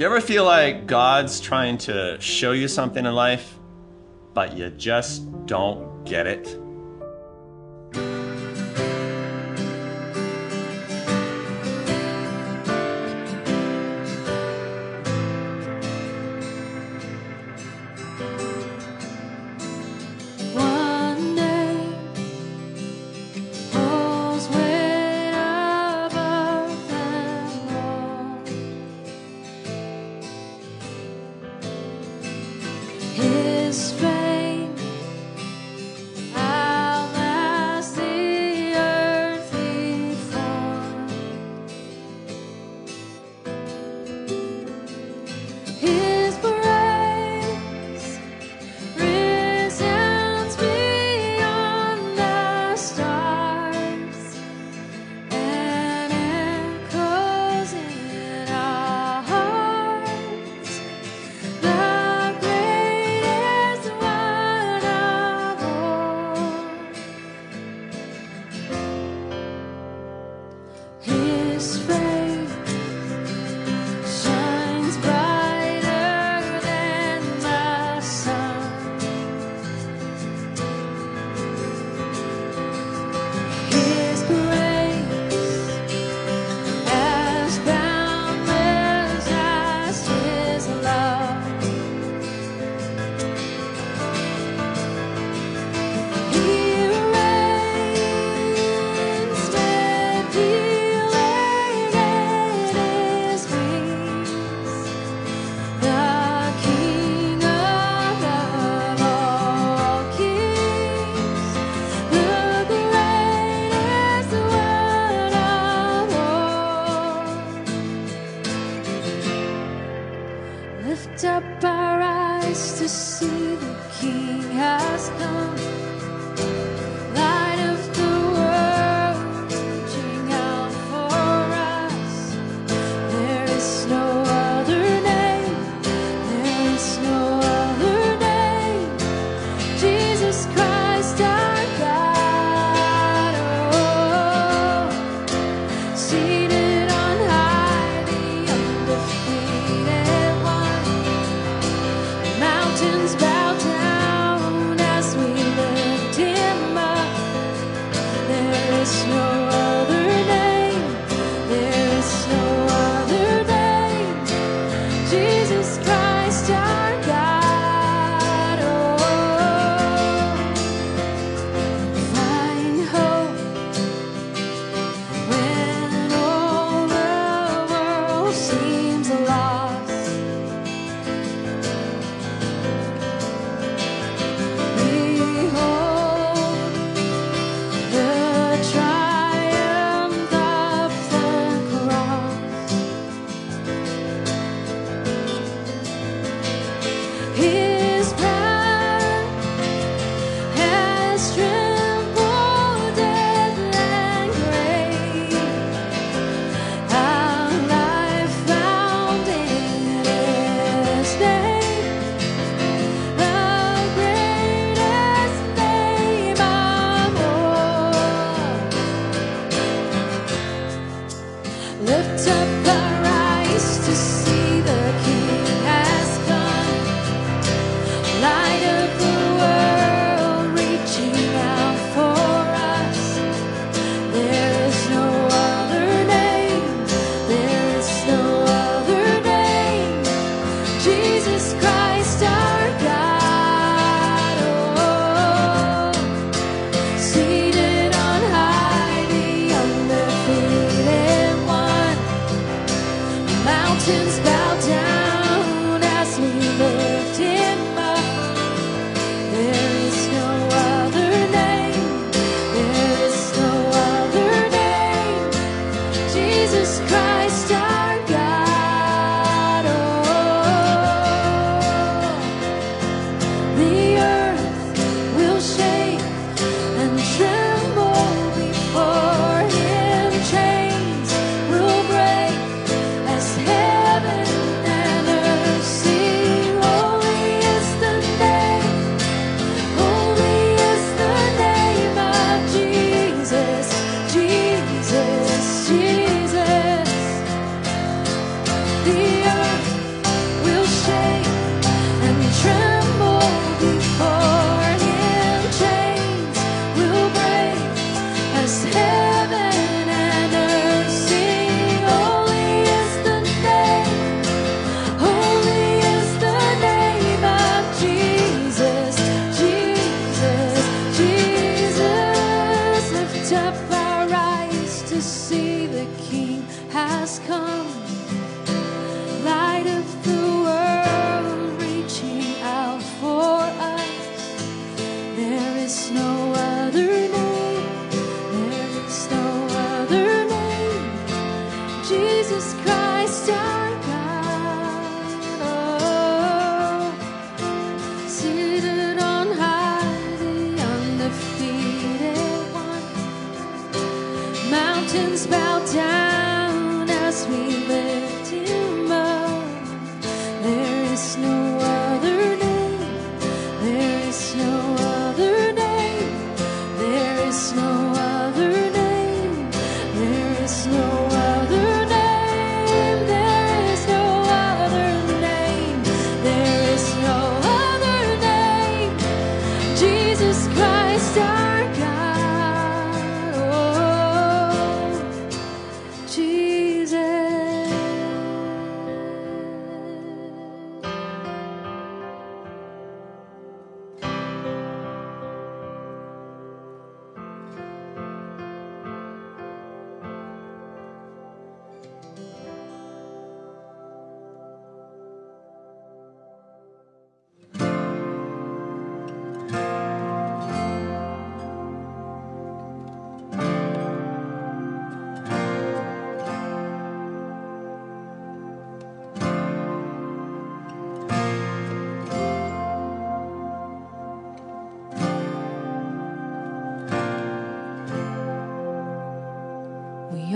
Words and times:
Do 0.00 0.04
you 0.04 0.10
ever 0.12 0.22
feel 0.22 0.46
like 0.46 0.86
God's 0.86 1.40
trying 1.40 1.76
to 1.84 2.18
show 2.22 2.52
you 2.52 2.68
something 2.68 3.04
in 3.04 3.14
life, 3.14 3.58
but 4.32 4.56
you 4.56 4.70
just 4.70 5.20
don't 5.44 6.04
get 6.06 6.26
it? 6.26 6.58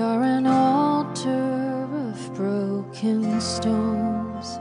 Are 0.05 0.23
an 0.23 0.47
altar 0.47 1.89
of 2.09 2.35
broken 2.35 3.41
stones, 3.41 4.59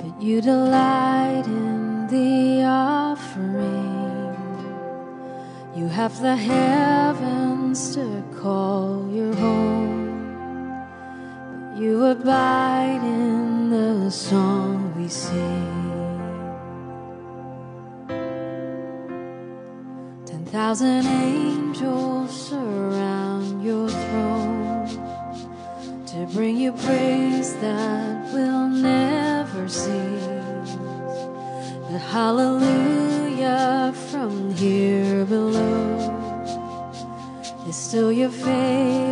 but 0.00 0.22
you 0.22 0.40
delight 0.40 1.44
in 1.46 2.06
the 2.06 2.62
offering. 2.64 4.34
You 5.76 5.88
have 5.88 6.18
the 6.22 6.34
heavens 6.34 7.94
to 7.96 8.24
call 8.40 9.06
your 9.12 9.34
home, 9.34 10.86
but 11.52 11.82
you 11.82 12.06
abide 12.06 13.02
in 13.04 13.68
the 13.68 14.10
song 14.10 14.94
we 14.96 15.08
sing. 15.08 15.74
Ten 20.24 20.46
thousand 20.46 21.04
angels 21.04 21.57
bring 26.32 26.56
you 26.56 26.72
praise 26.72 27.54
that 27.56 28.32
will 28.34 28.68
never 28.68 29.68
cease. 29.68 30.76
The 31.90 31.98
hallelujah 31.98 33.92
from 34.10 34.54
here 34.54 35.24
below 35.24 36.18
is 37.66 37.76
still 37.76 38.12
your 38.12 38.30
favorite 38.30 39.07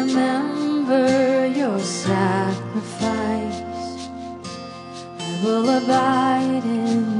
remember 0.00 1.46
your 1.46 1.78
sacrifice. 1.78 3.60
I 5.20 5.40
will 5.44 5.68
abide 5.68 6.64
in 6.64 7.19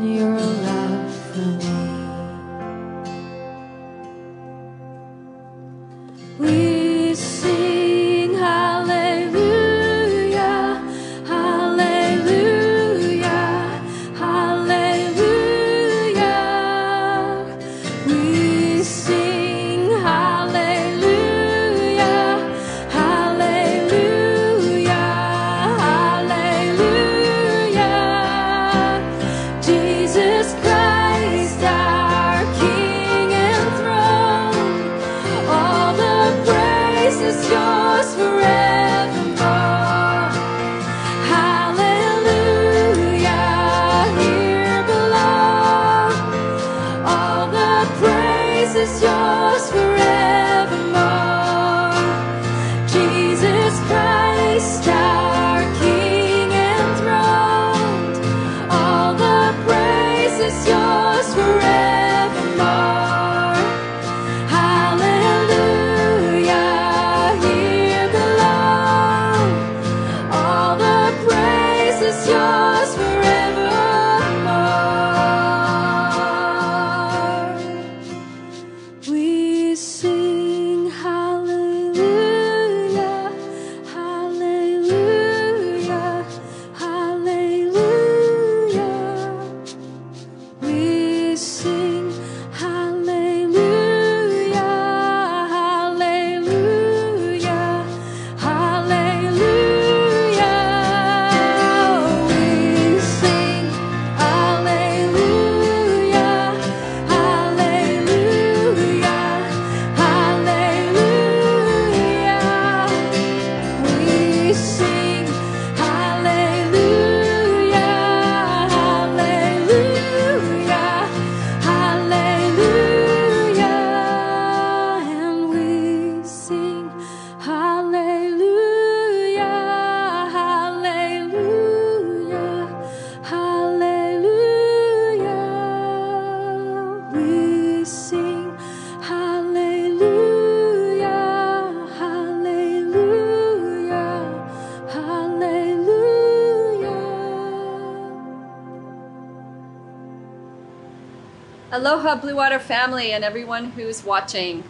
Aloha, 151.80 152.16
Blue 152.16 152.36
Water 152.36 152.58
family, 152.58 153.10
and 153.10 153.24
everyone 153.24 153.70
who's 153.70 154.04
watching. 154.04 154.64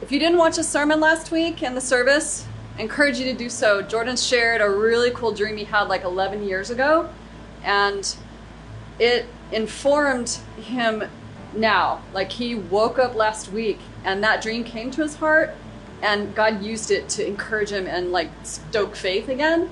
If 0.00 0.10
you 0.10 0.18
didn't 0.18 0.38
watch 0.38 0.56
the 0.56 0.64
sermon 0.64 0.98
last 0.98 1.30
week 1.30 1.62
and 1.62 1.76
the 1.76 1.80
service, 1.82 2.46
I 2.78 2.80
encourage 2.80 3.18
you 3.18 3.26
to 3.26 3.34
do 3.34 3.50
so. 3.50 3.82
Jordan 3.82 4.16
shared 4.16 4.62
a 4.62 4.70
really 4.70 5.10
cool 5.10 5.30
dream 5.30 5.58
he 5.58 5.64
had 5.64 5.82
like 5.82 6.04
11 6.04 6.42
years 6.42 6.70
ago, 6.70 7.10
and 7.62 8.16
it 8.98 9.26
informed 9.52 10.38
him 10.56 11.04
now. 11.54 12.00
Like 12.14 12.32
he 12.32 12.54
woke 12.54 12.98
up 12.98 13.14
last 13.14 13.52
week, 13.52 13.80
and 14.06 14.24
that 14.24 14.40
dream 14.40 14.64
came 14.64 14.90
to 14.92 15.02
his 15.02 15.16
heart, 15.16 15.54
and 16.00 16.34
God 16.34 16.62
used 16.62 16.90
it 16.90 17.10
to 17.10 17.26
encourage 17.26 17.68
him 17.68 17.86
and 17.86 18.10
like 18.10 18.30
stoke 18.42 18.96
faith 18.96 19.28
again. 19.28 19.68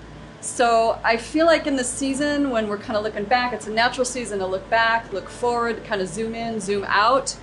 So 0.46 0.98
I 1.02 1.16
feel 1.16 1.44
like 1.44 1.66
in 1.66 1.74
the 1.74 1.84
season 1.84 2.50
when 2.50 2.68
we're 2.68 2.78
kind 2.78 2.96
of 2.96 3.02
looking 3.02 3.24
back, 3.24 3.52
it's 3.52 3.66
a 3.66 3.70
natural 3.70 4.04
season 4.04 4.38
to 4.38 4.46
look 4.46 4.70
back, 4.70 5.12
look 5.12 5.28
forward, 5.28 5.84
kind 5.84 6.00
of 6.00 6.06
zoom 6.06 6.36
in, 6.36 6.60
zoom 6.60 6.84
out, 6.86 7.36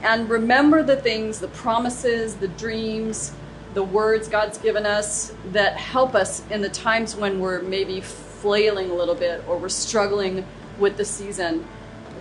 and 0.00 0.30
remember 0.30 0.84
the 0.84 0.94
things, 0.94 1.40
the 1.40 1.48
promises, 1.48 2.36
the 2.36 2.46
dreams, 2.46 3.32
the 3.74 3.82
words 3.82 4.28
God's 4.28 4.58
given 4.58 4.86
us 4.86 5.34
that 5.50 5.76
help 5.76 6.14
us 6.14 6.48
in 6.48 6.62
the 6.62 6.68
times 6.68 7.16
when 7.16 7.40
we're 7.40 7.62
maybe 7.62 8.00
flailing 8.00 8.90
a 8.90 8.94
little 8.94 9.16
bit 9.16 9.42
or 9.48 9.58
we're 9.58 9.68
struggling 9.68 10.46
with 10.78 10.96
the 10.96 11.04
season, 11.04 11.66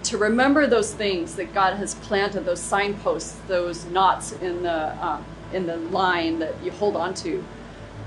to 0.03 0.17
remember 0.17 0.65
those 0.65 0.91
things 0.91 1.36
that 1.36 1.53
God 1.53 1.77
has 1.77 1.94
planted, 1.96 2.46
those 2.46 2.60
signposts, 2.60 3.38
those 3.48 3.86
knots 3.86 4.32
in 4.34 4.63
the 4.63 5.05
um, 5.05 5.24
in 5.53 5.67
the 5.67 5.77
line 5.77 6.39
that 6.39 6.55
you 6.63 6.72
hold 6.72 6.96
on 6.96 7.13
to. 7.13 7.44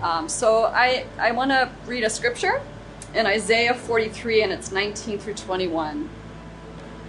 Um, 0.02 0.28
so 0.28 0.66
I 0.66 1.06
I 1.18 1.32
want 1.32 1.50
to 1.50 1.70
read 1.86 2.04
a 2.04 2.10
scripture 2.10 2.60
in 3.14 3.26
Isaiah 3.26 3.74
43 3.74 4.42
and 4.42 4.52
it's 4.52 4.70
19 4.70 5.18
through 5.18 5.34
21. 5.34 6.08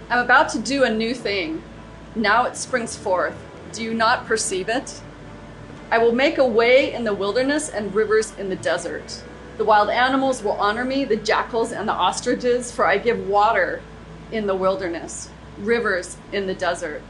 I'm 0.08 0.18
about 0.18 0.48
to 0.50 0.58
do 0.58 0.82
a 0.82 0.90
new 0.90 1.14
thing. 1.14 1.62
Now 2.16 2.46
it 2.46 2.56
springs 2.56 2.96
forth. 2.96 3.36
Do 3.72 3.84
you 3.84 3.94
not 3.94 4.26
perceive 4.26 4.68
it? 4.68 5.00
I 5.92 5.98
will 5.98 6.12
make 6.12 6.38
a 6.38 6.46
way 6.46 6.92
in 6.92 7.04
the 7.04 7.14
wilderness 7.14 7.68
and 7.68 7.94
rivers 7.94 8.36
in 8.36 8.48
the 8.48 8.56
desert. 8.56 9.22
The 9.56 9.64
wild 9.64 9.90
animals 9.90 10.42
will 10.42 10.52
honor 10.52 10.84
me, 10.84 11.04
the 11.04 11.16
jackals 11.16 11.70
and 11.70 11.86
the 11.86 11.92
ostriches, 11.92 12.72
for 12.72 12.86
I 12.86 12.98
give 12.98 13.28
water 13.28 13.82
in 14.32 14.46
the 14.46 14.54
wilderness, 14.54 15.30
rivers 15.58 16.16
in 16.32 16.46
the 16.46 16.54
desert, 16.54 17.02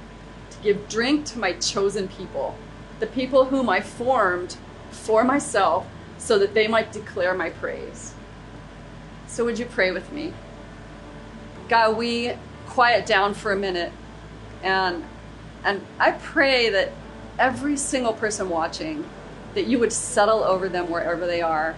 to 0.50 0.58
give 0.62 0.88
drink 0.88 1.26
to 1.26 1.38
my 1.38 1.52
chosen 1.52 2.08
people, 2.08 2.56
the 2.98 3.06
people 3.06 3.46
whom 3.46 3.68
I 3.68 3.80
formed 3.80 4.56
for 4.90 5.24
myself, 5.24 5.86
so 6.18 6.38
that 6.38 6.54
they 6.54 6.68
might 6.68 6.92
declare 6.92 7.34
my 7.34 7.50
praise. 7.50 8.14
So, 9.26 9.44
would 9.44 9.58
you 9.58 9.66
pray 9.66 9.90
with 9.92 10.12
me? 10.12 10.32
God, 11.68 11.96
we 11.96 12.32
quiet 12.66 13.06
down 13.06 13.34
for 13.34 13.52
a 13.52 13.56
minute 13.56 13.92
and 14.62 15.04
and 15.64 15.84
I 15.98 16.12
pray 16.12 16.70
that 16.70 16.92
every 17.38 17.76
single 17.76 18.12
person 18.12 18.48
watching 18.48 19.04
that 19.54 19.66
you 19.66 19.78
would 19.78 19.92
settle 19.92 20.42
over 20.42 20.68
them 20.68 20.90
wherever 20.90 21.26
they 21.26 21.42
are. 21.42 21.74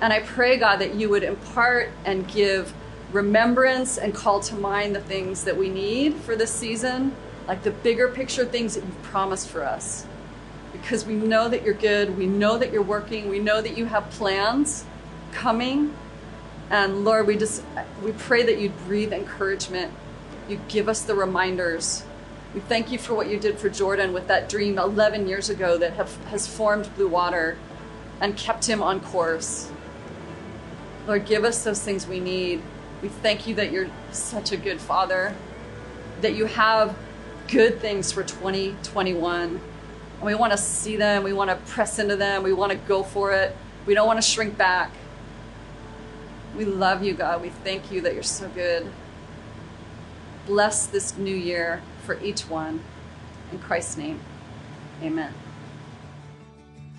And 0.00 0.12
I 0.12 0.20
pray, 0.20 0.58
God, 0.58 0.76
that 0.76 0.94
you 0.94 1.08
would 1.08 1.24
impart 1.24 1.90
and 2.04 2.28
give 2.28 2.72
remembrance 3.10 3.96
and 3.98 4.14
call 4.14 4.40
to 4.40 4.54
mind 4.54 4.94
the 4.94 5.00
things 5.00 5.44
that 5.44 5.56
we 5.56 5.68
need 5.68 6.14
for 6.16 6.36
this 6.36 6.52
season, 6.52 7.14
like 7.48 7.62
the 7.62 7.70
bigger 7.70 8.08
picture 8.08 8.44
things 8.44 8.74
that 8.74 8.84
you've 8.84 9.02
promised 9.02 9.48
for 9.48 9.64
us. 9.64 10.06
Because 10.74 11.06
we 11.06 11.14
know 11.14 11.48
that 11.48 11.62
you're 11.62 11.72
good, 11.72 12.18
we 12.18 12.26
know 12.26 12.58
that 12.58 12.72
you're 12.72 12.82
working, 12.82 13.30
we 13.30 13.38
know 13.38 13.62
that 13.62 13.78
you 13.78 13.86
have 13.86 14.10
plans 14.10 14.84
coming. 15.32 15.94
And 16.68 17.04
Lord, 17.04 17.26
we 17.26 17.36
just 17.36 17.62
we 18.02 18.12
pray 18.12 18.42
that 18.42 18.58
you'd 18.58 18.76
breathe 18.86 19.12
encouragement. 19.12 19.92
You 20.48 20.60
give 20.68 20.88
us 20.88 21.02
the 21.02 21.14
reminders. 21.14 22.04
We 22.54 22.60
thank 22.60 22.92
you 22.92 22.98
for 22.98 23.14
what 23.14 23.28
you 23.28 23.38
did 23.38 23.58
for 23.58 23.68
Jordan 23.68 24.12
with 24.12 24.28
that 24.28 24.48
dream 24.48 24.78
11 24.78 25.26
years 25.26 25.48
ago 25.48 25.78
that 25.78 25.94
have, 25.94 26.14
has 26.26 26.46
formed 26.46 26.94
Blue 26.94 27.08
Water 27.08 27.56
and 28.20 28.36
kept 28.36 28.68
him 28.68 28.82
on 28.82 29.00
course. 29.00 29.70
Lord, 31.06 31.26
give 31.26 31.44
us 31.44 31.64
those 31.64 31.82
things 31.82 32.06
we 32.06 32.20
need. 32.20 32.62
We 33.02 33.08
thank 33.08 33.46
you 33.46 33.54
that 33.56 33.72
you're 33.72 33.90
such 34.12 34.52
a 34.52 34.56
good 34.56 34.80
father, 34.80 35.34
that 36.20 36.34
you 36.34 36.46
have 36.46 36.96
good 37.48 37.80
things 37.80 38.12
for 38.12 38.22
2021. 38.22 39.60
And 40.16 40.22
we 40.22 40.34
want 40.34 40.52
to 40.52 40.58
see 40.58 40.96
them, 40.96 41.22
we 41.22 41.32
want 41.32 41.50
to 41.50 41.56
press 41.72 41.98
into 41.98 42.16
them, 42.16 42.42
we 42.42 42.52
want 42.52 42.72
to 42.72 42.78
go 42.78 43.02
for 43.02 43.32
it. 43.32 43.56
We 43.86 43.94
don't 43.94 44.06
want 44.06 44.18
to 44.18 44.22
shrink 44.22 44.56
back. 44.56 44.90
We 46.56 46.64
love 46.64 47.02
you, 47.02 47.14
God. 47.14 47.42
We 47.42 47.50
thank 47.50 47.90
you 47.90 48.00
that 48.02 48.14
you're 48.14 48.22
so 48.22 48.48
good. 48.48 48.86
Bless 50.46 50.86
this 50.86 51.16
new 51.18 51.34
year 51.34 51.82
for 52.04 52.18
each 52.20 52.42
one. 52.42 52.80
In 53.52 53.58
Christ's 53.58 53.96
name, 53.96 54.20
amen. 55.02 55.32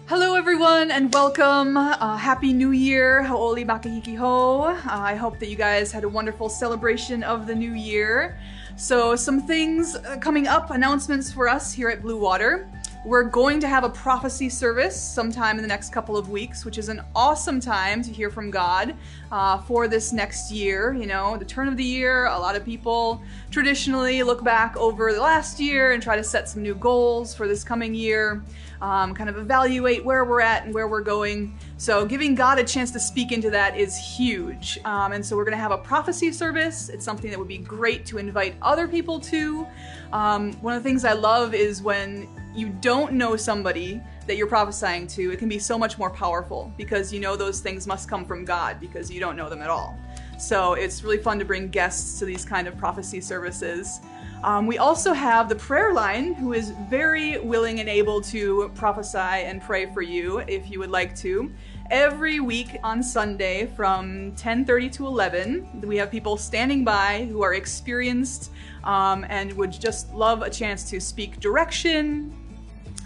Hello, 0.08 0.36
everyone, 0.36 0.92
and 0.92 1.12
welcome. 1.12 1.78
Uh, 1.78 2.16
Happy 2.16 2.54
New 2.54 2.70
Year. 2.70 3.24
Hau'oli 3.24 3.66
makahiki 3.66 4.16
hou. 4.16 4.62
Uh, 4.62 4.80
I 4.86 5.16
hope 5.16 5.40
that 5.40 5.48
you 5.48 5.56
guys 5.56 5.92
had 5.92 6.04
a 6.04 6.10
wonderful 6.10 6.48
celebration 6.48 7.24
of 7.24 7.48
the 7.48 7.56
new 7.56 7.74
year. 7.74 8.38
So, 8.78 9.16
some 9.16 9.42
things 9.42 9.96
uh, 9.96 10.18
coming 10.22 10.46
up, 10.46 10.70
announcements 10.70 11.32
for 11.32 11.50
us 11.50 11.74
here 11.74 11.90
at 11.90 12.04
Blue 12.04 12.18
Water. 12.18 12.70
We're 13.06 13.22
going 13.22 13.60
to 13.60 13.68
have 13.68 13.84
a 13.84 13.90
prophecy 13.90 14.50
service 14.50 15.00
sometime 15.00 15.58
in 15.58 15.62
the 15.62 15.68
next 15.68 15.92
couple 15.92 16.18
of 16.18 16.32
weeks, 16.32 16.66
which 16.66 16.80
is 16.80 16.90
an 16.90 17.04
awesome 17.16 17.60
time 17.60 18.02
to 18.02 18.12
hear 18.12 18.32
from 18.32 18.50
God 18.50 18.96
uh, 19.32 19.60
for 19.60 19.88
this 19.88 20.12
next 20.12 20.50
year. 20.50 20.92
You 20.92 21.06
know, 21.06 21.38
the 21.38 21.46
turn 21.46 21.68
of 21.68 21.78
the 21.78 21.84
year, 21.84 22.26
a 22.26 22.40
lot 22.40 22.56
of 22.56 22.66
people 22.66 23.22
traditionally 23.52 24.24
look 24.24 24.44
back 24.44 24.76
over 24.76 25.14
the 25.14 25.22
last 25.22 25.60
year 25.60 25.92
and 25.92 26.02
try 26.02 26.16
to 26.16 26.24
set 26.24 26.50
some 26.50 26.64
new 26.64 26.74
goals 26.74 27.36
for 27.36 27.48
this 27.48 27.64
coming 27.64 27.94
year, 27.94 28.42
um, 28.82 29.14
kind 29.14 29.30
of 29.30 29.38
evaluate 29.38 30.04
where 30.04 30.26
we're 30.26 30.42
at 30.42 30.66
and 30.66 30.74
where 30.74 30.88
we're 30.88 31.02
going. 31.02 31.58
So, 31.78 32.06
giving 32.06 32.36
God 32.36 32.60
a 32.60 32.64
chance 32.64 32.92
to 32.92 33.00
speak 33.00 33.32
into 33.32 33.50
that 33.52 33.78
is 33.78 33.98
huge. 33.98 34.80
Um, 34.86 35.12
and 35.12 35.26
so, 35.26 35.36
we're 35.36 35.46
going 35.46 35.58
to 35.58 35.62
have 35.62 35.72
a 35.72 35.78
prophecy 35.78 36.32
service. 36.32 36.90
It's 36.90 37.06
something 37.06 37.30
that 37.30 37.40
would 37.40 37.48
be 37.48 37.58
great 37.58 38.06
to 38.08 38.18
invite 38.18 38.56
other 38.62 38.88
people 38.88 39.20
to. 39.22 39.68
Um, 40.14 40.54
one 40.62 40.76
of 40.76 40.84
the 40.84 40.90
things 40.90 41.06
I 41.06 41.14
love 41.14 41.54
is 41.54 41.82
when 41.82 42.28
you 42.56 42.70
don't 42.70 43.14
know 43.14 43.36
somebody 43.36 44.02
that 44.28 44.38
you're 44.38 44.48
prophesying 44.48 45.08
to, 45.08 45.32
it 45.32 45.38
can 45.38 45.50
be 45.50 45.60
so 45.60 45.78
much 45.78 45.98
more 45.98 46.10
powerful 46.10 46.74
because 46.78 47.14
you 47.14 47.20
know 47.20 47.36
those 47.36 47.60
things 47.60 47.86
must 47.86 48.10
come 48.10 48.26
from 48.26 48.46
God 48.46 48.80
because 48.80 49.12
you 49.12 49.20
don't 49.20 49.36
know 49.36 49.50
them 49.50 49.62
at 49.62 49.70
all. 49.70 49.98
So 50.38 50.74
it's 50.74 51.04
really 51.04 51.18
fun 51.18 51.40
to 51.40 51.46
bring 51.46 51.70
guests 51.70 52.20
to 52.20 52.26
these 52.26 52.44
kind 52.44 52.68
of 52.68 52.78
prophecy 52.78 53.22
services. 53.22 54.00
Um, 54.44 54.68
we 54.68 54.78
also 54.78 55.14
have 55.14 55.50
the 55.50 55.56
prayer 55.56 55.94
line, 55.94 56.34
who 56.34 56.54
is 56.54 56.72
very 56.90 57.40
willing 57.40 57.80
and 57.80 57.90
able 57.90 58.22
to 58.22 58.72
prophesy 58.76 59.18
and 59.18 59.62
pray 59.62 59.88
for 59.88 60.02
you 60.02 60.40
if 60.40 60.70
you 60.70 60.80
would 60.80 60.92
like 60.92 61.16
to. 61.18 61.52
Every 61.92 62.40
week 62.40 62.78
on 62.84 63.04
Sunday 63.04 63.68
from 63.76 64.32
10:30 64.34 64.90
to 64.94 65.08
11, 65.08 65.82
we 65.84 65.98
have 65.98 66.10
people 66.10 66.38
standing 66.38 66.84
by 66.84 67.28
who 67.32 67.44
are 67.44 67.54
experienced 67.54 68.52
um, 68.84 69.26
and 69.30 69.54
would 69.54 69.72
just 69.72 70.14
love 70.14 70.42
a 70.42 70.50
chance 70.50 70.90
to 70.90 71.00
speak 71.00 71.40
direction, 71.40 72.34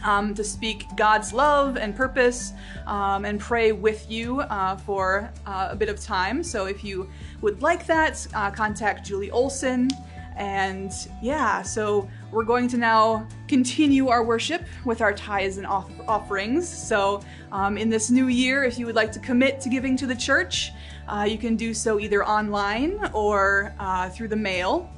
um, 0.03 0.33
to 0.33 0.43
speak 0.43 0.85
God's 0.95 1.33
love 1.33 1.77
and 1.77 1.95
purpose 1.95 2.53
um, 2.87 3.25
and 3.25 3.39
pray 3.39 3.71
with 3.71 4.09
you 4.09 4.41
uh, 4.41 4.77
for 4.77 5.31
uh, 5.45 5.69
a 5.71 5.75
bit 5.75 5.89
of 5.89 5.99
time. 5.99 6.43
So 6.43 6.65
if 6.65 6.83
you 6.83 7.09
would 7.41 7.61
like 7.61 7.85
that, 7.87 8.25
uh, 8.33 8.51
contact 8.51 9.05
Julie 9.05 9.31
Olson. 9.31 9.89
And 10.39 10.93
yeah, 11.21 11.61
so 11.61 12.09
we're 12.31 12.45
going 12.45 12.69
to 12.69 12.77
now 12.77 13.27
continue 13.49 14.07
our 14.07 14.23
worship 14.23 14.63
with 14.85 15.01
our 15.01 15.13
tithes 15.13 15.57
and 15.57 15.67
off- 15.67 15.91
offerings. 16.07 16.67
So 16.67 17.21
um, 17.51 17.77
in 17.77 17.89
this 17.89 18.09
new 18.09 18.27
year, 18.27 18.63
if 18.63 18.79
you 18.79 18.85
would 18.85 18.95
like 18.95 19.11
to 19.11 19.19
commit 19.19 19.59
to 19.61 19.69
giving 19.69 19.97
to 19.97 20.07
the 20.07 20.15
church, 20.15 20.71
uh, 21.09 21.27
you 21.29 21.37
can 21.37 21.57
do 21.57 21.73
so 21.73 21.99
either 21.99 22.25
online 22.25 23.11
or 23.13 23.75
uh, 23.79 24.09
through 24.09 24.29
the 24.29 24.37
mail. 24.37 24.89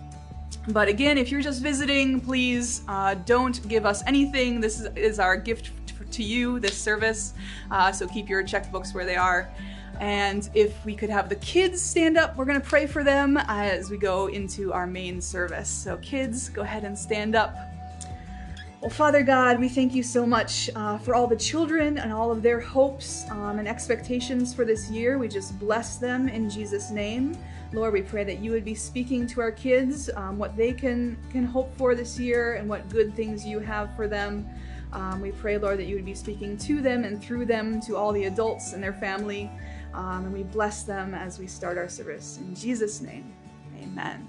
But 0.68 0.88
again, 0.88 1.18
if 1.18 1.32
you're 1.32 1.42
just 1.42 1.64
visiting, 1.64 2.22
please 2.22 2.84
uh, 2.88 3.16
don't 3.26 3.68
give 3.68 3.84
us 3.84 4.04
anything. 4.06 4.62
This 4.62 4.80
is, 4.80 4.96
is 4.96 5.20
our 5.20 5.36
gift 5.36 5.72
to 6.12 6.24
you, 6.24 6.60
this 6.60 6.78
service. 6.78 7.34
Uh, 7.72 7.92
so 7.92 8.08
keep 8.08 8.30
your 8.30 8.44
checkbooks 8.44 8.94
where 8.94 9.06
they 9.06 9.16
are. 9.16 9.50
And 10.02 10.50
if 10.56 10.84
we 10.84 10.96
could 10.96 11.12
have 11.12 11.30
the 11.30 11.36
kids 11.36 11.80
stand 11.80 12.18
up, 12.18 12.36
we're 12.36 12.46
going 12.46 12.60
to 12.60 12.68
pray 12.68 12.88
for 12.88 13.04
them 13.04 13.38
as 13.48 13.92
we 13.92 13.98
go 13.98 14.28
into 14.28 14.74
our 14.74 14.88
main 14.88 15.22
service. 15.22 15.70
So, 15.70 15.98
kids, 15.98 16.50
go 16.50 16.64
ahead 16.64 16.86
and 16.86 16.98
stand 16.98 17.36
up. 17.36 17.56
Well, 18.82 18.90
Father 18.90 19.22
God, 19.22 19.60
we 19.60 19.70
thank 19.70 19.94
you 19.94 20.02
so 20.02 20.26
much 20.26 20.72
uh, 20.76 20.98
for 20.98 21.14
all 21.14 21.28
the 21.28 21.36
children 21.36 22.00
and 22.00 22.12
all 22.12 22.32
of 22.32 22.42
their 22.42 22.60
hopes 22.60 23.30
um, 23.30 23.60
and 23.60 23.68
expectations 23.68 24.56
for 24.56 24.66
this 24.66 24.90
year. 24.90 25.20
We 25.20 25.28
just 25.28 25.60
bless 25.60 25.98
them 25.98 26.28
in 26.28 26.50
Jesus' 26.50 26.90
name. 26.90 27.38
Lord, 27.72 27.94
we 27.94 28.02
pray 28.02 28.24
that 28.24 28.40
you 28.40 28.50
would 28.54 28.66
be 28.66 28.74
speaking 28.74 29.28
to 29.28 29.42
our 29.42 29.52
kids 29.52 30.10
um, 30.16 30.40
what 30.40 30.58
they 30.58 30.74
can 30.74 31.16
can 31.30 31.46
hope 31.46 31.78
for 31.78 31.94
this 31.94 32.20
year 32.20 32.56
and 32.56 32.68
what 32.68 32.90
good 32.90 33.14
things 33.16 33.46
you 33.46 33.60
have 33.60 33.96
for 33.96 34.08
them. 34.08 34.50
Um, 34.94 35.22
we 35.22 35.32
pray, 35.32 35.58
Lord, 35.58 35.78
that 35.78 35.86
you 35.86 35.96
would 35.96 36.06
be 36.06 36.16
speaking 36.16 36.58
to 36.58 36.82
them 36.82 37.06
and 37.06 37.22
through 37.22 37.46
them 37.46 37.80
to 37.82 37.96
all 37.96 38.12
the 38.12 38.26
adults 38.26 38.74
and 38.74 38.84
their 38.84 38.94
family. 38.94 39.50
Um, 39.94 40.26
and 40.26 40.34
we 40.34 40.44
bless 40.44 40.84
them 40.84 41.14
as 41.14 41.40
we 41.40 41.48
start 41.48 41.78
our 41.78 41.90
service. 41.90 42.38
In 42.38 42.56
Jesus' 42.56 43.02
name, 43.02 43.34
amen. 43.82 44.28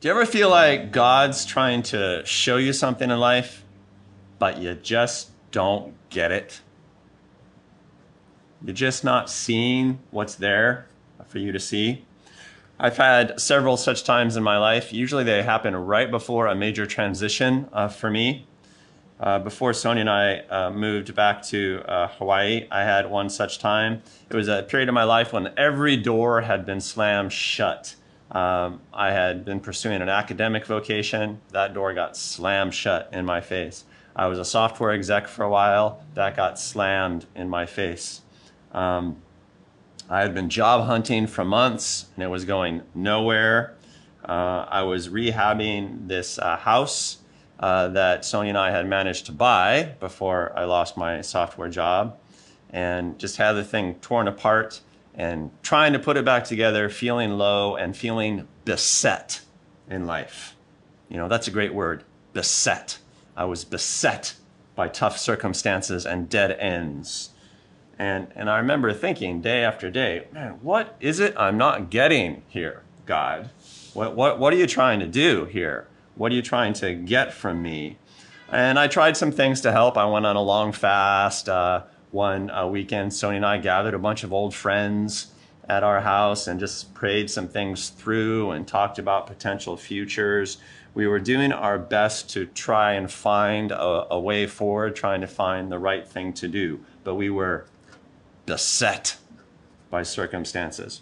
Do 0.00 0.08
you 0.08 0.10
ever 0.10 0.26
feel 0.26 0.50
like 0.50 0.90
God's 0.90 1.44
trying 1.44 1.84
to 1.84 2.22
show 2.26 2.56
you 2.56 2.72
something 2.72 3.08
in 3.08 3.20
life, 3.20 3.64
but 4.40 4.58
you 4.58 4.74
just 4.74 5.30
don't 5.52 5.94
get 6.10 6.32
it? 6.32 6.60
You're 8.64 8.74
just 8.74 9.04
not 9.04 9.30
seeing 9.30 10.00
what's 10.10 10.34
there 10.34 10.86
for 11.28 11.38
you 11.38 11.52
to 11.52 11.60
see. 11.60 12.04
I've 12.80 12.96
had 12.96 13.40
several 13.40 13.76
such 13.76 14.02
times 14.02 14.36
in 14.36 14.42
my 14.42 14.58
life. 14.58 14.92
Usually 14.92 15.22
they 15.22 15.44
happen 15.44 15.76
right 15.76 16.10
before 16.10 16.48
a 16.48 16.54
major 16.56 16.84
transition 16.84 17.68
uh, 17.72 17.86
for 17.86 18.10
me. 18.10 18.46
Uh, 19.22 19.38
before 19.38 19.72
Sonia 19.72 20.00
and 20.00 20.10
I 20.10 20.38
uh, 20.50 20.70
moved 20.70 21.14
back 21.14 21.44
to 21.44 21.80
uh, 21.86 22.08
Hawaii, 22.08 22.66
I 22.72 22.82
had 22.82 23.08
one 23.08 23.30
such 23.30 23.60
time. 23.60 24.02
It 24.28 24.34
was 24.34 24.48
a 24.48 24.64
period 24.64 24.88
of 24.88 24.96
my 24.96 25.04
life 25.04 25.32
when 25.32 25.52
every 25.56 25.96
door 25.96 26.40
had 26.40 26.66
been 26.66 26.80
slammed 26.80 27.32
shut. 27.32 27.94
Um, 28.32 28.80
I 28.92 29.12
had 29.12 29.44
been 29.44 29.60
pursuing 29.60 30.02
an 30.02 30.08
academic 30.08 30.66
vocation. 30.66 31.40
That 31.52 31.72
door 31.72 31.94
got 31.94 32.16
slammed 32.16 32.74
shut 32.74 33.10
in 33.12 33.24
my 33.24 33.40
face. 33.40 33.84
I 34.16 34.26
was 34.26 34.40
a 34.40 34.44
software 34.44 34.90
exec 34.90 35.28
for 35.28 35.44
a 35.44 35.48
while. 35.48 36.02
That 36.14 36.34
got 36.34 36.58
slammed 36.58 37.26
in 37.36 37.48
my 37.48 37.64
face. 37.64 38.22
Um, 38.72 39.22
I 40.10 40.22
had 40.22 40.34
been 40.34 40.48
job 40.48 40.86
hunting 40.86 41.28
for 41.28 41.44
months 41.44 42.06
and 42.16 42.24
it 42.24 42.28
was 42.28 42.44
going 42.44 42.82
nowhere. 42.92 43.76
Uh, 44.24 44.66
I 44.68 44.82
was 44.82 45.08
rehabbing 45.08 46.08
this 46.08 46.40
uh, 46.40 46.56
house 46.56 47.18
uh, 47.62 47.88
that 47.88 48.24
Sonia 48.24 48.50
and 48.50 48.58
I 48.58 48.72
had 48.72 48.88
managed 48.88 49.26
to 49.26 49.32
buy 49.32 49.94
before 50.00 50.52
I 50.56 50.64
lost 50.64 50.96
my 50.96 51.20
software 51.20 51.68
job 51.68 52.18
and 52.70 53.18
just 53.18 53.36
had 53.36 53.52
the 53.52 53.62
thing 53.62 53.94
torn 53.96 54.26
apart 54.26 54.80
and 55.14 55.50
trying 55.62 55.92
to 55.92 55.98
put 56.00 56.16
it 56.16 56.24
back 56.24 56.44
together, 56.44 56.88
feeling 56.88 57.38
low 57.38 57.76
and 57.76 57.96
feeling 57.96 58.48
beset 58.64 59.42
in 59.88 60.06
life. 60.06 60.56
You 61.08 61.18
know, 61.18 61.28
that's 61.28 61.46
a 61.46 61.52
great 61.52 61.72
word 61.72 62.02
beset. 62.32 62.98
I 63.36 63.44
was 63.44 63.64
beset 63.64 64.34
by 64.74 64.88
tough 64.88 65.16
circumstances 65.16 66.04
and 66.04 66.28
dead 66.28 66.50
ends. 66.58 67.30
And, 67.98 68.28
and 68.34 68.50
I 68.50 68.56
remember 68.56 68.92
thinking 68.92 69.40
day 69.40 69.62
after 69.62 69.90
day, 69.90 70.26
man, 70.32 70.58
what 70.62 70.96
is 70.98 71.20
it 71.20 71.34
I'm 71.36 71.58
not 71.58 71.90
getting 71.90 72.42
here, 72.48 72.82
God? 73.06 73.50
What, 73.94 74.16
what, 74.16 74.38
what 74.40 74.52
are 74.52 74.56
you 74.56 74.66
trying 74.66 74.98
to 75.00 75.06
do 75.06 75.44
here? 75.44 75.86
What 76.14 76.32
are 76.32 76.34
you 76.34 76.42
trying 76.42 76.72
to 76.74 76.94
get 76.94 77.32
from 77.32 77.62
me? 77.62 77.98
And 78.50 78.78
I 78.78 78.86
tried 78.86 79.16
some 79.16 79.32
things 79.32 79.62
to 79.62 79.72
help. 79.72 79.96
I 79.96 80.04
went 80.04 80.26
on 80.26 80.36
a 80.36 80.42
long 80.42 80.72
fast. 80.72 81.48
Uh, 81.48 81.84
one 82.10 82.50
uh, 82.50 82.66
weekend, 82.66 83.14
Sonia 83.14 83.36
and 83.36 83.46
I 83.46 83.58
gathered 83.58 83.94
a 83.94 83.98
bunch 83.98 84.22
of 84.22 84.32
old 84.32 84.54
friends 84.54 85.28
at 85.68 85.82
our 85.82 86.02
house 86.02 86.46
and 86.46 86.60
just 86.60 86.92
prayed 86.92 87.30
some 87.30 87.48
things 87.48 87.88
through 87.88 88.50
and 88.50 88.68
talked 88.68 88.98
about 88.98 89.26
potential 89.26 89.76
futures. 89.76 90.58
We 90.92 91.06
were 91.06 91.18
doing 91.18 91.52
our 91.52 91.78
best 91.78 92.28
to 92.30 92.44
try 92.44 92.92
and 92.92 93.10
find 93.10 93.72
a, 93.72 94.12
a 94.12 94.20
way 94.20 94.46
forward, 94.46 94.94
trying 94.94 95.22
to 95.22 95.26
find 95.26 95.72
the 95.72 95.78
right 95.78 96.06
thing 96.06 96.34
to 96.34 96.48
do. 96.48 96.80
But 97.04 97.14
we 97.14 97.30
were 97.30 97.66
beset 98.44 99.16
by 99.90 100.02
circumstances. 100.02 101.00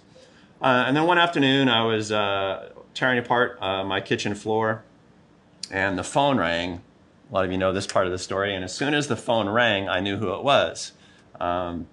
Uh, 0.62 0.84
and 0.86 0.96
then 0.96 1.06
one 1.06 1.18
afternoon, 1.18 1.68
I 1.68 1.84
was 1.84 2.12
uh, 2.12 2.70
tearing 2.94 3.18
apart 3.18 3.58
uh, 3.60 3.82
my 3.82 4.00
kitchen 4.00 4.34
floor, 4.34 4.84
and 5.70 5.98
the 5.98 6.04
phone 6.04 6.38
rang. 6.38 6.83
A 7.30 7.35
lot 7.35 7.44
of 7.44 7.52
you 7.52 7.59
know 7.59 7.72
this 7.72 7.87
part 7.87 8.06
of 8.06 8.12
the 8.12 8.18
story. 8.18 8.54
And 8.54 8.64
as 8.64 8.74
soon 8.74 8.94
as 8.94 9.06
the 9.06 9.16
phone 9.16 9.48
rang, 9.48 9.88
I 9.88 10.00
knew 10.00 10.16
who 10.16 10.35
it 10.35 10.42
was. 10.42 10.92
Um, 11.40 11.87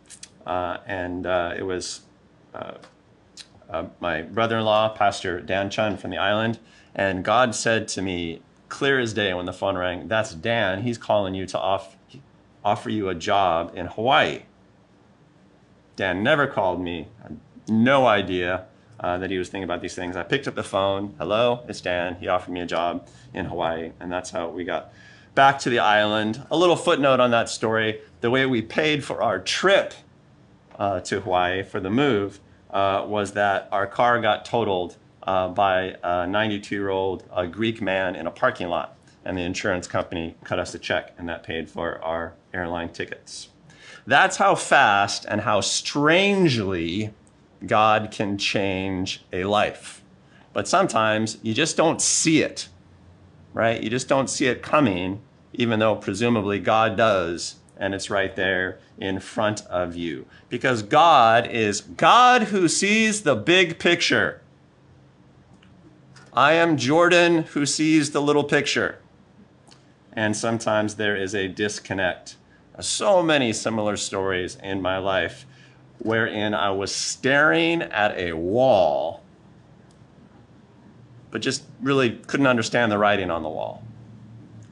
uh, 0.46 0.78
and 0.86 1.26
uh, 1.26 1.54
it 1.58 1.63
was 1.63 2.02
uh, 2.54 2.74
uh, 3.70 3.86
my 4.00 4.24
brother 4.24 4.58
in 4.58 4.66
law, 4.66 4.90
Pastor 4.90 5.40
Dan 5.42 5.70
Chun 5.70 5.98
from 5.98 6.12
the 6.12 6.18
island. 6.18 6.60
And 6.96 7.24
God 7.24 7.54
said 7.54 7.88
to 7.90 8.02
me, 8.02 8.42
clear 8.70 9.00
as 9.00 9.13
day 9.13 9.34
when 9.34 9.46
the 9.46 9.54
phone 9.54 9.78
rang, 9.78 10.08
That's 10.08 10.34
Dan. 10.34 10.82
He's 10.82 10.98
calling 10.98 11.36
you 11.36 11.46
to 11.48 11.60
off, 11.60 11.96
offer 12.66 12.90
you 12.90 13.10
a 13.10 13.16
job 13.16 13.74
in 13.76 13.86
Hawaii. 13.88 14.44
Dan 15.96 16.24
never 16.24 16.48
called 16.48 16.82
me. 16.82 17.08
no 17.68 18.08
idea 18.08 18.66
uh, 19.00 19.18
that 19.18 19.30
he 19.30 19.38
was 19.38 19.50
thinking 19.50 19.64
about 19.64 19.82
these 19.82 19.96
things. 19.96 20.16
I 20.16 20.24
picked 20.24 20.48
up 20.48 20.56
the 20.56 20.64
phone. 20.64 21.16
Hello, 21.18 21.64
it's 21.68 21.82
Dan. 21.82 22.16
He 22.20 22.28
offered 22.28 22.52
me 22.52 22.62
a 22.62 22.66
job 22.66 23.08
in 23.34 23.46
Hawaii, 23.46 23.92
and 24.00 24.12
that's 24.12 24.32
how 24.32 24.50
we 24.50 24.64
got 24.64 24.92
back 25.36 25.60
to 25.60 25.70
the 25.70 25.80
island. 25.80 26.46
A 26.50 26.58
little 26.58 26.76
footnote 26.76 27.20
on 27.20 27.32
that 27.32 27.50
story 27.50 28.02
the 28.22 28.32
way 28.32 28.46
we 28.46 28.62
paid 28.62 29.04
for 29.04 29.22
our 29.22 29.40
trip 29.40 29.94
uh, 30.80 31.00
to 31.02 31.22
Hawaii 31.22 31.64
for 31.64 31.80
the 31.80 31.90
move 31.90 32.40
uh, 32.72 33.04
was 33.08 33.34
that 33.34 33.70
our 33.72 33.88
car 33.88 34.20
got 34.20 34.46
totaled 34.46 34.98
uh, 35.24 35.48
by 35.50 35.96
a 36.04 36.26
92 36.26 36.76
year 36.76 36.90
old 36.90 37.24
Greek 37.52 37.82
man 37.82 38.16
in 38.16 38.28
a 38.28 38.32
parking 38.32 38.70
lot. 38.70 38.98
And 39.26 39.38
the 39.38 39.42
insurance 39.42 39.88
company 39.88 40.36
cut 40.46 40.58
us 40.58 40.74
a 40.74 40.80
check, 40.80 41.14
and 41.18 41.28
that 41.28 41.44
paid 41.44 41.70
for 41.70 42.02
our 42.02 42.34
airline 42.54 42.90
tickets. 42.90 43.50
That's 44.06 44.38
how 44.38 44.56
fast 44.56 45.26
and 45.28 45.42
how 45.42 45.60
strangely 45.60 47.14
God 47.65 48.10
can 48.12 48.38
change 48.38 49.24
a 49.34 49.46
life. 49.46 50.04
But 50.54 50.67
sometimes 50.67 51.38
you 51.41 51.54
just 51.54 51.78
don't 51.78 52.02
see 52.02 52.41
it, 52.41 52.70
right? 53.54 53.82
You 53.82 53.89
just 53.89 54.08
don't 54.08 54.30
see 54.30 54.48
it 54.48 54.62
coming, 54.62 55.22
even 55.54 55.80
though 55.80 55.96
presumably 55.96 56.60
God 56.60 56.98
does 56.98 57.56
and 57.80 57.93
it's 57.93 58.10
right 58.10 58.36
there 58.36 58.80
in 58.98 59.20
front 59.20 59.65
of 59.67 59.96
you. 59.96 60.26
Because 60.50 60.82
God 60.82 61.48
is 61.48 61.82
God 61.82 62.43
who 62.43 62.67
sees 62.67 63.22
the 63.22 63.36
big 63.36 63.80
picture. 63.80 64.41
I 66.34 66.54
am 66.54 66.78
Jordan 66.78 67.43
who 67.43 67.65
sees 67.65 68.12
the 68.12 68.22
little 68.22 68.43
picture. 68.43 69.00
And 70.13 70.36
sometimes 70.36 70.96
there 70.96 71.15
is 71.15 71.36
a 71.36 71.48
disconnect. 71.48 72.36
So 72.80 73.24
many 73.24 73.54
similar 73.54 73.98
stories 73.98 74.58
in 74.62 74.82
my 74.82 74.98
life 74.98 75.46
wherein 76.00 76.54
I 76.54 76.72
was 76.72 76.94
staring 76.94 77.82
at 77.82 78.18
a 78.18 78.34
wall, 78.34 79.24
but 81.32 81.42
just 81.42 81.64
really 81.82 82.12
couldn't 82.28 82.48
understand 82.48 82.92
the 82.92 82.98
writing 82.98 83.30
on 83.32 83.44
the 83.44 83.50
wall 83.50 83.84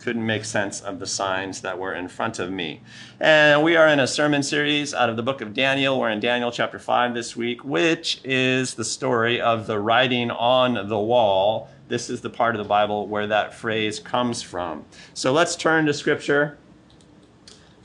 couldn't 0.05 0.23
make 0.23 0.45
sense 0.45 0.81
of 0.81 0.99
the 0.99 1.07
signs 1.07 1.61
that 1.61 1.79
were 1.79 1.95
in 1.95 2.07
front 2.07 2.37
of 2.37 2.51
me. 2.51 2.79
And 3.19 3.63
we 3.63 3.75
are 3.75 3.87
in 3.87 3.99
a 3.99 4.05
sermon 4.05 4.43
series 4.43 4.93
out 4.93 5.09
of 5.09 5.15
the 5.15 5.23
book 5.23 5.41
of 5.41 5.55
Daniel. 5.55 5.99
We're 5.99 6.11
in 6.11 6.19
Daniel 6.19 6.51
chapter 6.51 6.77
5 6.77 7.15
this 7.15 7.35
week, 7.35 7.65
which 7.65 8.21
is 8.23 8.75
the 8.75 8.85
story 8.85 9.41
of 9.41 9.65
the 9.65 9.79
writing 9.79 10.29
on 10.29 10.89
the 10.89 10.99
wall. 10.99 11.71
This 11.87 12.11
is 12.11 12.21
the 12.21 12.29
part 12.29 12.53
of 12.53 12.59
the 12.59 12.69
Bible 12.69 13.07
where 13.07 13.25
that 13.25 13.55
phrase 13.55 13.99
comes 13.99 14.43
from. 14.43 14.85
So 15.15 15.33
let's 15.33 15.55
turn 15.55 15.87
to 15.87 15.93
scripture. 15.93 16.59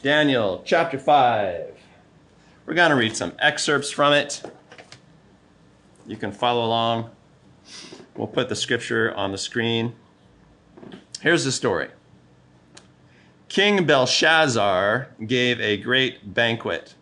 Daniel 0.03 0.62
chapter 0.66 0.98
5. 0.98 1.79
We're 2.70 2.76
going 2.76 2.90
to 2.90 2.96
read 2.96 3.16
some 3.16 3.33
excerpts 3.40 3.90
from 3.90 4.12
it. 4.12 4.42
You 6.06 6.16
can 6.16 6.30
follow 6.30 6.64
along. 6.64 7.11
We'll 8.14 8.28
put 8.28 8.48
the 8.48 8.54
scripture 8.54 9.12
on 9.16 9.33
the 9.33 9.38
screen. 9.38 9.94
Here's 11.20 11.44
the 11.44 11.50
story. 11.50 11.88
King 13.48 13.87
Belshazzar 13.87 15.09
gave 15.26 15.61
a 15.61 15.78
great 15.78 16.33
banquet. 16.33 16.94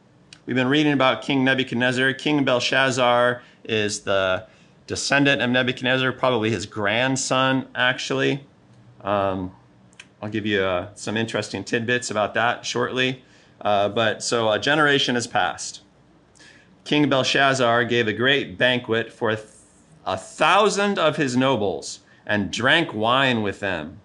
We've 0.47 0.57
been 0.57 0.69
reading 0.69 0.95
about 0.95 1.21
King 1.21 1.45
Nebuchadnezzar. 1.45 2.15
King 2.15 2.47
Belshazzar 2.47 3.43
is 3.65 4.01
the 4.01 4.47
descendant 4.87 5.43
of 5.43 5.51
Nebuchadnezzar, 5.51 6.13
probably 6.13 6.49
his 6.49 6.65
grandson, 6.65 7.69
actually. 7.75 8.43
Um, 9.03 9.53
I'll 10.23 10.31
give 10.31 10.47
you 10.47 10.63
uh, 10.63 10.95
some 10.95 11.19
interesting 11.19 11.63
tidbits 11.63 12.11
about 12.11 12.33
that 12.33 12.65
shortly. 12.65 13.23
Uh, 13.61 13.89
but 13.89 14.23
so 14.23 14.51
a 14.51 14.59
generation 14.59 15.15
has 15.15 15.27
passed. 15.27 15.83
King 16.85 17.09
Belshazzar 17.09 17.85
gave 17.85 18.09
a 18.09 18.13
great 18.13 18.57
banquet 18.57 19.13
for 19.13 19.37
a 20.07 20.17
thousand 20.17 20.99
of 20.99 21.17
his 21.17 21.37
nobles 21.37 22.01
and 22.27 22.51
drank 22.51 22.95
wine 22.95 23.43
with 23.43 23.61
them. 23.61 24.01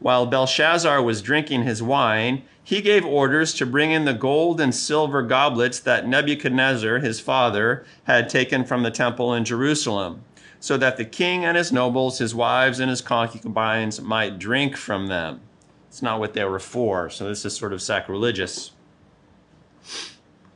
While 0.00 0.26
Belshazzar 0.26 1.02
was 1.02 1.22
drinking 1.22 1.62
his 1.62 1.82
wine, 1.82 2.42
he 2.62 2.80
gave 2.80 3.04
orders 3.04 3.54
to 3.54 3.66
bring 3.66 3.90
in 3.90 4.04
the 4.04 4.14
gold 4.14 4.60
and 4.60 4.74
silver 4.74 5.22
goblets 5.22 5.78
that 5.80 6.08
Nebuchadnezzar, 6.08 6.98
his 6.98 7.20
father, 7.20 7.84
had 8.04 8.28
taken 8.28 8.64
from 8.64 8.82
the 8.82 8.90
temple 8.90 9.32
in 9.32 9.44
Jerusalem, 9.44 10.24
so 10.60 10.76
that 10.76 10.96
the 10.96 11.04
king 11.04 11.44
and 11.44 11.56
his 11.56 11.72
nobles, 11.72 12.18
his 12.18 12.34
wives, 12.34 12.80
and 12.80 12.90
his 12.90 13.00
concubines 13.00 14.00
might 14.00 14.38
drink 14.38 14.76
from 14.76 15.06
them. 15.06 15.40
It's 15.88 16.02
not 16.02 16.20
what 16.20 16.34
they 16.34 16.44
were 16.44 16.58
for, 16.58 17.10
so 17.10 17.28
this 17.28 17.44
is 17.44 17.54
sort 17.54 17.72
of 17.72 17.80
sacrilegious. 17.80 18.72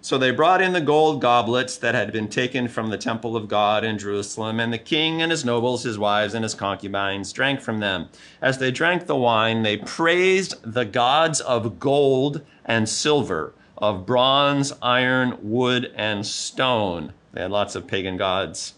So 0.00 0.16
they 0.16 0.30
brought 0.30 0.62
in 0.62 0.72
the 0.72 0.80
gold 0.80 1.20
goblets 1.20 1.76
that 1.76 1.94
had 1.94 2.12
been 2.12 2.28
taken 2.28 2.68
from 2.68 2.88
the 2.88 2.96
temple 2.96 3.36
of 3.36 3.48
God 3.48 3.84
in 3.84 3.98
Jerusalem, 3.98 4.60
and 4.60 4.72
the 4.72 4.78
king 4.78 5.20
and 5.20 5.30
his 5.30 5.44
nobles, 5.44 5.82
his 5.82 5.98
wives, 5.98 6.34
and 6.34 6.44
his 6.44 6.54
concubines 6.54 7.32
drank 7.32 7.60
from 7.60 7.80
them. 7.80 8.08
As 8.40 8.58
they 8.58 8.70
drank 8.70 9.06
the 9.06 9.16
wine, 9.16 9.64
they 9.64 9.76
praised 9.76 10.54
the 10.62 10.84
gods 10.84 11.40
of 11.40 11.80
gold 11.80 12.42
and 12.64 12.88
silver, 12.88 13.52
of 13.76 14.06
bronze, 14.06 14.72
iron, 14.80 15.36
wood, 15.42 15.92
and 15.96 16.24
stone. 16.24 17.12
They 17.32 17.42
had 17.42 17.50
lots 17.50 17.74
of 17.74 17.88
pagan 17.88 18.16
gods, 18.16 18.74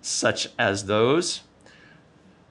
such 0.00 0.48
as 0.56 0.86
those. 0.86 1.40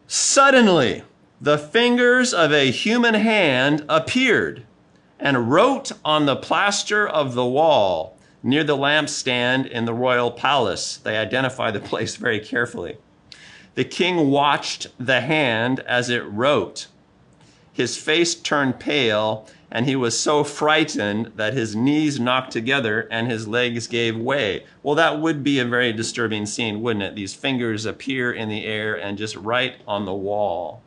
Suddenly, 0.07 1.03
the 1.39 1.57
fingers 1.57 2.33
of 2.33 2.51
a 2.51 2.69
human 2.69 3.13
hand 3.13 3.85
appeared 3.87 4.65
and 5.23 5.49
wrote 5.49 5.93
on 6.03 6.25
the 6.25 6.35
plaster 6.35 7.07
of 7.07 7.33
the 7.33 7.45
wall 7.45 8.17
near 8.43 8.63
the 8.65 8.75
lampstand 8.75 9.65
in 9.71 9.85
the 9.85 9.93
royal 9.93 10.29
palace. 10.29 10.97
They 10.97 11.17
identify 11.17 11.71
the 11.71 11.79
place 11.79 12.17
very 12.17 12.41
carefully. 12.41 12.97
The 13.75 13.85
king 13.85 14.29
watched 14.29 14.87
the 14.99 15.21
hand 15.21 15.79
as 15.79 16.09
it 16.09 16.25
wrote. 16.25 16.87
His 17.71 17.95
face 17.95 18.35
turned 18.35 18.79
pale, 18.79 19.47
and 19.71 19.85
he 19.85 19.95
was 19.95 20.19
so 20.19 20.43
frightened 20.43 21.31
that 21.37 21.53
his 21.53 21.73
knees 21.73 22.19
knocked 22.19 22.51
together 22.51 23.07
and 23.09 23.31
his 23.31 23.47
legs 23.47 23.87
gave 23.87 24.17
way. 24.17 24.65
Well, 24.83 24.95
that 24.95 25.21
would 25.21 25.41
be 25.41 25.57
a 25.57 25.65
very 25.65 25.93
disturbing 25.93 26.45
scene, 26.45 26.81
wouldn't 26.81 27.03
it? 27.03 27.15
These 27.15 27.33
fingers 27.33 27.85
appear 27.85 28.31
in 28.33 28.49
the 28.49 28.65
air 28.65 28.93
and 28.93 29.17
just 29.17 29.37
write 29.37 29.77
on 29.87 30.03
the 30.03 30.13
wall. 30.13 30.81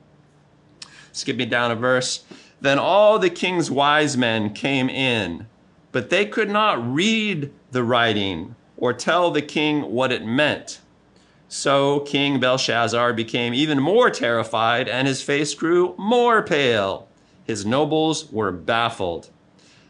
Skip 1.13 1.37
me 1.37 1.47
down 1.47 1.71
a 1.71 1.75
verse. 1.75 2.23
Then 2.61 2.79
all 2.79 3.19
the 3.19 3.31
king's 3.31 3.71
wise 3.71 4.17
men 4.17 4.53
came 4.53 4.89
in, 4.89 5.47
but 5.93 6.11
they 6.11 6.27
could 6.27 6.51
not 6.51 6.95
read 6.95 7.53
the 7.71 7.85
writing 7.85 8.55
or 8.77 8.93
tell 8.93 9.31
the 9.31 9.43
king 9.43 9.83
what 9.93 10.13
it 10.13 10.25
meant. 10.25 10.81
So 11.49 12.01
King 12.01 12.41
Belshazzar 12.41 13.13
became 13.13 13.55
even 13.55 13.81
more 13.81 14.11
terrified, 14.11 14.89
and 14.89 15.07
his 15.07 15.23
face 15.23 15.55
grew 15.55 15.95
more 15.97 16.43
pale. 16.43 17.09
His 17.45 17.65
nobles 17.65 18.31
were 18.33 18.51
baffled. 18.51 19.31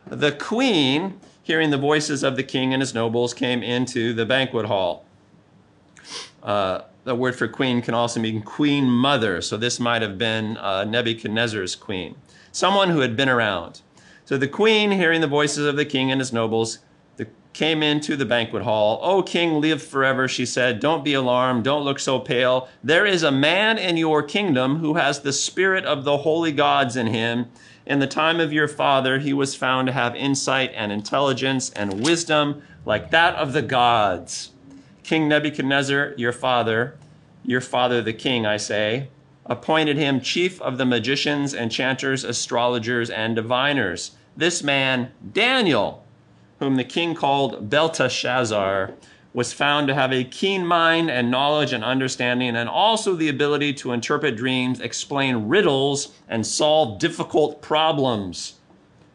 The 0.06 0.32
queen, 0.32 1.18
hearing 1.42 1.70
the 1.70 1.78
voices 1.78 2.22
of 2.22 2.36
the 2.36 2.42
king 2.42 2.72
and 2.72 2.82
his 2.82 2.94
nobles, 2.94 3.32
came 3.32 3.62
into 3.62 4.12
the 4.12 4.26
banquet 4.26 4.66
hall. 4.66 5.06
Uh, 6.42 6.82
the 7.04 7.14
word 7.14 7.34
for 7.34 7.48
queen 7.48 7.80
can 7.80 7.94
also 7.94 8.20
mean 8.20 8.42
queen 8.42 8.84
mother, 8.84 9.40
so 9.40 9.56
this 9.56 9.80
might 9.80 10.02
have 10.02 10.18
been 10.18 10.56
uh, 10.58 10.84
Nebuchadnezzar's 10.84 11.74
queen, 11.74 12.16
someone 12.56 12.88
who 12.88 13.00
had 13.00 13.16
been 13.16 13.28
around. 13.28 13.82
So 14.24 14.38
the 14.38 14.48
queen, 14.48 14.90
hearing 14.92 15.20
the 15.20 15.26
voices 15.26 15.66
of 15.66 15.76
the 15.76 15.84
king 15.84 16.10
and 16.10 16.20
his 16.20 16.32
nobles, 16.32 16.78
came 17.52 17.82
into 17.82 18.16
the 18.16 18.26
banquet 18.26 18.64
hall. 18.64 18.98
O 19.02 19.22
king, 19.22 19.62
live 19.62 19.82
forever, 19.82 20.28
she 20.28 20.44
said. 20.44 20.78
Don't 20.78 21.02
be 21.02 21.14
alarmed. 21.14 21.64
Don't 21.64 21.84
look 21.84 21.98
so 21.98 22.18
pale. 22.18 22.68
There 22.84 23.06
is 23.06 23.22
a 23.22 23.32
man 23.32 23.78
in 23.78 23.96
your 23.96 24.22
kingdom 24.22 24.76
who 24.80 24.94
has 24.94 25.20
the 25.20 25.32
spirit 25.32 25.86
of 25.86 26.04
the 26.04 26.18
holy 26.18 26.52
gods 26.52 26.96
in 26.96 27.06
him. 27.06 27.46
In 27.86 27.98
the 27.98 28.06
time 28.06 28.40
of 28.40 28.52
your 28.52 28.68
father, 28.68 29.20
he 29.20 29.32
was 29.32 29.54
found 29.54 29.86
to 29.86 29.92
have 29.94 30.14
insight 30.14 30.70
and 30.74 30.92
intelligence 30.92 31.70
and 31.70 32.04
wisdom 32.04 32.62
like 32.84 33.10
that 33.10 33.34
of 33.36 33.54
the 33.54 33.62
gods. 33.62 34.50
King 35.02 35.26
Nebuchadnezzar, 35.26 36.12
your 36.18 36.32
father, 36.32 36.98
your 37.42 37.62
father 37.62 38.02
the 38.02 38.12
king, 38.12 38.44
I 38.44 38.58
say, 38.58 39.08
appointed 39.46 39.96
him 39.96 40.20
chief 40.20 40.60
of 40.60 40.78
the 40.78 40.84
magicians, 40.84 41.54
enchanters, 41.54 42.24
astrologers, 42.24 43.10
and 43.10 43.36
diviners. 43.36 44.12
This 44.36 44.62
man, 44.62 45.12
Daniel, 45.32 46.04
whom 46.58 46.76
the 46.76 46.84
king 46.84 47.14
called 47.14 47.70
Belteshazzar, 47.70 48.92
was 49.32 49.52
found 49.52 49.86
to 49.86 49.94
have 49.94 50.12
a 50.12 50.24
keen 50.24 50.66
mind 50.66 51.10
and 51.10 51.30
knowledge 51.30 51.72
and 51.72 51.84
understanding, 51.84 52.56
and 52.56 52.68
also 52.68 53.14
the 53.14 53.28
ability 53.28 53.74
to 53.74 53.92
interpret 53.92 54.34
dreams, 54.34 54.80
explain 54.80 55.48
riddles, 55.48 56.14
and 56.26 56.46
solve 56.46 56.98
difficult 56.98 57.60
problems. 57.60 58.54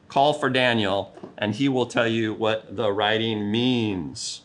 Call 0.07 0.33
for 0.33 0.49
Daniel, 0.49 1.15
and 1.37 1.55
he 1.55 1.67
will 1.67 1.87
tell 1.87 2.07
you 2.07 2.33
what 2.35 2.75
the 2.75 2.91
writing 2.91 3.49
means. 3.49 4.41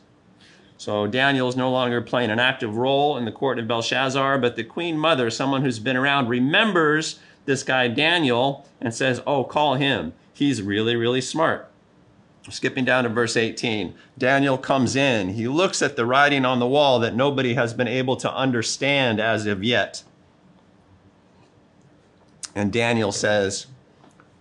So 0.78 1.06
Daniel 1.06 1.48
is 1.48 1.56
no 1.56 1.70
longer 1.70 2.00
playing 2.02 2.30
an 2.30 2.38
active 2.38 2.76
role 2.76 3.16
in 3.16 3.24
the 3.24 3.32
court 3.32 3.58
of 3.58 3.66
Belshazzar, 3.66 4.38
but 4.38 4.56
the 4.56 4.64
queen 4.64 4.98
mother, 4.98 5.30
someone 5.30 5.62
who's 5.62 5.78
been 5.78 5.96
around, 5.96 6.28
remembers 6.28 7.18
this 7.46 7.62
guy 7.62 7.88
Daniel 7.88 8.68
and 8.80 8.94
says, 8.94 9.22
Oh, 9.26 9.44
call 9.44 9.74
him. 9.74 10.12
He's 10.34 10.60
really, 10.60 10.96
really 10.96 11.22
smart. 11.22 11.70
Skipping 12.48 12.84
down 12.84 13.04
to 13.04 13.10
verse 13.10 13.36
18, 13.36 13.94
Daniel 14.16 14.56
comes 14.56 14.94
in. 14.94 15.30
He 15.30 15.48
looks 15.48 15.82
at 15.82 15.96
the 15.96 16.06
writing 16.06 16.44
on 16.44 16.60
the 16.60 16.66
wall 16.66 17.00
that 17.00 17.16
nobody 17.16 17.54
has 17.54 17.74
been 17.74 17.88
able 17.88 18.16
to 18.16 18.32
understand 18.32 19.18
as 19.18 19.46
of 19.46 19.64
yet. 19.64 20.04
And 22.54 22.72
Daniel 22.72 23.10
says, 23.10 23.66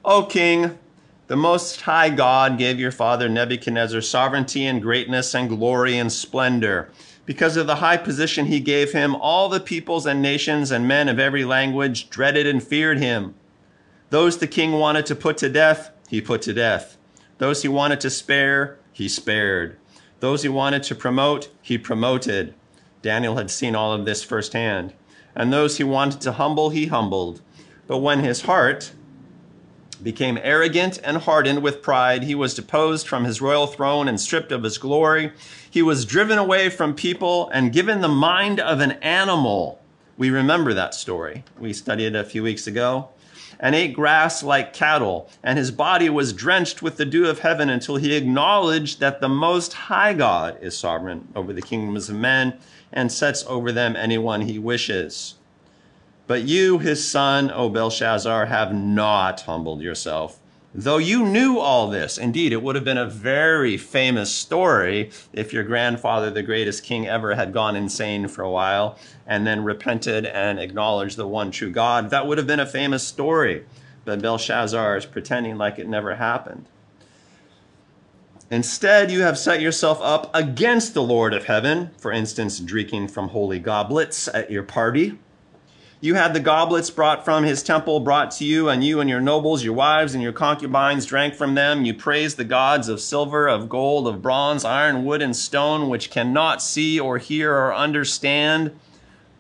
O 0.04 0.24
king, 0.24 0.78
the 1.27 1.35
Most 1.35 1.81
High 1.81 2.09
God 2.09 2.57
gave 2.57 2.79
your 2.79 2.91
father 2.91 3.27
Nebuchadnezzar 3.27 4.01
sovereignty 4.01 4.65
and 4.67 4.81
greatness 4.81 5.33
and 5.33 5.49
glory 5.49 5.97
and 5.97 6.11
splendor. 6.11 6.91
Because 7.25 7.57
of 7.57 7.65
the 7.65 7.77
high 7.77 7.97
position 7.97 8.45
he 8.45 8.59
gave 8.59 8.91
him, 8.91 9.15
all 9.15 9.49
the 9.49 9.59
peoples 9.59 10.05
and 10.05 10.21
nations 10.21 10.69
and 10.69 10.88
men 10.88 11.09
of 11.09 11.17
every 11.17 11.43
language 11.43 12.11
dreaded 12.11 12.45
and 12.45 12.61
feared 12.61 12.99
him. 12.99 13.33
Those 14.11 14.38
the 14.38 14.45
king 14.45 14.73
wanted 14.73 15.07
to 15.07 15.15
put 15.15 15.38
to 15.39 15.49
death, 15.49 15.89
he 16.07 16.21
put 16.21 16.43
to 16.43 16.53
death. 16.53 16.97
Those 17.39 17.63
he 17.63 17.67
wanted 17.67 17.99
to 18.01 18.11
spare, 18.11 18.77
he 18.93 19.09
spared. 19.09 19.77
Those 20.19 20.43
he 20.43 20.49
wanted 20.49 20.83
to 20.83 20.95
promote, 20.95 21.49
he 21.61 21.79
promoted. 21.79 22.53
Daniel 23.01 23.38
had 23.38 23.49
seen 23.49 23.75
all 23.75 23.91
of 23.93 24.05
this 24.05 24.23
firsthand. 24.23 24.93
And 25.35 25.51
those 25.51 25.77
he 25.77 25.83
wanted 25.83 26.21
to 26.21 26.33
humble, 26.33 26.69
he 26.69 26.85
humbled. 26.85 27.41
But 27.88 27.97
when 27.97 28.19
his 28.19 28.43
heart, 28.43 28.93
became 30.03 30.39
arrogant 30.41 30.99
and 31.03 31.17
hardened 31.17 31.62
with 31.62 31.81
pride. 31.81 32.23
He 32.23 32.36
was 32.36 32.53
deposed 32.53 33.08
from 33.08 33.23
his 33.23 33.41
royal 33.41 33.67
throne 33.67 34.08
and 34.08 34.19
stripped 34.19 34.51
of 34.51 34.63
his 34.63 34.77
glory. 34.77 35.31
He 35.69 35.81
was 35.81 36.05
driven 36.05 36.38
away 36.38 36.69
from 36.69 36.93
people 36.93 37.49
and 37.49 37.73
given 37.73 38.01
the 38.01 38.08
mind 38.08 38.60
of 38.60 38.79
an 38.79 38.93
animal. 38.93 39.81
We 40.17 40.29
remember 40.29 40.73
that 40.73 40.93
story. 40.93 41.43
We 41.60 41.73
studied 41.73 42.08
it 42.08 42.15
a 42.15 42.23
few 42.23 42.43
weeks 42.43 42.67
ago. 42.67 43.10
And 43.60 43.73
ate 43.73 43.93
grass 43.93 44.43
like 44.43 44.73
cattle, 44.73 45.29
and 45.41 45.58
his 45.58 45.71
body 45.71 46.10
was 46.10 46.34
drenched 46.34 46.81
with 46.81 46.97
the 46.97 47.05
dew 47.05 47.27
of 47.27 47.39
heaven 47.39 47.69
until 47.69 47.95
he 47.95 48.13
acknowledged 48.13 48.99
that 48.99 49.21
the 49.21 49.29
Most 49.29 49.71
High 49.73 50.13
God 50.13 50.58
is 50.62 50.77
sovereign 50.77 51.29
over 51.36 51.53
the 51.53 51.62
kingdoms 51.62 52.10
of 52.10 52.17
men 52.17 52.58
and 52.91 53.10
sets 53.10 53.45
over 53.47 53.71
them 53.71 53.95
anyone 53.95 54.41
he 54.41 54.60
wishes. 54.60 55.36
But 56.27 56.43
you, 56.43 56.79
his 56.79 57.07
son, 57.07 57.51
O 57.51 57.69
Belshazzar, 57.69 58.47
have 58.47 58.73
not 58.73 59.41
humbled 59.41 59.81
yourself. 59.81 60.39
Though 60.77 60.97
you 60.97 61.25
knew 61.25 61.57
all 61.57 61.89
this, 61.89 62.17
indeed, 62.17 62.51
it 62.51 62.61
would 62.61 62.75
have 62.75 62.83
been 62.83 62.97
a 62.97 63.05
very 63.05 63.77
famous 63.77 64.33
story 64.33 65.11
if 65.31 65.53
your 65.53 65.63
grandfather, 65.63 66.29
the 66.29 66.43
greatest 66.43 66.83
king 66.83 67.07
ever, 67.07 67.35
had 67.35 67.53
gone 67.53 67.77
insane 67.77 68.27
for 68.27 68.41
a 68.41 68.51
while 68.51 68.97
and 69.25 69.47
then 69.47 69.63
repented 69.63 70.25
and 70.25 70.59
acknowledged 70.59 71.15
the 71.15 71.27
one 71.27 71.51
true 71.51 71.71
God. 71.71 72.09
That 72.09 72.27
would 72.27 72.38
have 72.38 72.47
been 72.47 72.59
a 72.59 72.65
famous 72.65 73.07
story. 73.07 73.65
But 74.03 74.21
Belshazzar 74.21 74.97
is 74.97 75.05
pretending 75.05 75.57
like 75.57 75.79
it 75.79 75.88
never 75.88 76.15
happened. 76.15 76.65
Instead, 78.51 79.11
you 79.11 79.21
have 79.21 79.38
set 79.38 79.61
yourself 79.61 79.99
up 80.01 80.29
against 80.33 80.93
the 80.93 81.01
Lord 81.01 81.33
of 81.33 81.45
heaven, 81.45 81.91
for 81.97 82.11
instance, 82.11 82.59
drinking 82.59 83.07
from 83.07 83.29
holy 83.29 83.59
goblets 83.59 84.27
at 84.27 84.51
your 84.51 84.63
party 84.63 85.17
you 86.01 86.15
had 86.15 86.34
the 86.34 86.39
goblets 86.39 86.89
brought 86.89 87.25
from 87.25 87.43
his 87.43 87.63
temple 87.63 87.99
brought 87.99 88.31
to 88.31 88.45
you, 88.45 88.69
and 88.69 88.84
you 88.84 88.99
and 88.99 89.10
your 89.10 89.21
nobles, 89.21 89.63
your 89.63 89.73
wives, 89.73 90.13
and 90.13 90.21
your 90.21 90.34
concubines 90.34 91.05
drank 91.05 91.34
from 91.34 91.55
them. 91.55 91.86
You 91.86 91.93
praised 91.93 92.38
the 92.38 92.43
gods 92.43 92.89
of 92.89 92.99
silver, 92.99 93.47
of 93.47 93.69
gold, 93.69 94.08
of 94.08 94.21
bronze, 94.21 94.65
iron, 94.65 95.05
wood, 95.05 95.21
and 95.21 95.36
stone, 95.36 95.89
which 95.89 96.12
cannot 96.12 96.62
see 96.62 96.99
or 96.99 97.17
hear 97.17 97.53
or 97.53 97.73
understand. 97.73 98.77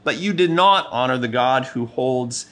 But 0.03 0.17
you 0.17 0.33
did 0.33 0.51
not 0.51 0.87
honor 0.91 1.17
the 1.17 1.27
God 1.27 1.65
who 1.65 1.85
holds 1.85 2.47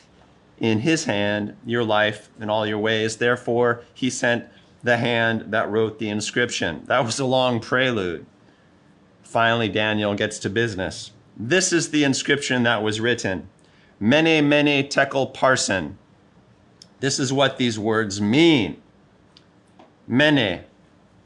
in 0.60 0.80
his 0.80 1.06
hand 1.06 1.56
your 1.66 1.84
life 1.84 2.30
and 2.40 2.52
all 2.52 2.68
your 2.68 2.80
ways. 2.80 3.18
Therefore, 3.18 3.84
he 3.94 4.10
sent 4.10 4.46
the 4.84 4.98
hand 4.98 5.46
that 5.48 5.70
wrote 5.70 6.00
the 6.00 6.10
inscription. 6.10 6.84
That 6.86 7.06
was 7.06 7.20
a 7.20 7.26
long 7.26 7.60
prelude. 7.60 8.26
Finally, 9.24 9.70
Daniel 9.70 10.14
gets 10.14 10.38
to 10.40 10.50
business. 10.50 11.12
This 11.36 11.74
is 11.74 11.90
the 11.90 12.04
inscription 12.04 12.64
that 12.64 12.84
was 12.84 13.00
written. 13.00 13.50
Mene, 14.04 14.50
mene, 14.50 14.90
tekel, 14.90 15.32
parsin. 15.32 15.96
This 17.00 17.20
is 17.20 17.32
what 17.32 17.58
these 17.58 17.80
words 17.80 18.20
mean. 18.20 18.82
Mene, 20.06 20.66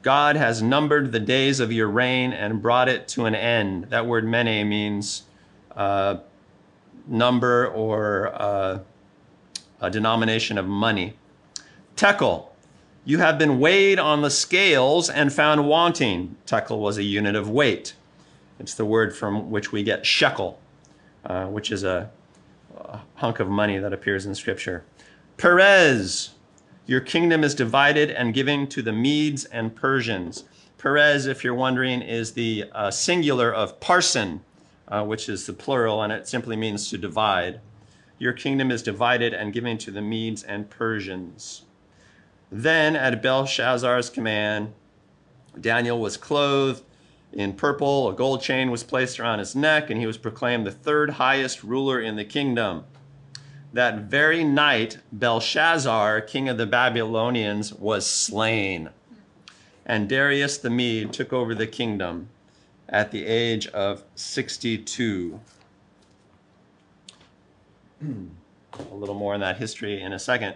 God 0.03 0.35
has 0.35 0.61
numbered 0.61 1.11
the 1.11 1.19
days 1.19 1.59
of 1.59 1.71
your 1.71 1.87
reign 1.87 2.31
and 2.33 2.61
brought 2.61 2.87
it 2.87 3.07
to 3.07 3.25
an 3.25 3.33
end. 3.33 3.85
That 3.85 4.05
word 4.05 4.25
mene 4.27 4.69
means 4.69 5.23
uh, 5.75 6.17
number 7.07 7.67
or 7.67 8.31
uh, 8.39 8.79
a 9.81 9.89
denomination 9.89 10.59
of 10.59 10.67
money. 10.67 11.15
Tekel, 11.95 12.49
you 13.05 13.17
have 13.17 13.39
been 13.39 13.59
weighed 13.59 13.97
on 13.97 14.21
the 14.21 14.29
scales 14.29 15.09
and 15.09 15.33
found 15.33 15.67
wanting. 15.67 16.35
Tekel 16.45 16.77
was 16.77 16.99
a 16.99 17.03
unit 17.03 17.35
of 17.35 17.49
weight. 17.49 17.95
It's 18.59 18.75
the 18.75 18.85
word 18.85 19.15
from 19.15 19.49
which 19.49 19.71
we 19.71 19.81
get 19.81 20.05
shekel, 20.05 20.59
uh, 21.25 21.47
which 21.47 21.71
is 21.71 21.83
a 21.83 22.11
hunk 23.15 23.39
of 23.39 23.49
money 23.49 23.77
that 23.77 23.93
appears 23.93 24.25
in 24.25 24.35
Scripture. 24.35 24.83
Peres, 25.37 26.31
your 26.85 27.01
kingdom 27.01 27.43
is 27.43 27.53
divided 27.53 28.09
and 28.09 28.33
given 28.33 28.67
to 28.67 28.81
the 28.81 28.93
Medes 28.93 29.45
and 29.45 29.75
Persians. 29.75 30.45
Peres, 30.77 31.25
if 31.25 31.43
you're 31.43 31.53
wondering, 31.53 32.01
is 32.01 32.33
the 32.33 32.65
uh, 32.73 32.91
singular 32.91 33.53
of 33.53 33.79
parsin, 33.79 34.39
uh, 34.87 35.03
which 35.03 35.27
is 35.27 35.45
the 35.45 35.53
plural, 35.53 36.01
and 36.01 36.13
it 36.13 36.27
simply 36.27 36.55
means 36.55 36.89
to 36.89 36.97
divide. 36.97 37.59
Your 38.19 38.33
kingdom 38.33 38.71
is 38.71 38.81
divided 38.81 39.33
and 39.33 39.53
given 39.53 39.77
to 39.79 39.91
the 39.91 40.01
Medes 40.01 40.43
and 40.43 40.69
Persians. 40.69 41.63
Then, 42.51 42.95
at 42.95 43.21
Belshazzar's 43.21 44.09
command, 44.09 44.73
Daniel 45.59 45.99
was 45.99 46.17
clothed 46.17 46.83
in 47.31 47.53
purple. 47.53 48.09
A 48.09 48.13
gold 48.13 48.41
chain 48.41 48.71
was 48.71 48.83
placed 48.83 49.19
around 49.19 49.39
his 49.39 49.55
neck, 49.55 49.89
and 49.89 49.99
he 49.99 50.07
was 50.07 50.17
proclaimed 50.17 50.65
the 50.65 50.71
third 50.71 51.11
highest 51.11 51.63
ruler 51.63 51.99
in 51.99 52.15
the 52.15 52.25
kingdom. 52.25 52.85
That 53.73 54.01
very 54.01 54.43
night, 54.43 54.99
Belshazzar, 55.11 56.21
king 56.21 56.49
of 56.49 56.57
the 56.57 56.65
Babylonians, 56.65 57.73
was 57.73 58.05
slain. 58.05 58.89
And 59.85 60.09
Darius 60.09 60.57
the 60.57 60.69
Mede 60.69 61.13
took 61.13 61.31
over 61.31 61.53
the 61.53 61.67
kingdom 61.67 62.29
at 62.89 63.11
the 63.11 63.25
age 63.25 63.67
of 63.67 64.03
62. 64.15 65.39
a 68.01 68.93
little 68.93 69.15
more 69.15 69.33
on 69.33 69.39
that 69.41 69.57
history 69.57 70.01
in 70.01 70.13
a 70.13 70.19
second. 70.19 70.55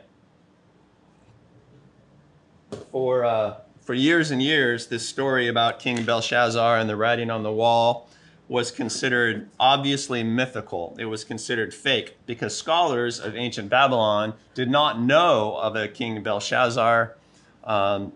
for, 2.91 3.25
uh, 3.25 3.55
for 3.91 3.95
years 3.95 4.31
and 4.31 4.41
years, 4.41 4.87
this 4.87 5.05
story 5.05 5.49
about 5.49 5.77
King 5.77 6.05
Belshazzar 6.05 6.77
and 6.77 6.89
the 6.89 6.95
writing 6.95 7.29
on 7.29 7.43
the 7.43 7.51
wall 7.51 8.07
was 8.47 8.71
considered 8.71 9.49
obviously 9.59 10.23
mythical. 10.23 10.95
It 10.97 11.07
was 11.07 11.25
considered 11.25 11.73
fake 11.73 12.15
because 12.25 12.55
scholars 12.55 13.19
of 13.19 13.35
ancient 13.35 13.69
Babylon 13.69 14.35
did 14.53 14.71
not 14.71 15.01
know 15.01 15.57
of 15.57 15.75
a 15.75 15.89
King 15.89 16.23
Belshazzar. 16.23 17.17
Um, 17.65 18.13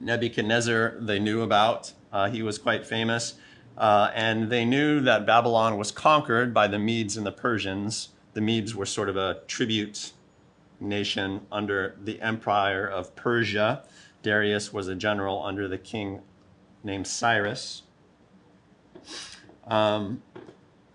Nebuchadnezzar, 0.00 0.96
they 1.00 1.18
knew 1.18 1.40
about. 1.40 1.94
Uh, 2.12 2.28
he 2.28 2.42
was 2.42 2.58
quite 2.58 2.86
famous. 2.86 3.36
Uh, 3.78 4.10
and 4.14 4.50
they 4.50 4.66
knew 4.66 5.00
that 5.00 5.24
Babylon 5.24 5.78
was 5.78 5.90
conquered 5.90 6.52
by 6.52 6.66
the 6.66 6.78
Medes 6.78 7.16
and 7.16 7.24
the 7.24 7.32
Persians. 7.32 8.10
The 8.34 8.42
Medes 8.42 8.74
were 8.74 8.84
sort 8.84 9.08
of 9.08 9.16
a 9.16 9.38
tribute 9.46 10.12
nation 10.78 11.46
under 11.50 11.96
the 12.04 12.20
empire 12.20 12.86
of 12.86 13.16
Persia. 13.16 13.82
Darius 14.22 14.72
was 14.72 14.88
a 14.88 14.94
general 14.94 15.42
under 15.42 15.68
the 15.68 15.78
king 15.78 16.20
named 16.82 17.06
Cyrus. 17.06 17.82
Um, 19.66 20.22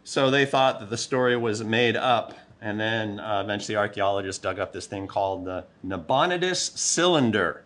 so 0.04 0.30
they 0.30 0.46
thought 0.46 0.80
that 0.80 0.90
the 0.90 0.98
story 0.98 1.36
was 1.36 1.64
made 1.64 1.96
up. 1.96 2.34
And 2.62 2.80
then 2.80 3.20
uh, 3.20 3.42
eventually 3.44 3.76
archaeologists 3.76 4.42
dug 4.42 4.60
up 4.60 4.74
this 4.74 4.88
thing 4.88 5.08
called 5.08 5.46
the 5.46 5.66
Nabonidus 5.84 6.72
Cylinder. 6.76 7.64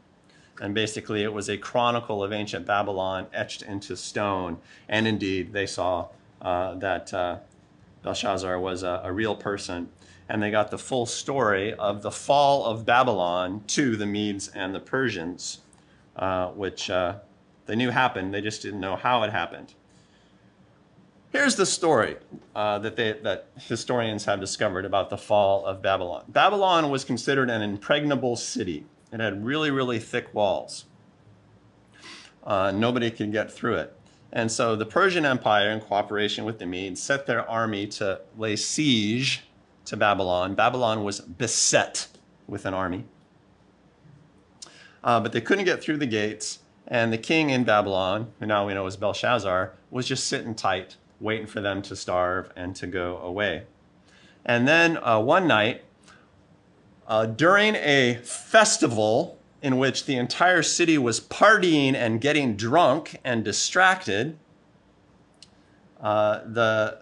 And 0.62 0.76
basically, 0.76 1.24
it 1.24 1.32
was 1.32 1.50
a 1.50 1.58
chronicle 1.58 2.22
of 2.22 2.34
ancient 2.34 2.66
Babylon 2.66 3.28
etched 3.34 3.62
into 3.62 3.96
stone. 3.96 4.58
And 4.90 5.08
indeed, 5.08 5.54
they 5.54 5.66
saw 5.66 6.10
uh, 6.42 6.76
that 6.76 7.14
uh, 7.14 7.38
Belshazzar 8.04 8.60
was 8.60 8.84
a, 8.84 9.02
a, 9.04 9.12
real 9.12 9.36
person. 9.36 9.90
And 10.30 10.42
they 10.42 10.52
got 10.52 10.72
the 10.72 10.78
full 10.78 11.06
story 11.06 11.74
of 11.74 12.04
the 12.04 12.12
fall 12.12 12.66
of 12.66 12.86
Babylon 12.86 13.64
to 13.68 13.98
the 13.98 14.06
Medes 14.06 14.48
and 14.50 14.74
the 14.74 14.80
Persians, 14.80 15.62
uh, 16.16 16.50
which 16.50 16.90
uh, 16.90 17.16
they 17.66 17.76
knew 17.76 17.90
happened. 17.90 18.34
They 18.34 18.42
just 18.42 18.62
didn't 18.62 18.80
know 18.80 18.96
how 18.96 19.24
it 19.24 19.32
happened. 19.32 19.74
Here's 21.32 21.56
the 21.56 21.66
story 21.66 22.18
uh, 22.56 22.80
that, 22.80 22.96
they, 22.96 23.14
that 23.14 23.48
historians 23.60 24.26
have 24.26 24.40
discovered 24.40 24.86
about 24.86 25.10
the 25.10 25.18
fall 25.18 25.66
of 25.66 25.82
Babylon. 25.82 26.26
Babylon 26.28 26.90
was 26.90 27.04
considered 27.04 27.50
an 27.50 27.62
impregnable 27.62 28.36
city. 28.36 28.86
It 29.12 29.20
had 29.20 29.44
really, 29.44 29.70
really 29.70 30.00
thick 30.00 30.34
walls. 30.34 30.86
Uh, 32.44 32.72
nobody 32.72 33.12
could 33.12 33.32
get 33.32 33.52
through 33.52 33.76
it. 33.76 33.96
And 34.32 34.52
so 34.52 34.76
the 34.76 34.86
Persian 34.86 35.26
Empire, 35.26 35.72
in 35.72 35.82
cooperation 35.82 36.46
with 36.46 36.60
the 36.60 36.66
Medes, 36.66 37.02
set 37.02 37.26
their 37.26 37.48
army 37.50 37.88
to 37.88 38.22
lay 38.38 38.56
siege 38.56 39.44
to 39.90 39.98
Babylon. 39.98 40.54
Babylon 40.54 41.04
was 41.04 41.20
beset 41.20 42.08
with 42.48 42.66
an 42.66 42.76
army. 42.76 43.06
Uh, 45.04 45.20
but 45.20 45.32
they 45.32 45.42
couldn't 45.42 45.66
get 45.66 45.82
through 45.82 45.98
the 45.98 46.06
gates. 46.06 46.60
And 46.88 47.12
the 47.12 47.18
king 47.18 47.50
in 47.50 47.64
Babylon, 47.64 48.32
who 48.40 48.46
now 48.46 48.68
we 48.68 48.74
know 48.76 48.86
is 48.86 48.98
Belshazzar, 48.98 49.74
was 49.90 50.08
just 50.08 50.28
sitting 50.28 50.54
tight 50.54 50.96
waiting 51.20 51.48
for 51.48 51.60
them 51.60 51.82
to 51.82 51.96
starve 51.96 52.52
and 52.56 52.76
to 52.76 52.88
go 52.88 53.18
away. 53.18 53.64
And 54.46 54.68
then 54.68 54.98
uh, 54.98 55.20
one 55.20 55.48
night, 55.48 55.84
uh, 57.08 57.26
during 57.26 57.76
a 57.76 58.20
festival 58.24 59.40
in 59.62 59.78
which 59.78 60.06
the 60.06 60.16
entire 60.18 60.62
city 60.62 60.98
was 61.00 61.20
partying 61.20 61.96
and 61.96 62.22
getting 62.22 62.56
drunk 62.56 63.18
and 63.24 63.44
distracted, 63.44 64.38
uh, 66.00 66.42
the, 66.46 67.00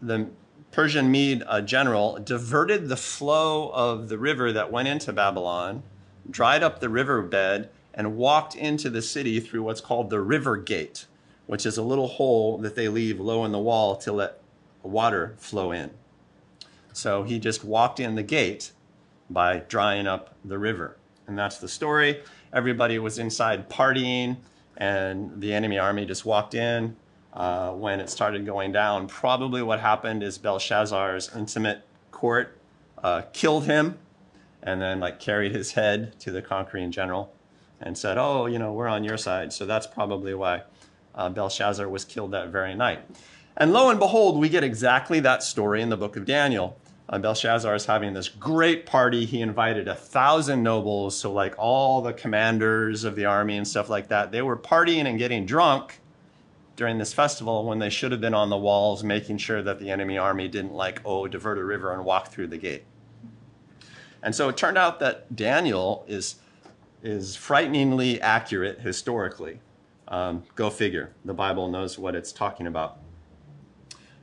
the 0.00 0.28
Persian 0.70 1.10
Mede 1.10 1.42
uh, 1.46 1.60
general 1.60 2.18
diverted 2.18 2.88
the 2.88 2.96
flow 2.96 3.70
of 3.70 4.08
the 4.08 4.18
river 4.18 4.52
that 4.52 4.70
went 4.70 4.88
into 4.88 5.12
Babylon, 5.12 5.82
dried 6.30 6.62
up 6.62 6.80
the 6.80 6.88
riverbed, 6.88 7.68
and 7.94 8.16
walked 8.16 8.54
into 8.54 8.90
the 8.90 9.02
city 9.02 9.40
through 9.40 9.62
what's 9.62 9.80
called 9.80 10.10
the 10.10 10.20
river 10.20 10.56
gate 10.56 11.06
which 11.48 11.64
is 11.64 11.78
a 11.78 11.82
little 11.82 12.08
hole 12.08 12.58
that 12.58 12.74
they 12.74 12.88
leave 12.88 13.18
low 13.18 13.44
in 13.44 13.52
the 13.52 13.58
wall 13.58 13.96
to 13.96 14.12
let 14.12 14.38
water 14.82 15.34
flow 15.38 15.72
in. 15.72 15.90
So 16.92 17.22
he 17.22 17.38
just 17.38 17.64
walked 17.64 17.98
in 17.98 18.16
the 18.16 18.22
gate 18.22 18.72
by 19.30 19.60
drying 19.60 20.06
up 20.06 20.34
the 20.44 20.58
river. 20.58 20.98
And 21.26 21.38
that's 21.38 21.56
the 21.56 21.66
story. 21.66 22.22
Everybody 22.52 22.98
was 22.98 23.18
inside 23.18 23.70
partying, 23.70 24.36
and 24.76 25.40
the 25.40 25.54
enemy 25.54 25.78
army 25.78 26.04
just 26.04 26.26
walked 26.26 26.54
in. 26.54 26.96
Uh, 27.32 27.72
when 27.72 28.00
it 28.00 28.08
started 28.08 28.46
going 28.46 28.72
down, 28.72 29.06
probably 29.06 29.62
what 29.62 29.80
happened 29.80 30.22
is 30.22 30.38
Belshazzar's 30.38 31.30
intimate 31.36 31.82
court 32.10 32.58
uh, 33.02 33.22
killed 33.32 33.64
him 33.64 33.98
and 34.62 34.80
then 34.80 34.98
like 35.00 35.20
carried 35.20 35.52
his 35.52 35.72
head 35.72 36.18
to 36.20 36.30
the 36.30 36.42
conquering 36.42 36.90
general 36.90 37.32
and 37.80 37.96
said, 37.96 38.18
"Oh, 38.18 38.46
you 38.46 38.58
know, 38.58 38.72
we're 38.72 38.88
on 38.88 39.04
your 39.04 39.16
side." 39.16 39.52
So 39.52 39.66
that's 39.66 39.86
probably 39.86 40.34
why 40.34 40.62
uh, 41.14 41.28
Belshazzar 41.28 41.88
was 41.88 42.04
killed 42.04 42.32
that 42.32 42.48
very 42.48 42.74
night. 42.74 43.00
And 43.56 43.72
lo 43.72 43.90
and 43.90 43.98
behold, 43.98 44.38
we 44.38 44.48
get 44.48 44.64
exactly 44.64 45.20
that 45.20 45.42
story 45.42 45.82
in 45.82 45.88
the 45.88 45.96
book 45.96 46.16
of 46.16 46.24
Daniel. 46.24 46.78
Uh, 47.08 47.18
Belshazzar 47.18 47.74
is 47.74 47.86
having 47.86 48.12
this 48.12 48.28
great 48.28 48.84
party. 48.84 49.24
He 49.24 49.40
invited 49.40 49.88
a 49.88 49.94
thousand 49.94 50.62
nobles, 50.62 51.16
so 51.16 51.32
like 51.32 51.54
all 51.56 52.02
the 52.02 52.12
commanders 52.12 53.04
of 53.04 53.16
the 53.16 53.24
army 53.24 53.56
and 53.56 53.66
stuff 53.66 53.88
like 53.88 54.08
that. 54.08 54.30
They 54.30 54.42
were 54.42 54.56
partying 54.56 55.06
and 55.06 55.18
getting 55.18 55.46
drunk 55.46 56.00
during 56.78 56.96
this 56.96 57.12
festival 57.12 57.64
when 57.64 57.80
they 57.80 57.90
should 57.90 58.12
have 58.12 58.20
been 58.20 58.34
on 58.34 58.50
the 58.50 58.56
walls 58.56 59.02
making 59.02 59.36
sure 59.36 59.60
that 59.60 59.80
the 59.80 59.90
enemy 59.90 60.16
army 60.16 60.46
didn't 60.46 60.72
like, 60.72 61.00
oh, 61.04 61.26
divert 61.26 61.58
a 61.58 61.64
river 61.64 61.92
and 61.92 62.04
walk 62.04 62.28
through 62.28 62.46
the 62.46 62.56
gate. 62.56 62.84
And 64.22 64.32
so 64.32 64.48
it 64.48 64.56
turned 64.56 64.78
out 64.78 65.00
that 65.00 65.34
Daniel 65.34 66.04
is, 66.06 66.36
is 67.02 67.34
frighteningly 67.34 68.20
accurate 68.20 68.80
historically. 68.80 69.58
Um, 70.06 70.44
go 70.54 70.70
figure. 70.70 71.10
The 71.24 71.34
Bible 71.34 71.68
knows 71.68 71.98
what 71.98 72.14
it's 72.14 72.30
talking 72.30 72.68
about. 72.68 72.98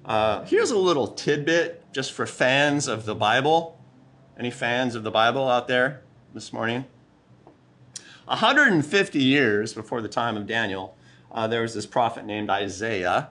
Uh, 0.06 0.46
here's 0.46 0.72
a 0.72 0.78
little 0.78 1.08
tidbit 1.10 1.84
just 1.92 2.14
for 2.14 2.26
fans 2.26 2.88
of 2.88 3.04
the 3.04 3.16
Bible. 3.16 3.78
Any 4.40 4.50
fans 4.50 4.96
of 4.96 5.04
the 5.04 5.12
Bible 5.12 5.50
out 5.50 5.68
there 5.68 6.04
this 6.34 6.54
morning? 6.54 6.86
150 8.26 9.20
years 9.20 9.74
before 9.74 10.02
the 10.02 10.08
time 10.08 10.38
of 10.38 10.48
Daniel, 10.48 10.96
uh, 11.36 11.48
there 11.48 11.62
was 11.62 11.74
this 11.74 11.86
prophet 11.86 12.26
named 12.26 12.50
Isaiah, 12.50 13.30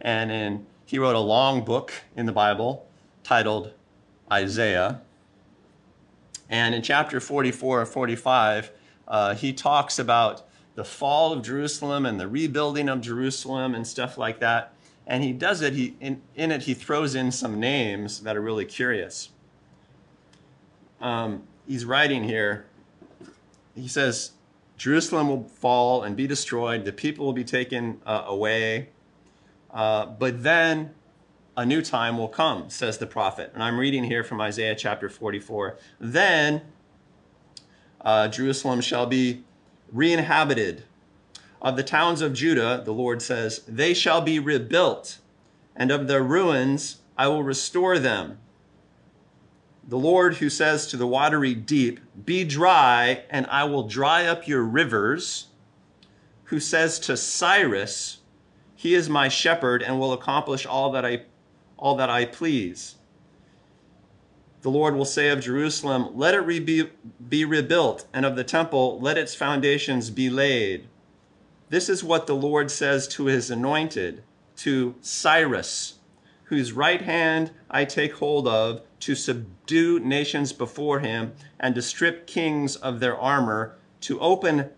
and 0.00 0.30
in, 0.30 0.66
he 0.86 0.98
wrote 0.98 1.16
a 1.16 1.20
long 1.20 1.64
book 1.64 1.92
in 2.16 2.26
the 2.26 2.32
Bible 2.32 2.86
titled 3.24 3.72
Isaiah. 4.32 5.02
And 6.48 6.74
in 6.74 6.80
chapter 6.80 7.18
44 7.18 7.82
or 7.82 7.86
45, 7.86 8.70
uh, 9.08 9.34
he 9.34 9.52
talks 9.52 9.98
about 9.98 10.48
the 10.76 10.84
fall 10.84 11.32
of 11.32 11.42
Jerusalem 11.42 12.06
and 12.06 12.20
the 12.20 12.28
rebuilding 12.28 12.88
of 12.88 13.00
Jerusalem 13.00 13.74
and 13.74 13.84
stuff 13.84 14.16
like 14.16 14.38
that. 14.38 14.72
And 15.04 15.24
he 15.24 15.32
does 15.32 15.60
it, 15.60 15.72
he, 15.72 15.96
in, 16.00 16.22
in 16.36 16.52
it, 16.52 16.62
he 16.62 16.74
throws 16.74 17.16
in 17.16 17.32
some 17.32 17.58
names 17.58 18.20
that 18.20 18.36
are 18.36 18.40
really 18.40 18.64
curious. 18.64 19.30
Um, 21.00 21.42
he's 21.66 21.84
writing 21.84 22.24
here, 22.24 22.66
he 23.74 23.88
says, 23.88 24.32
Jerusalem 24.78 25.28
will 25.28 25.44
fall 25.44 26.04
and 26.04 26.16
be 26.16 26.26
destroyed, 26.26 26.84
the 26.84 26.92
people 26.92 27.26
will 27.26 27.32
be 27.32 27.44
taken 27.44 28.00
uh, 28.06 28.24
away. 28.26 28.88
Uh, 29.70 30.06
but 30.06 30.42
then 30.44 30.94
a 31.56 31.66
new 31.66 31.82
time 31.82 32.16
will 32.16 32.28
come, 32.28 32.70
says 32.70 32.98
the 32.98 33.06
prophet. 33.06 33.50
And 33.52 33.62
I'm 33.62 33.78
reading 33.78 34.04
here 34.04 34.22
from 34.22 34.40
Isaiah 34.40 34.76
chapter 34.76 35.08
44. 35.08 35.76
Then 35.98 36.62
uh, 38.00 38.28
Jerusalem 38.28 38.80
shall 38.80 39.06
be 39.06 39.42
re-inhabited. 39.92 40.84
Of 41.60 41.76
the 41.76 41.82
towns 41.82 42.22
of 42.22 42.32
Judah, 42.32 42.80
the 42.84 42.92
Lord 42.92 43.20
says, 43.20 43.62
they 43.66 43.92
shall 43.92 44.20
be 44.20 44.38
rebuilt, 44.38 45.18
and 45.74 45.90
of 45.90 46.06
their 46.06 46.22
ruins 46.22 46.98
I 47.16 47.26
will 47.26 47.42
restore 47.42 47.98
them. 47.98 48.38
The 49.88 49.98
Lord 49.98 50.36
who 50.36 50.50
says 50.50 50.86
to 50.88 50.96
the 50.96 51.06
watery 51.06 51.54
deep, 51.54 51.98
Be 52.24 52.44
dry, 52.44 53.24
and 53.30 53.46
I 53.46 53.64
will 53.64 53.88
dry 53.88 54.26
up 54.26 54.46
your 54.46 54.62
rivers, 54.62 55.48
who 56.44 56.60
says 56.60 57.00
to 57.00 57.16
Cyrus, 57.16 58.18
He 58.76 58.94
is 58.94 59.08
my 59.08 59.28
shepherd 59.28 59.82
and 59.82 59.98
will 59.98 60.12
accomplish 60.12 60.64
all 60.64 60.92
that 60.92 61.04
I, 61.04 61.22
all 61.76 61.96
that 61.96 62.10
I 62.10 62.26
please 62.26 62.96
the 64.62 64.70
Lord 64.70 64.96
will 64.96 65.04
say 65.04 65.28
of 65.28 65.40
Jerusalem, 65.40 66.10
Let 66.14 66.34
it 66.34 66.40
re- 66.40 66.60
be, 66.60 66.90
be 67.28 67.44
rebuilt, 67.44 68.06
and 68.12 68.26
of 68.26 68.36
the 68.36 68.44
temple, 68.44 69.00
let 69.00 69.16
its 69.16 69.34
foundations 69.34 70.10
be 70.10 70.28
laid. 70.28 70.88
This 71.70 71.88
is 71.88 72.02
what 72.02 72.26
the 72.26 72.34
Lord 72.34 72.70
says 72.70 73.06
to 73.08 73.26
his 73.26 73.50
anointed, 73.50 74.22
to 74.56 74.96
Cyrus, 75.00 75.98
whose 76.44 76.72
right 76.72 77.02
hand 77.02 77.52
I 77.70 77.84
take 77.84 78.14
hold 78.14 78.48
of 78.48 78.82
to 79.00 79.14
subdue 79.14 80.00
nations 80.00 80.52
before 80.52 81.00
him 81.00 81.32
and 81.58 81.74
to 81.74 81.82
strip 81.82 82.26
kings 82.26 82.76
of 82.76 83.00
their 83.00 83.16
armor, 83.16 83.76
to 84.00 84.20
open 84.20 84.70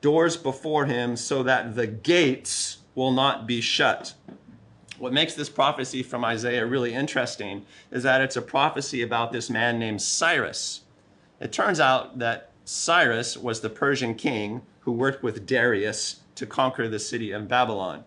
doors 0.00 0.36
before 0.36 0.86
him 0.86 1.16
so 1.16 1.42
that 1.42 1.74
the 1.74 1.86
gates 1.86 2.78
will 2.94 3.10
not 3.10 3.46
be 3.46 3.60
shut. 3.60 4.14
What 4.98 5.12
makes 5.12 5.34
this 5.34 5.48
prophecy 5.48 6.02
from 6.02 6.24
Isaiah 6.24 6.66
really 6.66 6.94
interesting 6.94 7.64
is 7.90 8.02
that 8.04 8.20
it's 8.20 8.36
a 8.36 8.42
prophecy 8.42 9.02
about 9.02 9.32
this 9.32 9.50
man 9.50 9.78
named 9.78 10.02
Cyrus. 10.02 10.82
It 11.40 11.52
turns 11.52 11.80
out 11.80 12.18
that 12.18 12.50
Cyrus 12.64 13.36
was 13.36 13.60
the 13.60 13.70
Persian 13.70 14.14
king 14.14 14.62
who 14.80 14.92
worked 14.92 15.22
with 15.22 15.46
Darius 15.46 16.20
to 16.36 16.46
conquer 16.46 16.88
the 16.88 16.98
city 16.98 17.32
of 17.32 17.48
Babylon. 17.48 18.04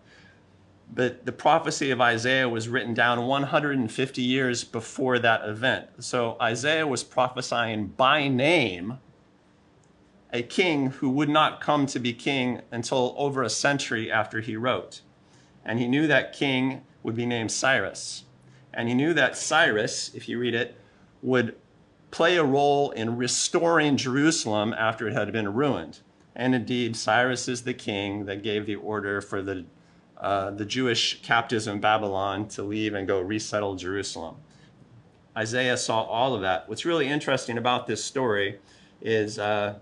But 0.92 1.26
the 1.26 1.32
prophecy 1.32 1.90
of 1.90 2.00
Isaiah 2.00 2.48
was 2.48 2.68
written 2.68 2.94
down 2.94 3.26
150 3.26 4.22
years 4.22 4.64
before 4.64 5.18
that 5.18 5.48
event. 5.48 5.86
So 6.00 6.36
Isaiah 6.40 6.86
was 6.86 7.04
prophesying 7.04 7.88
by 7.88 8.28
name 8.28 8.98
a 10.32 10.42
king 10.42 10.90
who 10.90 11.08
would 11.10 11.28
not 11.28 11.60
come 11.60 11.86
to 11.86 11.98
be 11.98 12.12
king 12.12 12.60
until 12.70 13.14
over 13.16 13.42
a 13.42 13.50
century 13.50 14.10
after 14.10 14.40
he 14.40 14.56
wrote. 14.56 15.00
And 15.64 15.78
he 15.78 15.88
knew 15.88 16.06
that 16.06 16.32
king 16.32 16.82
would 17.02 17.14
be 17.14 17.26
named 17.26 17.50
Cyrus. 17.50 18.24
And 18.72 18.88
he 18.88 18.94
knew 18.94 19.14
that 19.14 19.36
Cyrus, 19.36 20.10
if 20.14 20.28
you 20.28 20.38
read 20.38 20.54
it, 20.54 20.76
would 21.22 21.56
play 22.10 22.36
a 22.36 22.44
role 22.44 22.90
in 22.90 23.16
restoring 23.16 23.96
Jerusalem 23.96 24.74
after 24.76 25.08
it 25.08 25.14
had 25.14 25.32
been 25.32 25.52
ruined. 25.52 26.00
And 26.34 26.54
indeed, 26.54 26.96
Cyrus 26.96 27.48
is 27.48 27.62
the 27.62 27.74
king 27.74 28.26
that 28.26 28.42
gave 28.42 28.66
the 28.66 28.76
order 28.76 29.20
for 29.20 29.42
the, 29.42 29.64
uh, 30.20 30.50
the 30.50 30.64
Jewish 30.64 31.22
captives 31.22 31.66
in 31.66 31.80
Babylon 31.80 32.48
to 32.48 32.62
leave 32.62 32.94
and 32.94 33.06
go 33.06 33.20
resettle 33.20 33.76
Jerusalem. 33.76 34.36
Isaiah 35.36 35.76
saw 35.76 36.02
all 36.02 36.34
of 36.34 36.40
that. 36.40 36.68
What's 36.68 36.84
really 36.84 37.06
interesting 37.06 37.58
about 37.58 37.86
this 37.86 38.04
story 38.04 38.58
is 39.00 39.38
uh, 39.38 39.78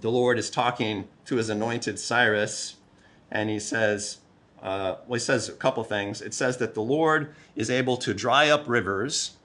the 0.00 0.10
Lord 0.10 0.38
is 0.38 0.50
talking 0.50 1.08
to 1.24 1.36
his 1.36 1.48
anointed 1.48 1.98
Cyrus, 1.98 2.76
and 3.30 3.48
he 3.48 3.58
says, 3.58 4.18
uh, 4.62 4.96
well, 5.06 5.14
he 5.14 5.20
says 5.20 5.48
a 5.48 5.52
couple 5.52 5.82
things. 5.84 6.20
It 6.20 6.34
says 6.34 6.58
that 6.58 6.74
the 6.74 6.82
Lord 6.82 7.34
is 7.56 7.70
able 7.70 7.96
to 7.98 8.12
dry 8.12 8.50
up 8.50 8.68
rivers, 8.68 9.36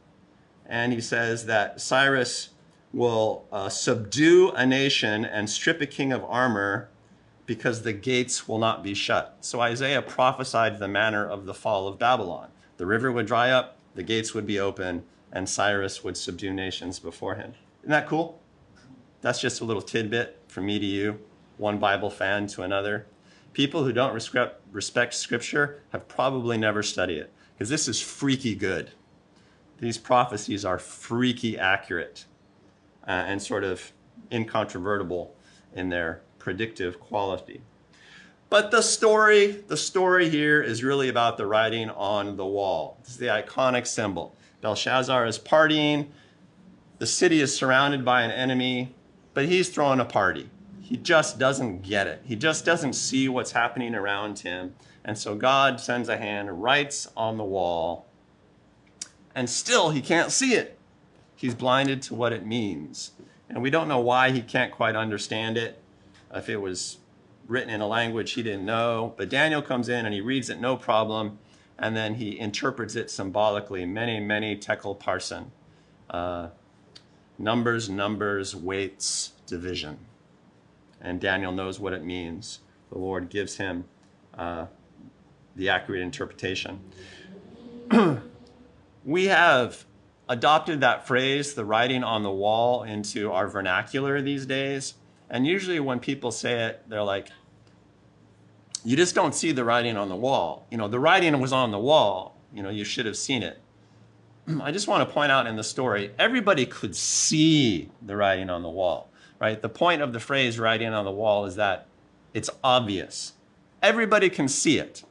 and 0.66 0.92
he 0.92 1.00
says 1.00 1.46
that 1.46 1.80
Cyrus 1.80 2.50
will 2.92 3.46
uh, 3.52 3.70
subdue 3.70 4.52
a 4.52 4.66
nation 4.66 5.24
and 5.24 5.50
strip 5.50 5.80
a 5.80 5.86
king 5.86 6.12
of 6.12 6.24
armor 6.26 6.90
because 7.50 7.82
the 7.82 7.94
gates 7.94 8.48
will 8.48 8.60
not 8.60 8.84
be 8.84 8.94
shut. 8.94 9.36
So 9.42 9.60
Isaiah 9.60 10.04
prophesied 10.04 10.78
the 10.78 10.88
manner 10.88 11.28
of 11.28 11.48
the 11.48 11.54
fall 11.56 11.88
of 11.88 11.98
Babylon. 11.98 12.50
The 12.78 12.86
river 12.86 13.12
would 13.12 13.26
dry 13.26 13.50
up, 13.50 13.76
the 13.96 14.04
gates 14.04 14.36
would 14.36 14.46
be 14.46 14.60
open, 14.60 15.04
and 15.32 15.50
Cyrus 15.50 16.04
would 16.04 16.16
subdue 16.16 16.54
nations 16.54 17.00
before 17.00 17.34
him. 17.34 17.56
Isn't 17.82 17.90
that 17.90 18.08
cool? 18.08 18.40
That's 19.22 19.42
just 19.42 19.62
a 19.62 19.66
little 19.66 19.82
tidbit 19.82 20.40
from 20.48 20.68
me 20.68 20.78
to 20.78 20.86
you, 20.86 21.22
one 21.58 21.80
Bible 21.80 22.12
fan 22.12 22.46
to 22.50 22.62
another. 22.62 23.08
People 23.54 23.84
who 23.84 23.94
don't 23.94 24.14
respect 24.72 25.16
scripture 25.16 25.82
have 25.90 26.08
probably 26.08 26.56
never 26.56 26.84
studied 26.84 27.18
it 27.18 27.34
because 27.56 27.70
this 27.70 27.88
is 27.88 28.00
freaky 28.00 28.54
good. 28.54 28.92
These 29.80 29.98
prophecies 29.98 30.64
are 30.66 30.78
freaky 30.78 31.58
accurate 31.58 32.26
uh, 33.08 33.10
and 33.10 33.42
sort 33.42 33.64
of 33.64 33.92
incontrovertible 34.32 35.34
in 35.74 35.90
their 35.90 36.22
predictive 36.40 37.00
quality. 37.00 37.62
But 38.50 38.72
the 38.72 38.82
story, 38.82 39.64
the 39.68 39.78
story 39.78 40.30
here 40.30 40.62
is 40.62 40.84
really 40.84 41.10
about 41.10 41.38
the 41.38 41.46
writing 41.46 41.90
on 41.92 42.36
the 42.36 42.46
wall. 42.46 42.98
This 43.02 43.12
is 43.12 43.18
the 43.18 43.28
iconic 43.28 43.86
symbol. 43.86 44.36
Belshazzar 44.62 45.26
is 45.28 45.38
partying. 45.38 46.08
The 46.98 47.06
city 47.06 47.42
is 47.42 47.56
surrounded 47.56 48.04
by 48.04 48.24
an 48.24 48.32
enemy 48.32 48.96
but 49.34 49.48
he's 49.48 49.70
throwing 49.70 50.02
a 50.02 50.06
party. 50.06 50.50
He 50.82 50.98
just 50.98 51.40
doesn't 51.40 51.84
get 51.84 52.08
it. 52.08 52.22
He 52.26 52.36
just 52.36 52.66
doesn't 52.66 52.94
see 52.94 53.30
what's 53.30 53.52
happening 53.52 53.96
around 53.96 54.40
him. 54.40 54.76
And 55.06 55.18
so 55.18 55.36
God 55.36 55.80
sends 55.80 56.10
a 56.10 56.18
hand, 56.18 56.62
writes 56.62 57.08
on 57.16 57.38
the 57.38 57.44
wall, 57.44 58.06
and 59.36 59.50
still 59.50 59.92
he 59.92 60.02
can't 60.02 60.32
see 60.32 60.56
it. 60.56 60.78
He's 61.36 61.56
blinded 61.56 62.02
to 62.02 62.16
what 62.16 62.34
it 62.34 62.46
means. 62.46 63.12
And 63.48 63.62
we 63.62 63.70
don't 63.70 63.88
know 63.88 64.00
why 64.00 64.32
he 64.32 64.42
can't 64.42 64.74
quite 64.74 64.96
understand 64.96 65.58
it. 65.58 65.82
If 66.34 66.50
it 66.50 66.58
was 66.58 66.98
written 67.50 67.70
in 67.72 67.82
a 67.82 67.88
language 67.88 68.34
he 68.34 68.44
didn't 68.44 68.66
know. 68.66 69.14
But 69.18 69.28
Daniel 69.28 69.62
comes 69.62 69.90
in 69.90 70.06
and 70.06 70.14
he 70.14 70.22
reads 70.22 70.50
it 70.50 70.62
no 70.62 70.78
problem. 70.78 71.40
And 71.78 71.96
then 71.96 72.16
he 72.16 72.40
interprets 72.40 72.96
it 72.96 73.10
symbolically, 73.10 73.86
mene, 73.86 74.26
mene 74.28 74.60
tekel 74.60 74.96
parsin. 74.96 75.48
Uh, 76.10 76.50
numbers, 77.38 77.90
numbers, 77.90 78.56
weights, 78.56 79.34
division. 79.48 79.98
And 81.02 81.20
Daniel 81.20 81.52
knows 81.52 81.80
what 81.80 81.94
it 81.94 82.04
means. 82.04 82.60
The 82.92 82.98
Lord 82.98 83.30
gives 83.30 83.58
him 83.58 83.86
uh, 84.38 84.66
the 85.56 85.70
accurate 85.70 86.02
interpretation. 86.02 86.82
we 89.06 89.26
have 89.26 89.86
adopted 90.28 90.82
that 90.82 91.08
phrase, 91.08 91.54
the 91.54 91.64
writing 91.66 92.04
on 92.04 92.24
the 92.24 92.32
wall, 92.32 92.84
into 92.84 93.32
our 93.32 93.48
vernacular 93.48 94.22
these 94.22 94.46
days. 94.46 94.96
And 95.30 95.46
usually 95.46 95.80
when 95.80 96.00
people 96.00 96.32
say 96.32 96.66
it, 96.66 96.84
they're 96.88 97.04
like, 97.04 97.30
you 98.84 98.96
just 98.96 99.14
don't 99.14 99.36
see 99.36 99.52
the 99.52 99.64
writing 99.64 99.98
on 99.98 100.10
the 100.10 100.16
wall. 100.16 100.66
You 100.72 100.78
know, 100.78 100.88
the 100.88 101.00
writing 101.00 101.40
was 101.40 101.54
on 101.54 101.72
the 101.72 101.80
wall. 101.80 102.38
You 102.54 102.64
know, 102.64 102.70
you 102.70 102.84
should 102.84 103.06
have 103.06 103.18
seen 103.18 103.44
it. 103.44 103.60
I 104.62 104.72
just 104.72 104.88
want 104.88 105.08
to 105.08 105.14
point 105.14 105.32
out 105.32 105.48
in 105.48 105.56
the 105.56 105.64
story, 105.64 106.12
everybody 106.18 106.66
could 106.66 106.96
see 106.96 107.90
the 108.02 108.16
writing 108.16 108.50
on 108.50 108.64
the 108.64 108.70
wall, 108.70 109.10
right? 109.40 109.62
The 109.62 109.70
point 109.70 110.02
of 110.02 110.14
the 110.14 110.20
phrase 110.20 110.58
writing 110.58 110.94
on 110.94 111.06
the 111.06 111.12
wall 111.12 111.46
is 111.46 111.56
that 111.56 111.88
it's 112.34 112.50
obvious. 112.64 113.34
Everybody 113.82 114.30
can 114.30 114.48
see 114.48 114.78
it. 114.78 115.04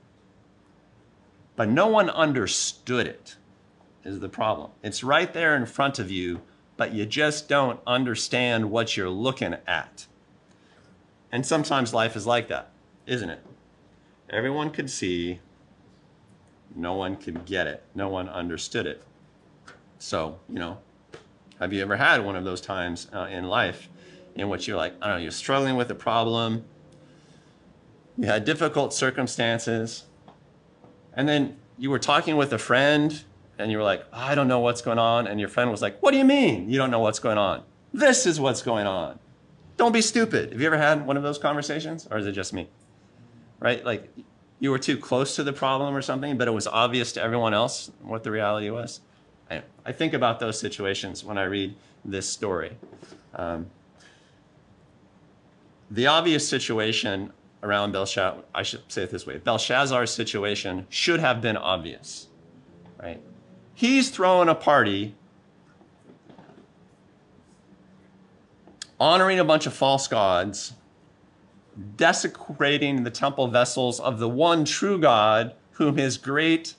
But 1.56 1.68
no 1.68 1.88
one 1.88 2.08
understood 2.10 3.06
it, 3.06 3.36
is 4.04 4.20
the 4.20 4.28
problem. 4.28 4.70
It's 4.82 5.02
right 5.02 5.32
there 5.32 5.56
in 5.56 5.66
front 5.66 5.98
of 5.98 6.10
you, 6.10 6.40
but 6.78 6.94
you 6.94 7.04
just 7.04 7.48
don't 7.48 7.80
understand 7.86 8.70
what 8.70 8.96
you're 8.96 9.10
looking 9.10 9.56
at. 9.66 10.06
And 11.30 11.44
sometimes 11.44 11.92
life 11.92 12.16
is 12.16 12.26
like 12.26 12.48
that, 12.48 12.70
isn't 13.04 13.28
it? 13.28 13.44
Everyone 14.30 14.70
could 14.70 14.88
see, 14.88 15.40
no 16.74 16.94
one 16.94 17.16
could 17.16 17.44
get 17.44 17.66
it, 17.66 17.82
no 17.94 18.08
one 18.08 18.28
understood 18.28 18.86
it. 18.86 19.02
So, 19.98 20.38
you 20.48 20.60
know, 20.60 20.78
have 21.58 21.72
you 21.72 21.82
ever 21.82 21.96
had 21.96 22.24
one 22.24 22.36
of 22.36 22.44
those 22.44 22.60
times 22.60 23.08
uh, 23.12 23.26
in 23.30 23.48
life 23.48 23.88
in 24.36 24.48
which 24.48 24.68
you're 24.68 24.76
like, 24.76 24.94
I 25.02 25.08
don't 25.08 25.16
know, 25.16 25.22
you're 25.22 25.32
struggling 25.32 25.74
with 25.74 25.90
a 25.90 25.96
problem, 25.96 26.64
you 28.16 28.26
had 28.26 28.44
difficult 28.44 28.94
circumstances, 28.94 30.04
and 31.12 31.28
then 31.28 31.56
you 31.76 31.90
were 31.90 31.98
talking 31.98 32.36
with 32.36 32.52
a 32.52 32.58
friend 32.58 33.24
and 33.58 33.70
you 33.70 33.78
were 33.78 33.84
like, 33.84 34.04
I 34.12 34.34
don't 34.34 34.48
know 34.48 34.60
what's 34.60 34.82
going 34.82 34.98
on. 34.98 35.26
And 35.26 35.40
your 35.40 35.48
friend 35.48 35.70
was 35.70 35.82
like, 35.82 36.00
What 36.00 36.12
do 36.12 36.18
you 36.18 36.24
mean 36.24 36.70
you 36.70 36.78
don't 36.78 36.90
know 36.90 37.00
what's 37.00 37.18
going 37.18 37.38
on? 37.38 37.62
This 37.92 38.26
is 38.26 38.40
what's 38.40 38.62
going 38.62 38.86
on. 38.86 39.18
Don't 39.76 39.92
be 39.92 40.02
stupid. 40.02 40.52
Have 40.52 40.60
you 40.60 40.66
ever 40.66 40.78
had 40.78 41.06
one 41.06 41.16
of 41.16 41.22
those 41.22 41.38
conversations 41.38 42.06
or 42.10 42.18
is 42.18 42.26
it 42.26 42.32
just 42.32 42.52
me? 42.52 42.68
Right? 43.60 43.84
Like 43.84 44.12
you 44.60 44.70
were 44.70 44.78
too 44.78 44.96
close 44.96 45.36
to 45.36 45.44
the 45.44 45.52
problem 45.52 45.94
or 45.94 46.02
something, 46.02 46.36
but 46.36 46.48
it 46.48 46.52
was 46.52 46.66
obvious 46.66 47.12
to 47.12 47.22
everyone 47.22 47.54
else 47.54 47.90
what 48.02 48.24
the 48.24 48.30
reality 48.30 48.70
was. 48.70 49.00
I, 49.50 49.62
I 49.84 49.92
think 49.92 50.14
about 50.14 50.40
those 50.40 50.58
situations 50.58 51.24
when 51.24 51.38
I 51.38 51.44
read 51.44 51.74
this 52.04 52.28
story. 52.28 52.76
Um, 53.34 53.66
the 55.90 56.06
obvious 56.06 56.46
situation 56.46 57.32
around 57.62 57.92
Belshazzar, 57.92 58.42
I 58.54 58.62
should 58.62 58.82
say 58.88 59.02
it 59.02 59.10
this 59.10 59.26
way 59.26 59.38
Belshazzar's 59.38 60.10
situation 60.10 60.86
should 60.90 61.20
have 61.20 61.40
been 61.40 61.56
obvious, 61.56 62.28
right? 63.00 63.20
He's 63.78 64.10
throwing 64.10 64.48
a 64.48 64.56
party 64.56 65.14
honoring 68.98 69.38
a 69.38 69.44
bunch 69.44 69.66
of 69.66 69.72
false 69.72 70.08
gods, 70.08 70.72
desecrating 71.96 73.04
the 73.04 73.12
temple 73.12 73.46
vessels 73.46 74.00
of 74.00 74.18
the 74.18 74.28
one 74.28 74.64
true 74.64 74.98
God, 74.98 75.54
whom 75.74 75.96
his 75.96 76.18
great 76.18 76.74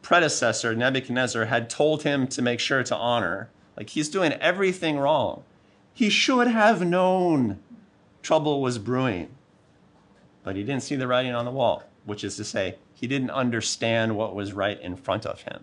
predecessor, 0.00 0.74
Nebuchadnezzar, 0.74 1.44
had 1.44 1.68
told 1.68 2.02
him 2.02 2.28
to 2.28 2.40
make 2.40 2.60
sure 2.60 2.82
to 2.82 2.96
honor. 2.96 3.50
Like 3.76 3.90
he's 3.90 4.08
doing 4.08 4.32
everything 4.32 4.96
wrong. 4.96 5.44
He 5.92 6.08
should 6.08 6.46
have 6.46 6.80
known 6.80 7.58
trouble 8.22 8.62
was 8.62 8.78
brewing, 8.78 9.28
but 10.42 10.56
he 10.56 10.62
didn't 10.62 10.84
see 10.84 10.96
the 10.96 11.06
writing 11.06 11.34
on 11.34 11.44
the 11.44 11.50
wall, 11.50 11.82
which 12.06 12.24
is 12.24 12.36
to 12.36 12.44
say, 12.44 12.76
he 12.94 13.06
didn't 13.06 13.32
understand 13.32 14.16
what 14.16 14.34
was 14.34 14.54
right 14.54 14.80
in 14.80 14.96
front 14.96 15.26
of 15.26 15.42
him. 15.42 15.62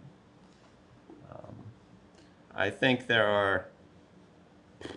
I 2.56 2.70
think 2.70 3.08
there 3.08 3.28
are. 3.28 3.68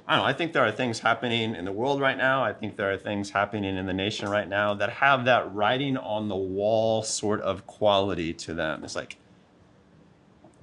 I 0.09 0.17
don't 0.17 0.25
know. 0.25 0.29
I 0.29 0.33
think 0.33 0.55
there 0.55 0.65
are 0.65 0.73
things 0.73 1.01
happening 1.01 1.55
in 1.55 1.67
the 1.67 1.73
world 1.73 2.01
right 2.01 2.17
now. 2.17 2.43
I 2.43 2.55
think 2.55 2.77
there 2.77 2.91
are 2.91 2.97
things 2.97 3.31
happening 3.31 3.77
in 3.77 3.85
the 3.85 3.93
nation 3.93 4.31
right 4.31 4.49
now 4.49 4.73
that 4.75 4.89
have 4.89 5.27
that 5.27 5.55
writing 5.55 5.99
on 5.99 6.29
the 6.29 6.37
wall 6.37 7.03
sort 7.03 7.43
of 7.43 7.67
quality 7.67 8.33
to 8.33 8.55
them. 8.55 8.83
It's 8.83 8.97
like, 8.97 9.19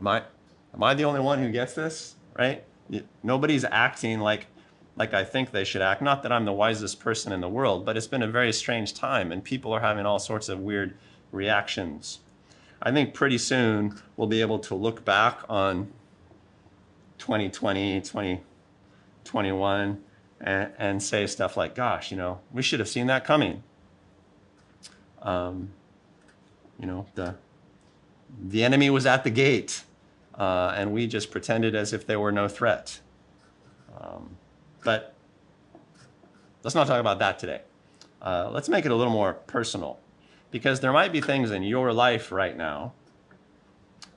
Am 0.02 0.08
I, 0.08 0.24
am 0.74 0.84
I 0.84 0.96
the 0.96 1.06
only 1.06 1.20
one 1.20 1.38
who 1.39 1.52
gets 1.52 1.76
this? 1.76 2.16
Right? 2.38 2.64
Nobody's 3.22 3.64
acting 3.64 4.20
like, 4.20 4.48
like 4.96 5.14
I 5.14 5.24
think 5.24 5.52
they 5.52 5.64
should 5.64 5.84
act. 5.84 6.02
Not 6.02 6.24
that 6.24 6.32
I'm 6.32 6.46
the 6.46 6.54
wisest 6.54 7.00
person 7.00 7.32
in 7.32 7.39
the 7.39 7.48
world, 7.48 7.86
but 7.86 7.96
it's 7.96 8.08
been 8.08 8.24
a 8.24 8.28
very 8.28 8.52
strange 8.52 8.96
time, 8.96 9.32
and 9.32 9.44
people 9.44 9.72
are 9.74 9.80
having 9.80 10.08
all 10.08 10.18
sorts 10.18 10.50
of 10.50 10.60
weird 10.60 10.98
reactions. 11.32 12.20
I 12.82 12.92
think 12.92 13.14
pretty 13.14 13.38
soon 13.38 14.02
we'll 14.18 14.28
be 14.28 14.42
able 14.42 14.58
to 14.60 14.74
look 14.74 15.06
back 15.06 15.42
on 15.48 15.94
2020, 17.22 18.02
2021, 18.02 20.04
and, 20.42 20.72
and 20.78 21.04
say 21.04 21.28
stuff 21.28 21.56
like, 21.56 21.76
gosh, 21.76 22.12
you 22.12 22.18
know, 22.18 22.40
we 22.52 22.64
should 22.64 22.80
have 22.80 22.90
seen 22.90 23.08
that 23.08 23.24
coming. 23.24 23.64
Um, 25.22 25.70
you 26.80 26.88
know, 26.88 27.06
the, 27.14 27.36
the 28.48 28.64
enemy 28.64 28.90
was 28.90 29.06
at 29.06 29.24
the 29.24 29.30
gate, 29.30 29.84
uh, 30.34 30.74
and 30.76 30.92
we 30.92 31.06
just 31.06 31.30
pretended 31.30 31.76
as 31.76 31.94
if 31.94 32.08
there 32.08 32.20
were 32.20 32.32
no 32.32 32.48
threat. 32.48 33.00
Um, 34.00 34.38
but 34.84 35.14
let's 36.64 36.74
not 36.74 36.88
talk 36.88 37.00
about 37.00 37.20
that 37.20 37.38
today. 37.38 37.62
Uh, 38.20 38.50
let's 38.52 38.68
make 38.68 38.86
it 38.86 38.92
a 38.92 38.96
little 38.96 39.14
more 39.14 39.34
personal 39.34 40.00
because 40.50 40.80
there 40.80 40.92
might 40.92 41.12
be 41.12 41.22
things 41.22 41.52
in 41.52 41.62
your 41.62 41.94
life 41.94 42.32
right 42.32 42.58
now 42.58 42.94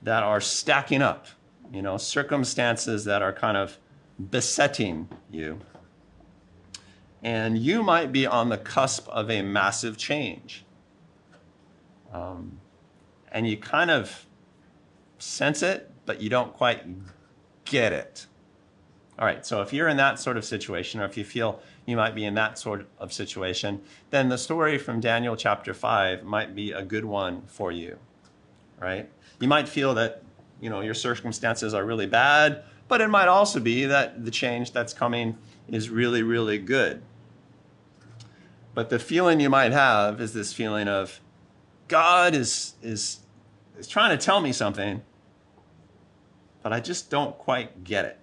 that 0.01 0.23
are 0.23 0.41
stacking 0.41 1.03
up, 1.03 1.27
you 1.71 1.81
know, 1.81 1.97
circumstances 1.97 3.05
that 3.05 3.21
are 3.21 3.33
kind 3.33 3.57
of 3.57 3.77
besetting 4.29 5.09
you. 5.31 5.59
And 7.23 7.57
you 7.57 7.83
might 7.83 8.11
be 8.11 8.25
on 8.25 8.49
the 8.49 8.57
cusp 8.57 9.07
of 9.09 9.29
a 9.29 9.41
massive 9.41 9.97
change. 9.97 10.63
Um, 12.13 12.59
and 13.31 13.47
you 13.47 13.57
kind 13.57 13.91
of 13.91 14.25
sense 15.17 15.61
it, 15.61 15.91
but 16.05 16.21
you 16.21 16.29
don't 16.29 16.53
quite 16.53 16.85
get 17.65 17.91
it. 17.91 18.27
All 19.17 19.25
right, 19.25 19.45
so 19.45 19.61
if 19.61 19.71
you're 19.71 19.87
in 19.87 19.97
that 19.97 20.19
sort 20.19 20.35
of 20.35 20.43
situation, 20.43 20.99
or 20.99 21.05
if 21.05 21.15
you 21.15 21.23
feel 21.23 21.61
you 21.85 21.95
might 21.95 22.15
be 22.15 22.25
in 22.25 22.33
that 22.33 22.59
sort 22.59 22.87
of 22.99 23.13
situation, 23.13 23.81
then 24.09 24.27
the 24.27 24.37
story 24.37 24.77
from 24.77 24.99
Daniel 24.99 25.37
chapter 25.37 25.73
5 25.73 26.23
might 26.23 26.53
be 26.53 26.73
a 26.73 26.83
good 26.83 27.05
one 27.05 27.43
for 27.47 27.71
you, 27.71 27.97
right? 28.77 29.09
You 29.39 29.47
might 29.47 29.69
feel 29.69 29.93
that, 29.93 30.21
you 30.61 30.69
know, 30.69 30.81
your 30.81 30.93
circumstances 30.93 31.73
are 31.73 31.83
really 31.83 32.07
bad, 32.07 32.63
but 32.87 33.01
it 33.01 33.09
might 33.09 33.27
also 33.27 33.59
be 33.59 33.85
that 33.85 34.25
the 34.25 34.31
change 34.31 34.71
that's 34.71 34.93
coming 34.93 35.37
is 35.67 35.89
really, 35.89 36.23
really 36.23 36.57
good. 36.57 37.01
But 38.73 38.89
the 38.89 38.99
feeling 38.99 39.39
you 39.39 39.49
might 39.49 39.71
have 39.71 40.19
is 40.19 40.33
this 40.33 40.53
feeling 40.53 40.87
of 40.87 41.19
God 41.87 42.35
is, 42.35 42.73
is, 42.81 43.19
is 43.77 43.87
trying 43.87 44.17
to 44.17 44.23
tell 44.23 44.41
me 44.41 44.51
something, 44.51 45.01
but 46.61 46.73
I 46.73 46.79
just 46.79 47.09
don't 47.09 47.37
quite 47.37 47.83
get 47.83 48.05
it 48.05 48.19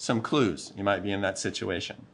some 0.00 0.22
clues. 0.22 0.72
You 0.76 0.82
might 0.82 1.02
be 1.02 1.12
in 1.12 1.20
that 1.20 1.38
situation. 1.38 2.06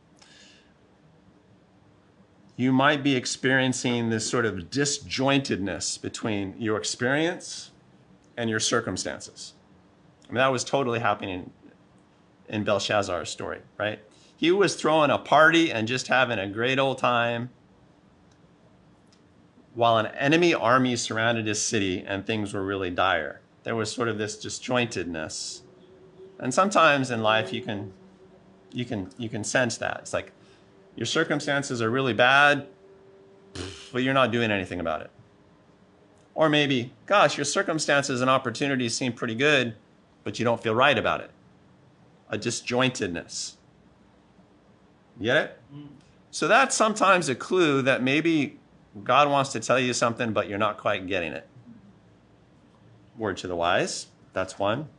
You 2.57 2.72
might 2.72 3.05
be 3.05 3.14
experiencing 3.14 4.11
this 4.11 4.29
sort 4.29 4.45
of 4.45 4.70
disjointedness 4.70 6.01
between 6.01 6.57
your 6.59 6.79
experience 6.79 7.70
and 8.37 8.51
your 8.51 8.61
circumstances. 8.61 9.55
I 10.28 10.32
mean, 10.32 10.37
that 10.37 10.53
was 10.53 10.64
totally 10.64 10.99
happening 10.99 11.51
in 12.49 12.64
Belshazzar's 12.64 13.30
story, 13.30 13.61
right? 13.78 14.01
He 14.37 14.51
was 14.51 14.76
throwing 14.76 15.11
a 15.11 15.18
party 15.18 15.72
and 15.72 15.89
just 15.89 16.09
having 16.09 16.39
a 16.39 16.49
great 16.49 16.78
old 16.78 16.99
time 16.99 17.51
while 19.74 19.99
an 19.99 20.07
enemy 20.07 20.55
army 20.55 20.97
surrounded 20.97 21.47
his 21.47 21.62
city 21.62 22.05
and 22.07 22.26
things 22.26 22.53
were 22.53 22.64
really 22.64 22.91
dire. 22.91 23.41
There 23.62 23.76
was 23.76 23.93
sort 23.93 24.09
of 24.09 24.18
this 24.18 24.37
disjointedness 24.37 25.62
and 26.39 26.53
sometimes 26.53 27.11
in 27.11 27.22
life 27.22 27.53
you 27.53 27.62
can 27.62 27.93
you 28.72 28.84
can 28.84 29.11
you 29.16 29.28
can 29.28 29.45
sense 29.45 29.78
that. 29.78 29.99
It's 30.01 30.12
like 30.12 30.32
your 30.97 31.07
circumstances 31.07 31.80
are 31.80 31.91
really 31.91 32.12
bad, 32.12 32.66
but 33.93 34.03
you're 34.03 34.14
not 34.14 34.32
doing 34.32 34.51
anything 34.51 34.80
about 34.80 35.03
it. 35.03 35.11
Or 36.37 36.51
maybe, 36.51 36.93
gosh, 37.07 37.39
your 37.39 37.47
circumstances 37.47 38.20
and 38.20 38.28
opportunities 38.28 38.95
seem 38.95 39.14
pretty 39.14 39.34
good, 39.34 39.74
but 40.22 40.39
you 40.39 40.45
don't 40.45 40.62
feel 40.62 40.74
right 40.74 40.97
about 40.97 41.22
it. 41.22 41.30
A 42.28 42.37
disjointedness. 42.37 43.55
Get 45.20 45.37
it? 45.37 45.61
Mm. 45.74 45.89
So 46.30 46.47
that's 46.47 46.76
sometimes 46.76 47.30
a 47.30 47.34
clue 47.34 47.80
that 47.82 48.03
maybe 48.03 48.59
God 49.03 49.30
wants 49.30 49.51
to 49.53 49.61
tell 49.61 49.80
you 49.80 49.95
something, 49.95 50.34
but 50.34 50.47
you're 50.47 50.59
not 50.59 50.76
quite 50.76 51.07
getting 51.07 51.32
it. 51.32 51.49
Word 53.16 53.39
to 53.39 53.47
the 53.47 53.57
wise, 53.57 54.09
that's 54.34 54.59
one. 54.59 54.91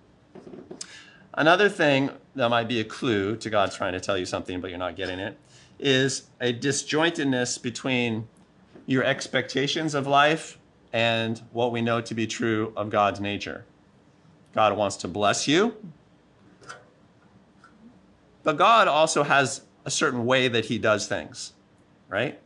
Another 1.36 1.70
thing 1.70 2.10
that 2.34 2.50
might 2.50 2.68
be 2.68 2.80
a 2.80 2.84
clue 2.84 3.36
to 3.36 3.50
God 3.52 3.72
trying 3.72 3.94
to 3.94 4.00
tell 4.00 4.18
you 4.18 4.26
something, 4.26 4.60
but 4.60 4.72
you're 4.72 4.80
not 4.80 4.96
getting 4.96 5.20
it, 5.20 5.38
is 5.78 6.24
a 6.42 6.52
disjointedness 6.52 7.62
between 7.62 8.28
your 8.88 9.04
expectations 9.04 9.94
of 9.94 10.08
life 10.08 10.58
and 10.98 11.44
what 11.52 11.72
we 11.72 11.80
know 11.80 12.02
to 12.02 12.16
be 12.16 12.26
true 12.26 12.74
of 12.76 12.90
God's 12.90 13.20
nature. 13.20 13.66
God 14.56 14.76
wants 14.76 14.98
to 14.98 15.08
bless 15.08 15.48
you, 15.48 15.76
but 18.42 18.58
God 18.58 18.88
also 18.88 19.22
has 19.22 19.62
a 19.86 19.92
certain 19.92 20.26
way 20.26 20.48
that 20.48 20.66
He 20.66 20.80
does 20.80 21.06
things, 21.08 21.54
right? 22.10 22.40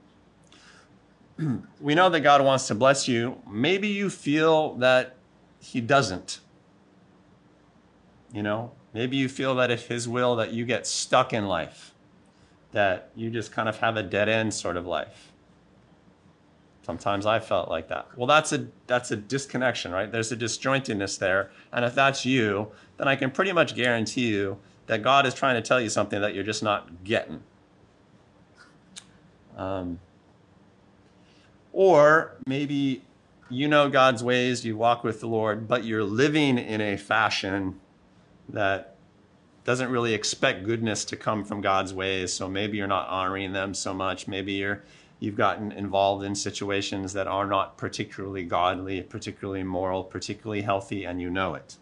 we 1.80 1.96
know 1.96 2.10
that 2.10 2.20
God 2.20 2.44
wants 2.44 2.68
to 2.68 2.76
bless 2.76 3.08
you. 3.08 3.42
Maybe 3.50 3.88
you 3.88 4.10
feel 4.10 4.76
that 4.76 5.16
He 5.62 5.80
doesn't. 5.80 6.42
You 8.34 8.44
know, 8.44 8.74
Maybe 8.94 9.16
you 9.16 9.30
feel 9.30 9.56
that 9.56 9.72
it's 9.72 9.84
His 9.84 10.10
will 10.10 10.36
that 10.36 10.52
you 10.52 10.66
get 10.66 10.86
stuck 10.86 11.32
in 11.32 11.48
life, 11.48 11.94
that 12.74 13.12
you 13.16 13.30
just 13.30 13.54
kind 13.54 13.70
of 13.70 13.78
have 13.78 13.96
a 13.96 14.04
dead 14.04 14.28
end 14.28 14.54
sort 14.54 14.76
of 14.76 14.86
life. 14.86 15.31
Sometimes 16.84 17.26
I 17.26 17.40
felt 17.40 17.70
like 17.70 17.90
that. 17.90 18.08
Well, 18.18 18.28
that's 18.28 18.52
a 18.54 18.68
that's 18.88 19.12
a 19.12 19.16
disconnection, 19.16 19.92
right? 19.92 20.12
There's 20.12 20.32
a 20.32 20.38
disjointedness 20.38 21.20
there, 21.20 21.52
and 21.72 21.86
if 21.86 21.94
that's 21.94 22.26
you, 22.26 22.72
then 22.98 23.08
I 23.08 23.16
can 23.16 23.30
pretty 23.30 23.52
much 23.52 23.76
guarantee 23.76 24.30
you 24.30 24.58
that 24.88 25.04
God 25.04 25.26
is 25.26 25.34
trying 25.34 25.56
to 25.56 25.62
tell 25.62 25.80
you 25.80 25.90
something 25.90 26.20
that 26.22 26.34
you're 26.34 26.44
just 26.44 26.64
not 26.64 27.04
getting. 27.04 27.44
Um, 29.56 30.00
or 31.72 32.34
maybe 32.48 33.04
you 33.50 33.68
know 33.68 33.90
God's 33.90 34.24
ways, 34.24 34.66
you 34.66 34.76
walk 34.76 35.04
with 35.04 35.20
the 35.20 35.28
Lord, 35.28 35.68
but 35.68 35.84
you're 35.84 36.04
living 36.04 36.58
in 36.58 36.82
a 36.82 36.98
fashion 36.98 37.80
that 38.50 38.96
doesn't 39.64 39.90
really 39.90 40.14
expect 40.14 40.64
goodness 40.64 41.06
to 41.06 41.16
come 41.16 41.44
from 41.44 41.62
God's 41.62 41.94
ways. 41.94 42.34
So 42.34 42.50
maybe 42.50 42.78
you're 42.78 42.88
not 42.88 43.08
honoring 43.10 43.54
them 43.54 43.74
so 43.74 43.94
much. 43.94 44.28
Maybe 44.28 44.54
you're 44.54 44.84
you've 45.22 45.36
gotten 45.36 45.72
involved 45.72 46.26
in 46.26 46.34
situations 46.34 47.14
that 47.14 47.28
are 47.28 47.46
not 47.46 47.78
particularly 47.78 48.44
godly, 48.44 49.04
particularly 49.04 49.64
moral, 49.64 50.04
particularly 50.04 50.64
healthy, 50.64 51.06
and 51.06 51.22
you 51.22 51.30
know 51.30 51.54
it. 51.54 51.78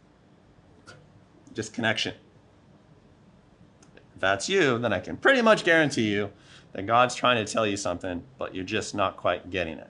Disconnection. 1.54 2.16
If 3.96 4.20
that's 4.20 4.50
you, 4.50 4.78
then 4.78 4.92
I 4.92 5.00
can 5.00 5.16
pretty 5.16 5.42
much 5.42 5.64
guarantee 5.64 6.12
you 6.12 6.32
that 6.74 6.86
God's 6.86 7.16
trying 7.16 7.44
to 7.44 7.52
tell 7.52 7.66
you 7.66 7.78
something, 7.78 8.24
but 8.38 8.54
you're 8.54 8.66
just 8.66 8.94
not 8.94 9.16
quite 9.16 9.50
getting 9.50 9.78
it. 9.78 9.90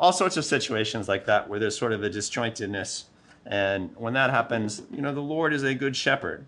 All 0.00 0.14
sorts 0.14 0.38
of 0.38 0.46
situations 0.46 1.08
like 1.08 1.26
that 1.26 1.48
where 1.48 1.60
there's 1.60 1.76
sort 1.76 1.92
of 1.92 2.02
a 2.02 2.08
disjointedness 2.08 3.04
and 3.44 3.94
when 3.96 4.14
that 4.14 4.30
happens, 4.30 4.82
you 4.90 5.02
know, 5.02 5.12
the 5.12 5.20
Lord 5.20 5.52
is 5.52 5.62
a 5.62 5.74
good 5.74 5.94
shepherd. 5.94 6.46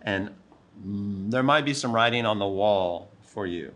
And 0.00 0.30
mm, 0.86 1.30
there 1.30 1.42
might 1.42 1.64
be 1.64 1.74
some 1.74 1.92
writing 1.92 2.24
on 2.24 2.38
the 2.38 2.46
wall 2.46 3.10
for 3.28 3.46
you. 3.46 3.72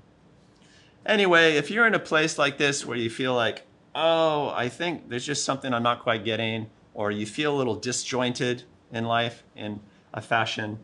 Anyway, 1.05 1.57
if 1.57 1.70
you're 1.70 1.86
in 1.86 1.94
a 1.94 1.98
place 2.00 2.38
like 2.38 2.59
this 2.59 2.86
where 2.86 2.96
you 2.96 3.11
feel 3.11 3.34
like, 3.34 3.62
oh, 3.94 4.48
I 4.50 4.68
think 4.68 5.09
there's 5.09 5.26
just 5.26 5.44
something 5.44 5.72
I'm 5.74 5.82
not 5.82 6.03
quite 6.03 6.24
getting, 6.24 6.70
or 6.94 7.11
you 7.11 7.26
feel 7.26 7.55
a 7.55 7.59
little 7.59 7.74
disjointed 7.74 8.64
in 8.92 9.05
life 9.05 9.42
in 9.57 9.80
a 10.14 10.20
fashion, 10.20 10.78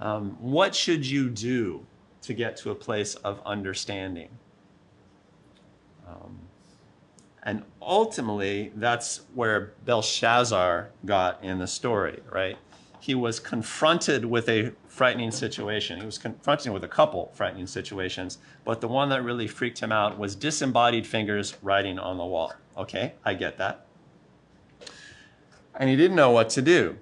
um, 0.00 0.36
what 0.40 0.74
should 0.74 1.06
you 1.06 1.30
do 1.30 1.86
to 2.22 2.34
get 2.34 2.56
to 2.58 2.70
a 2.70 2.74
place 2.74 3.14
of 3.16 3.40
understanding? 3.46 4.28
Um, 6.06 6.38
and 7.42 7.62
ultimately, 7.80 8.72
that's 8.74 9.22
where 9.34 9.72
Belshazzar 9.84 10.90
got 11.04 11.42
in 11.42 11.58
the 11.58 11.66
story, 11.66 12.20
right? 12.30 12.58
He 13.00 13.14
was 13.14 13.40
confronted 13.40 14.24
with 14.24 14.48
a 14.48 14.72
frightening 14.96 15.30
situation. 15.30 16.00
He 16.00 16.06
was 16.06 16.16
confronted 16.16 16.72
with 16.72 16.82
a 16.82 16.88
couple 16.88 17.30
frightening 17.34 17.66
situations, 17.66 18.38
but 18.64 18.80
the 18.80 18.88
one 18.88 19.10
that 19.10 19.22
really 19.22 19.46
freaked 19.46 19.80
him 19.80 19.92
out 19.92 20.18
was 20.18 20.34
disembodied 20.34 21.06
fingers 21.06 21.54
writing 21.62 21.98
on 21.98 22.16
the 22.16 22.24
wall. 22.24 22.54
Okay, 22.78 23.12
I 23.22 23.34
get 23.34 23.58
that. 23.58 23.84
And 25.74 25.90
he 25.90 25.96
didn't 25.96 26.16
know 26.16 26.30
what 26.30 26.48
to 26.50 26.62
do. 26.62 26.96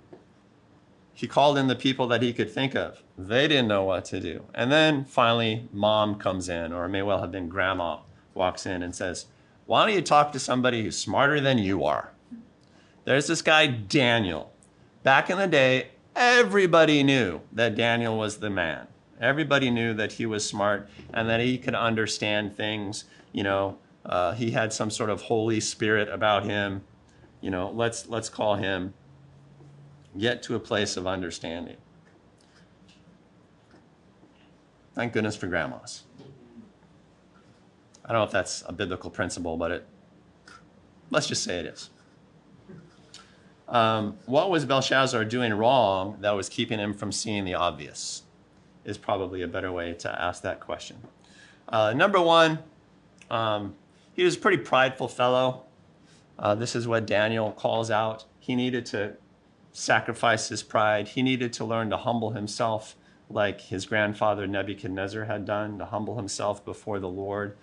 He 1.13 1.29
called 1.29 1.57
in 1.57 1.69
the 1.69 1.77
people 1.77 2.09
that 2.09 2.21
he 2.21 2.33
could 2.33 2.51
think 2.51 2.75
of. 2.75 3.01
They 3.17 3.47
didn't 3.47 3.69
know 3.69 3.85
what 3.85 4.07
to 4.07 4.19
do. 4.19 4.43
And 4.53 4.73
then 4.73 5.05
finally, 5.05 5.69
mom 5.73 6.17
comes 6.17 6.49
in, 6.49 6.73
or 6.73 6.87
it 6.87 6.89
may 6.89 7.03
well 7.03 7.21
have 7.21 7.31
been 7.31 7.49
grandma, 7.49 7.99
walks 8.35 8.67
in 8.67 8.83
and 8.83 8.93
says, 8.93 9.27
why 9.67 9.87
don't 9.87 9.95
you 9.95 10.03
talk 10.03 10.33
to 10.33 10.41
somebody 10.41 10.83
who's 10.83 10.99
smarter 10.99 11.41
than 11.41 11.59
you 11.59 11.85
are? 11.85 12.11
There's 13.05 13.29
this 13.29 13.41
guy, 13.41 13.69
Daniel. 13.69 14.53
Back 15.05 15.31
in 15.31 15.39
the 15.39 15.47
day, 15.47 15.91
Everybody 16.17 17.03
knew 17.03 17.41
that 17.53 17.75
Daniel 17.75 18.17
was 18.17 18.39
the 18.39 18.51
man. 18.51 18.87
Everybody 19.21 19.71
knew 19.71 19.95
that 19.95 20.13
he 20.13 20.27
was 20.27 20.47
smart 20.47 20.89
and 21.13 21.29
that 21.29 21.41
he 21.41 21.59
could 21.59 21.75
understand 21.75 22.57
things. 22.57 23.05
You 23.33 23.43
know, 23.43 23.79
uh, 24.05 24.35
he 24.35 24.53
had 24.53 24.73
some 24.73 24.91
sort 24.91 25.11
of 25.11 25.23
Holy 25.23 25.61
Spirit 25.61 26.09
about 26.09 26.45
him. 26.45 26.83
You 27.41 27.51
know, 27.51 27.71
let's 27.71 28.09
let's 28.09 28.29
call 28.29 28.57
him. 28.57 28.95
Get 30.17 30.43
to 30.45 30.55
a 30.55 30.61
place 30.61 30.97
of 30.97 31.09
understanding. 31.09 31.77
Thank 34.95 35.13
goodness 35.13 35.35
for 35.35 35.49
grandmas. 35.49 36.05
I 38.05 38.13
don't 38.13 38.21
know 38.21 38.25
if 38.25 38.31
that's 38.31 38.63
a 38.69 38.73
biblical 38.73 39.11
principle, 39.11 39.57
but 39.57 39.71
it. 39.73 39.87
Let's 41.11 41.27
just 41.27 41.43
say 41.43 41.59
it 41.59 41.67
is. 41.67 41.91
Um, 43.69 44.19
what 44.27 44.51
was 44.51 44.65
Belshazzar 44.65 45.25
doing 45.25 45.55
wrong 45.55 46.19
that 46.21 46.33
was 46.33 46.49
keeping 46.49 46.79
him 46.79 46.93
from 46.93 47.13
seeing 47.13 47.45
the 47.45 47.55
obvious? 47.55 48.23
Is 48.85 48.99
probably 48.99 49.43
a 49.43 49.49
better 49.49 49.73
way 49.73 49.95
to 49.95 50.23
ask 50.23 50.43
that 50.43 50.61
question. 50.61 50.99
Uh, 51.69 51.95
number 51.95 52.21
one, 52.21 52.59
um, 53.31 53.75
he 54.13 54.23
was 54.23 54.37
a 54.37 54.39
pretty 54.39 54.59
prideful 54.59 55.09
fellow. 55.09 55.63
Uh, 56.39 56.55
this 56.55 56.77
is 56.77 56.87
what 56.87 57.07
Daniel 57.07 57.53
calls 57.53 57.91
out. 57.91 58.25
He 58.39 58.55
needed 58.55 58.85
to 58.87 59.15
sacrifice 59.73 60.49
his 60.49 60.63
pride. 60.63 61.09
He 61.09 61.23
needed 61.23 61.53
to 61.55 61.65
learn 61.65 61.91
to 61.91 61.97
humble 61.97 62.33
himself 62.33 62.97
like 63.31 63.61
his 63.61 63.87
grandfather 63.87 64.47
Nebuchadnezzar 64.47 65.25
had 65.25 65.45
done, 65.45 65.79
to 65.79 65.87
humble 65.87 66.17
himself 66.17 66.65
before 66.65 67.01
the 67.01 67.09
Lord. 67.09 67.57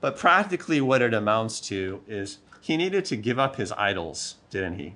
But 0.00 0.16
practically, 0.16 0.80
what 0.80 1.02
it 1.02 1.14
amounts 1.14 1.60
to 1.62 2.02
is 2.06 2.38
he 2.60 2.76
needed 2.76 3.04
to 3.06 3.16
give 3.16 3.38
up 3.38 3.56
his 3.56 3.72
idols, 3.72 4.36
didn't 4.50 4.78
he? 4.78 4.94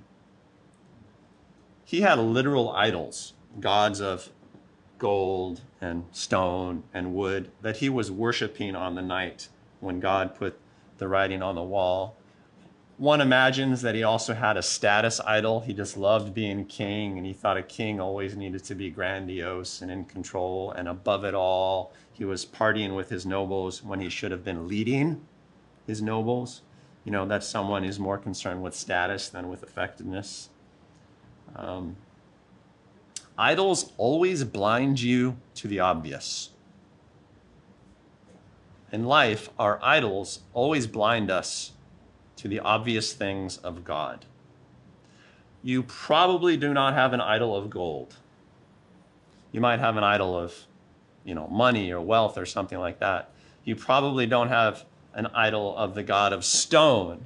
He 1.87 2.01
had 2.01 2.17
literal 2.17 2.71
idols, 2.71 3.33
gods 3.59 4.01
of 4.01 4.31
gold 4.97 5.61
and 5.79 6.05
stone 6.11 6.83
and 6.91 7.13
wood, 7.13 7.51
that 7.61 7.77
he 7.77 7.89
was 7.89 8.09
worshiping 8.11 8.75
on 8.75 8.95
the 8.95 9.03
night 9.03 9.49
when 9.81 9.99
God 9.99 10.33
put 10.33 10.59
the 10.97 11.07
writing 11.07 11.43
on 11.43 11.53
the 11.53 11.61
wall. 11.61 12.17
One 12.97 13.21
imagines 13.21 13.83
that 13.83 13.93
he 13.93 14.01
also 14.01 14.33
had 14.33 14.57
a 14.57 14.63
status 14.63 15.19
idol. 15.27 15.59
He 15.59 15.73
just 15.73 15.95
loved 15.95 16.33
being 16.33 16.65
king, 16.65 17.17
and 17.17 17.27
he 17.27 17.33
thought 17.33 17.57
a 17.57 17.61
king 17.61 17.99
always 17.99 18.35
needed 18.35 18.63
to 18.63 18.73
be 18.73 18.89
grandiose 18.89 19.81
and 19.83 19.91
in 19.91 20.05
control 20.05 20.71
and 20.71 20.87
above 20.87 21.23
it 21.23 21.35
all. 21.35 21.93
He 22.11 22.25
was 22.25 22.47
partying 22.47 22.95
with 22.95 23.09
his 23.09 23.27
nobles 23.27 23.83
when 23.83 23.99
he 23.99 24.09
should 24.09 24.31
have 24.31 24.43
been 24.43 24.67
leading 24.67 25.23
his 25.85 26.01
nobles. 26.01 26.61
You 27.03 27.11
know, 27.11 27.27
that's 27.27 27.47
someone 27.47 27.83
who's 27.83 27.99
more 27.99 28.17
concerned 28.17 28.63
with 28.63 28.73
status 28.73 29.29
than 29.29 29.49
with 29.49 29.61
effectiveness. 29.61 30.49
Um, 31.55 31.95
idols 33.37 33.91
always 33.97 34.43
blind 34.43 35.01
you 35.01 35.37
to 35.55 35.67
the 35.67 35.79
obvious. 35.79 36.49
In 38.91 39.05
life, 39.05 39.49
our 39.59 39.79
idols 39.83 40.41
always 40.53 40.87
blind 40.87 41.31
us 41.31 41.71
to 42.37 42.47
the 42.47 42.59
obvious 42.59 43.13
things 43.13 43.57
of 43.57 43.83
God. 43.83 44.25
You 45.63 45.83
probably 45.83 46.57
do 46.57 46.73
not 46.73 46.93
have 46.93 47.13
an 47.13 47.21
idol 47.21 47.55
of 47.55 47.69
gold. 47.69 48.15
You 49.51 49.61
might 49.61 49.79
have 49.79 49.97
an 49.97 50.03
idol 50.03 50.37
of, 50.37 50.53
you 51.23 51.33
know, 51.33 51.47
money 51.47 51.91
or 51.91 51.99
wealth 52.01 52.37
or 52.37 52.45
something 52.45 52.77
like 52.77 52.99
that. 52.99 53.31
You 53.63 53.75
probably 53.75 54.27
don't 54.27 54.49
have 54.49 54.85
an 55.13 55.27
idol 55.27 55.75
of 55.75 55.95
the 55.95 56.03
god 56.03 56.33
of 56.33 56.45
stone, 56.45 57.25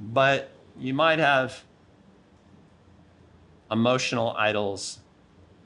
but 0.00 0.50
you 0.78 0.92
might 0.92 1.18
have 1.18 1.62
emotional 3.70 4.34
idols 4.36 5.00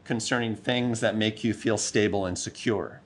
concerning 0.04 0.54
things 0.54 1.00
that 1.00 1.16
make 1.16 1.42
you 1.42 1.54
feel 1.54 1.78
stable 1.78 2.26
and 2.26 2.38
secure. 2.38 3.00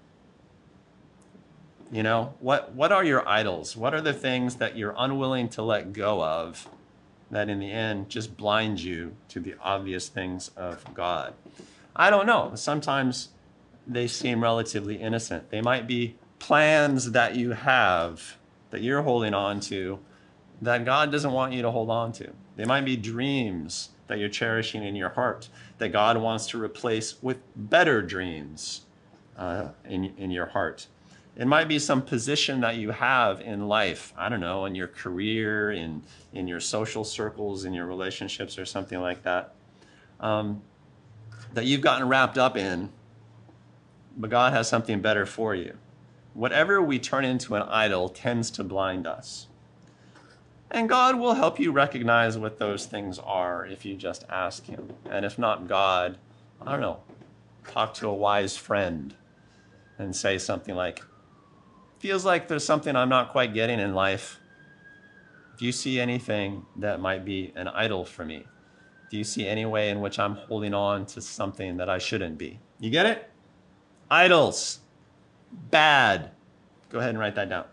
You 1.90 2.02
know, 2.02 2.34
what, 2.40 2.74
what 2.74 2.92
are 2.92 3.04
your 3.04 3.26
idols? 3.26 3.76
What 3.76 3.94
are 3.94 4.00
the 4.00 4.12
things 4.12 4.56
that 4.56 4.76
you're 4.76 4.94
unwilling 4.98 5.48
to 5.50 5.62
let 5.62 5.92
go 5.92 6.22
of 6.22 6.68
that 7.30 7.48
in 7.48 7.60
the 7.60 7.70
end 7.70 8.08
just 8.08 8.36
blind 8.36 8.80
you 8.80 9.14
to 9.28 9.40
the 9.40 9.54
obvious 9.62 10.08
things 10.08 10.50
of 10.56 10.84
God? 10.92 11.34
I 11.96 12.10
don't 12.10 12.26
know. 12.26 12.52
Sometimes 12.56 13.30
they 13.86 14.06
seem 14.06 14.42
relatively 14.42 14.96
innocent. 14.96 15.50
They 15.50 15.62
might 15.62 15.86
be 15.86 16.16
plans 16.38 17.12
that 17.12 17.36
you 17.36 17.52
have 17.52 18.36
that 18.70 18.82
you're 18.82 19.02
holding 19.02 19.32
on 19.32 19.60
to 19.60 19.98
that 20.60 20.84
God 20.84 21.10
doesn't 21.10 21.32
want 21.32 21.52
you 21.52 21.62
to 21.62 21.70
hold 21.70 21.90
on 21.90 22.12
to. 22.12 22.32
They 22.56 22.64
might 22.64 22.84
be 22.84 22.96
dreams 22.96 23.90
that 24.08 24.18
you're 24.18 24.28
cherishing 24.28 24.82
in 24.82 24.96
your 24.96 25.10
heart 25.10 25.48
that 25.78 25.90
God 25.90 26.18
wants 26.18 26.46
to 26.48 26.62
replace 26.62 27.22
with 27.22 27.38
better 27.54 28.02
dreams 28.02 28.82
uh, 29.36 29.68
in, 29.84 30.12
in 30.16 30.30
your 30.30 30.46
heart. 30.46 30.88
It 31.36 31.46
might 31.46 31.68
be 31.68 31.78
some 31.78 32.02
position 32.02 32.60
that 32.62 32.76
you 32.76 32.90
have 32.90 33.40
in 33.40 33.68
life. 33.68 34.12
I 34.16 34.28
don't 34.28 34.40
know, 34.40 34.64
in 34.64 34.74
your 34.74 34.88
career, 34.88 35.70
in, 35.70 36.02
in 36.32 36.48
your 36.48 36.58
social 36.58 37.04
circles, 37.04 37.64
in 37.64 37.72
your 37.72 37.86
relationships, 37.86 38.58
or 38.58 38.64
something 38.64 39.00
like 39.00 39.22
that, 39.22 39.54
um, 40.18 40.62
that 41.54 41.64
you've 41.64 41.80
gotten 41.80 42.08
wrapped 42.08 42.38
up 42.38 42.56
in, 42.56 42.90
but 44.16 44.30
God 44.30 44.52
has 44.52 44.68
something 44.68 45.00
better 45.00 45.26
for 45.26 45.54
you. 45.54 45.76
Whatever 46.34 46.82
we 46.82 46.98
turn 46.98 47.24
into 47.24 47.54
an 47.54 47.62
idol 47.62 48.08
tends 48.08 48.50
to 48.52 48.64
blind 48.64 49.06
us. 49.06 49.47
And 50.70 50.88
God 50.88 51.18
will 51.18 51.34
help 51.34 51.58
you 51.58 51.72
recognize 51.72 52.36
what 52.36 52.58
those 52.58 52.86
things 52.86 53.18
are 53.18 53.64
if 53.66 53.84
you 53.84 53.96
just 53.96 54.24
ask 54.28 54.66
Him. 54.66 54.92
And 55.10 55.24
if 55.24 55.38
not 55.38 55.66
God, 55.66 56.18
I 56.60 56.72
don't 56.72 56.80
know, 56.80 57.00
talk 57.66 57.94
to 57.94 58.08
a 58.08 58.14
wise 58.14 58.56
friend 58.56 59.14
and 59.98 60.14
say 60.14 60.38
something 60.38 60.74
like, 60.74 61.02
feels 61.98 62.24
like 62.24 62.48
there's 62.48 62.64
something 62.64 62.94
I'm 62.94 63.08
not 63.08 63.30
quite 63.30 63.54
getting 63.54 63.80
in 63.80 63.94
life. 63.94 64.38
Do 65.58 65.64
you 65.64 65.72
see 65.72 65.98
anything 65.98 66.66
that 66.76 67.00
might 67.00 67.24
be 67.24 67.52
an 67.56 67.68
idol 67.68 68.04
for 68.04 68.24
me? 68.24 68.44
Do 69.10 69.16
you 69.16 69.24
see 69.24 69.48
any 69.48 69.64
way 69.64 69.88
in 69.88 70.00
which 70.00 70.18
I'm 70.18 70.34
holding 70.34 70.74
on 70.74 71.06
to 71.06 71.20
something 71.20 71.78
that 71.78 71.88
I 71.88 71.98
shouldn't 71.98 72.36
be? 72.36 72.60
You 72.78 72.90
get 72.90 73.06
it? 73.06 73.30
Idols. 74.10 74.80
Bad. 75.70 76.30
Go 76.90 76.98
ahead 76.98 77.10
and 77.10 77.18
write 77.18 77.34
that 77.36 77.48
down. 77.48 77.64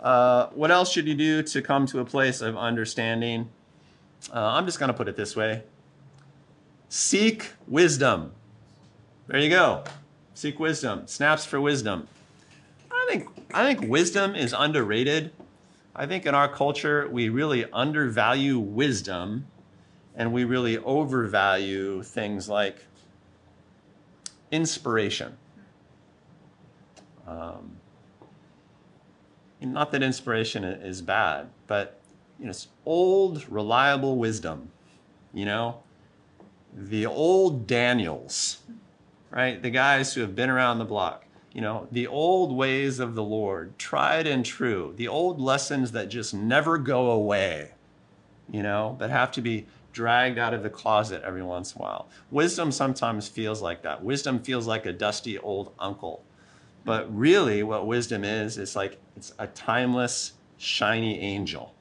Uh, 0.00 0.48
what 0.48 0.70
else 0.70 0.92
should 0.92 1.06
you 1.06 1.14
do 1.14 1.42
to 1.42 1.62
come 1.62 1.86
to 1.86 2.00
a 2.00 2.04
place 2.04 2.40
of 2.40 2.56
understanding? 2.56 3.48
Uh, 4.32 4.40
I'm 4.40 4.66
just 4.66 4.78
going 4.78 4.88
to 4.88 4.94
put 4.94 5.08
it 5.08 5.16
this 5.16 5.36
way 5.36 5.62
seek 6.88 7.50
wisdom. 7.66 8.32
There 9.26 9.40
you 9.40 9.50
go. 9.50 9.84
Seek 10.34 10.58
wisdom. 10.58 11.06
Snaps 11.06 11.44
for 11.44 11.60
wisdom. 11.60 12.08
I 12.90 13.06
think 13.08 13.28
I 13.52 13.64
think 13.64 13.90
wisdom 13.90 14.34
is 14.34 14.54
underrated. 14.56 15.32
I 15.94 16.06
think 16.06 16.26
in 16.26 16.34
our 16.34 16.48
culture 16.48 17.08
we 17.08 17.28
really 17.28 17.70
undervalue 17.72 18.58
wisdom 18.58 19.46
and 20.14 20.32
we 20.32 20.44
really 20.44 20.78
overvalue 20.78 22.02
things 22.02 22.48
like 22.48 22.84
inspiration. 24.50 25.36
Um, 27.26 27.75
not 29.72 29.92
that 29.92 30.02
inspiration 30.02 30.64
is 30.64 31.02
bad, 31.02 31.48
but 31.66 32.00
you 32.38 32.46
know, 32.46 32.50
it's 32.50 32.68
old, 32.84 33.50
reliable 33.50 34.16
wisdom. 34.16 34.70
You 35.32 35.44
know, 35.44 35.82
the 36.74 37.06
old 37.06 37.66
Daniels, 37.66 38.58
right? 39.30 39.60
The 39.60 39.70
guys 39.70 40.14
who 40.14 40.22
have 40.22 40.34
been 40.34 40.50
around 40.50 40.78
the 40.78 40.84
block 40.84 41.26
you 41.56 41.62
know, 41.62 41.88
the 41.90 42.06
old 42.06 42.54
ways 42.54 43.00
of 43.00 43.14
the 43.14 43.22
Lord, 43.22 43.78
tried 43.78 44.26
and 44.26 44.44
true, 44.44 44.92
the 44.98 45.08
old 45.08 45.40
lessons 45.40 45.92
that 45.92 46.10
just 46.10 46.34
never 46.34 46.76
go 46.76 47.10
away, 47.10 47.70
you 48.50 48.62
know, 48.62 48.96
that 48.98 49.08
have 49.08 49.32
to 49.32 49.40
be 49.40 49.64
dragged 49.90 50.38
out 50.38 50.52
of 50.52 50.62
the 50.62 50.68
closet 50.68 51.22
every 51.24 51.42
once 51.42 51.74
in 51.74 51.80
a 51.80 51.82
while. 51.82 52.10
Wisdom 52.30 52.70
sometimes 52.70 53.26
feels 53.26 53.62
like 53.62 53.80
that. 53.80 54.04
Wisdom 54.04 54.38
feels 54.38 54.66
like 54.66 54.84
a 54.84 54.92
dusty 54.92 55.38
old 55.38 55.72
uncle. 55.78 56.22
But 56.86 57.14
really, 57.14 57.64
what 57.64 57.88
wisdom 57.88 58.22
is, 58.22 58.56
is 58.56 58.76
like 58.76 58.98
it's 59.16 59.34
a 59.40 59.48
timeless, 59.48 60.34
shiny 60.56 61.18
angel 61.18 61.74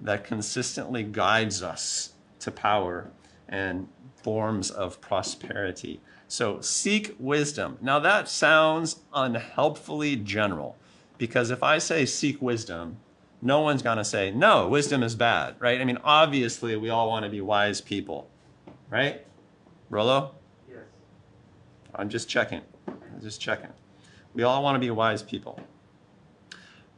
that 0.00 0.24
consistently 0.24 1.04
guides 1.04 1.62
us 1.62 2.14
to 2.40 2.50
power 2.50 3.12
and 3.48 3.88
forms 4.16 4.72
of 4.72 5.00
prosperity. 5.00 6.00
So 6.26 6.60
seek 6.60 7.14
wisdom. 7.20 7.78
Now 7.80 8.00
that 8.00 8.28
sounds 8.28 8.96
unhelpfully 9.14 10.16
general 10.16 10.76
because 11.16 11.50
if 11.50 11.62
I 11.62 11.78
say 11.78 12.04
seek 12.04 12.42
wisdom, 12.42 12.96
no 13.40 13.60
one's 13.60 13.82
going 13.82 13.98
to 13.98 14.04
say, 14.04 14.32
no, 14.32 14.66
wisdom 14.66 15.04
is 15.04 15.14
bad, 15.14 15.54
right? 15.60 15.80
I 15.80 15.84
mean, 15.84 15.98
obviously, 16.02 16.74
we 16.74 16.90
all 16.90 17.08
want 17.08 17.24
to 17.24 17.30
be 17.30 17.40
wise 17.40 17.80
people, 17.80 18.28
right? 18.90 19.24
Rolo? 19.90 20.34
Yes. 20.68 20.78
I'm 21.94 22.08
just 22.08 22.28
checking. 22.28 22.62
I'm 22.88 23.20
just 23.22 23.40
checking. 23.40 23.70
We 24.38 24.44
all 24.44 24.62
want 24.62 24.76
to 24.76 24.78
be 24.78 24.88
wise 24.88 25.20
people. 25.20 25.58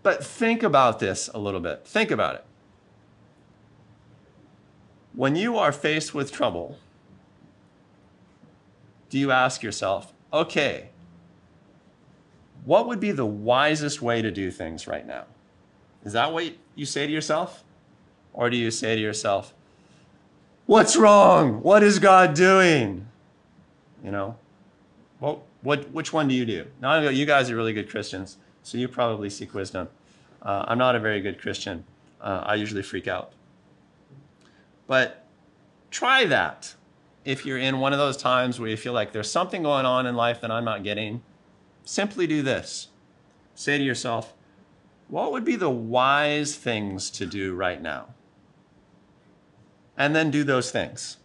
But 0.03 0.22
think 0.22 0.62
about 0.62 0.99
this 0.99 1.30
a 1.32 1.38
little 1.38 1.61
bit. 1.61 1.86
Think 1.86 2.11
about 2.11 2.34
it. 2.34 2.45
When 5.14 5.36
you 5.36 5.57
are 5.57 5.72
faced 5.72 6.12
with 6.12 6.30
trouble, 6.30 6.78
do 9.09 9.18
you 9.18 9.30
ask 9.30 9.62
yourself, 9.62 10.12
okay, 10.30 10.91
what 12.66 12.86
would 12.86 13.01
be 13.01 13.11
the 13.11 13.24
wisest 13.24 14.03
way 14.03 14.20
to 14.20 14.30
do 14.30 14.51
things 14.51 14.86
right 14.86 15.07
now? 15.07 15.24
Is 16.05 16.12
that 16.12 16.34
what 16.34 16.53
you 16.74 16.84
say 16.84 17.07
to 17.07 17.12
yourself? 17.12 17.64
Or 18.34 18.51
do 18.51 18.59
you 18.59 18.70
say 18.70 18.97
to 18.97 19.01
yourself, 19.01 19.55
what's 20.66 20.95
wrong? 20.95 21.62
What 21.62 21.82
is 21.82 22.01
God 22.01 22.34
doing? 22.34 23.07
You 24.05 24.11
know, 24.11 24.36
Well, 25.20 25.43
what, 25.62 25.90
which 25.90 26.12
one 26.12 26.28
do 26.28 26.34
you 26.34 26.44
do? 26.44 26.66
Now, 26.80 26.90
I 26.90 27.02
know 27.02 27.11
you 27.11 27.26
guys 27.26 27.50
are 27.50 27.56
really 27.56 27.72
good 27.72 27.90
Christians, 27.90 28.38
so 28.62 28.78
you 28.78 28.88
probably 28.88 29.30
seek 29.30 29.54
wisdom. 29.54 29.88
Uh, 30.42 30.64
I'm 30.68 30.78
not 30.78 30.96
a 30.96 31.00
very 31.00 31.20
good 31.20 31.40
Christian. 31.40 31.84
Uh, 32.20 32.42
I 32.44 32.54
usually 32.54 32.82
freak 32.82 33.08
out. 33.08 33.32
But 34.86 35.26
try 35.90 36.24
that 36.26 36.74
if 37.24 37.44
you're 37.44 37.58
in 37.58 37.78
one 37.78 37.92
of 37.92 37.98
those 37.98 38.16
times 38.16 38.58
where 38.58 38.68
you 38.68 38.76
feel 38.76 38.92
like 38.92 39.12
there's 39.12 39.30
something 39.30 39.62
going 39.62 39.86
on 39.86 40.06
in 40.06 40.16
life 40.16 40.40
that 40.40 40.50
I'm 40.50 40.64
not 40.64 40.82
getting. 40.82 41.22
Simply 41.84 42.26
do 42.26 42.42
this 42.42 42.88
say 43.54 43.76
to 43.76 43.84
yourself, 43.84 44.32
what 45.08 45.32
would 45.32 45.44
be 45.44 45.56
the 45.56 45.70
wise 45.70 46.56
things 46.56 47.11
to 47.11 47.26
do 47.26 47.54
right 47.54 47.82
now? 47.82 48.06
And 49.98 50.16
then 50.16 50.30
do 50.30 50.44
those 50.44 50.70
things. 50.70 51.18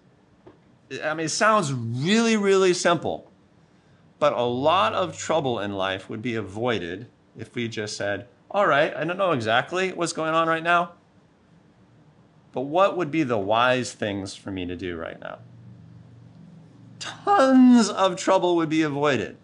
I 1.04 1.14
mean, 1.14 1.28
it 1.28 1.30
sounds 1.30 1.72
really, 1.72 2.36
really 2.36 2.74
simple, 2.74 3.25
but 4.20 4.34
a 4.34 4.44
lot 4.44 4.94
of 4.94 5.18
trouble 5.18 5.60
in 5.60 5.74
life 5.74 6.10
would 6.10 6.22
be 6.22 6.36
avoided 6.36 7.08
if 7.38 7.54
we 7.54 7.68
just 7.68 7.98
said, 7.98 8.28
all 8.50 8.68
right, 8.68 8.96
I 8.96 9.04
don't 9.04 9.18
know 9.18 9.32
exactly 9.32 9.92
what's 9.92 10.14
going 10.14 10.34
on 10.34 10.48
right 10.48 10.64
now, 10.64 10.94
but 12.54 12.62
what 12.62 12.96
would 12.96 13.12
be 13.12 13.24
the 13.24 13.38
wise 13.38 13.92
things 13.92 14.34
for 14.36 14.52
me 14.52 14.66
to 14.66 14.76
do 14.76 14.96
right 14.96 15.20
now? 15.20 15.40
Tons 17.00 17.90
of 17.90 18.16
trouble 18.16 18.56
would 18.56 18.70
be 18.70 18.82
avoided. 18.82 19.38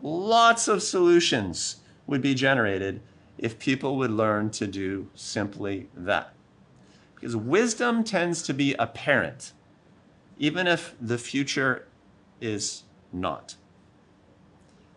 Lots 0.00 0.66
of 0.66 0.82
solutions 0.82 1.76
would 2.06 2.22
be 2.22 2.34
generated 2.34 3.02
if 3.36 3.58
people 3.58 3.96
would 3.98 4.10
learn 4.10 4.50
to 4.50 4.66
do 4.66 5.10
simply 5.14 5.88
that. 5.94 6.32
Because 7.14 7.36
wisdom 7.36 8.04
tends 8.04 8.42
to 8.42 8.54
be 8.54 8.74
apparent, 8.78 9.52
even 10.38 10.66
if 10.66 10.94
the 11.00 11.18
future 11.18 11.86
is 12.40 12.84
not. 13.12 13.56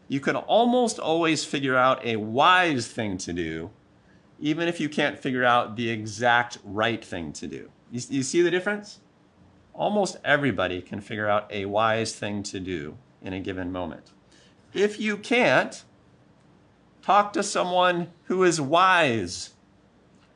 You 0.09 0.19
can 0.19 0.35
almost 0.35 0.99
always 0.99 1.45
figure 1.45 1.77
out 1.77 2.05
a 2.05 2.17
wise 2.17 2.87
thing 2.87 3.17
to 3.19 3.31
do, 3.31 3.69
even 4.41 4.67
if 4.67 4.81
you 4.81 4.89
can't 4.89 5.17
figure 5.17 5.45
out 5.45 5.77
the 5.77 5.89
exact 5.89 6.57
right 6.65 7.03
thing 7.03 7.31
to 7.33 7.47
do. 7.47 7.71
You, 7.89 8.01
you 8.09 8.23
see 8.23 8.41
the 8.41 8.51
difference? 8.51 8.99
Almost 9.73 10.17
everybody 10.25 10.81
can 10.81 10.99
figure 10.99 11.29
out 11.29 11.49
a 11.49 11.65
wise 11.65 12.13
thing 12.13 12.43
to 12.43 12.59
do 12.59 12.97
in 13.21 13.31
a 13.31 13.39
given 13.39 13.71
moment. 13.71 14.11
If 14.73 14.99
you 14.99 15.15
can't, 15.15 15.81
Talk 17.01 17.33
to 17.33 17.43
someone 17.43 18.09
who 18.25 18.43
is 18.43 18.59
wise. 18.61 19.55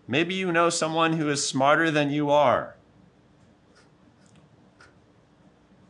Maybe 0.07 0.33
you 0.33 0.51
know 0.51 0.71
someone 0.71 1.13
who 1.13 1.29
is 1.29 1.47
smarter 1.47 1.91
than 1.91 2.09
you 2.09 2.29
are. 2.31 2.75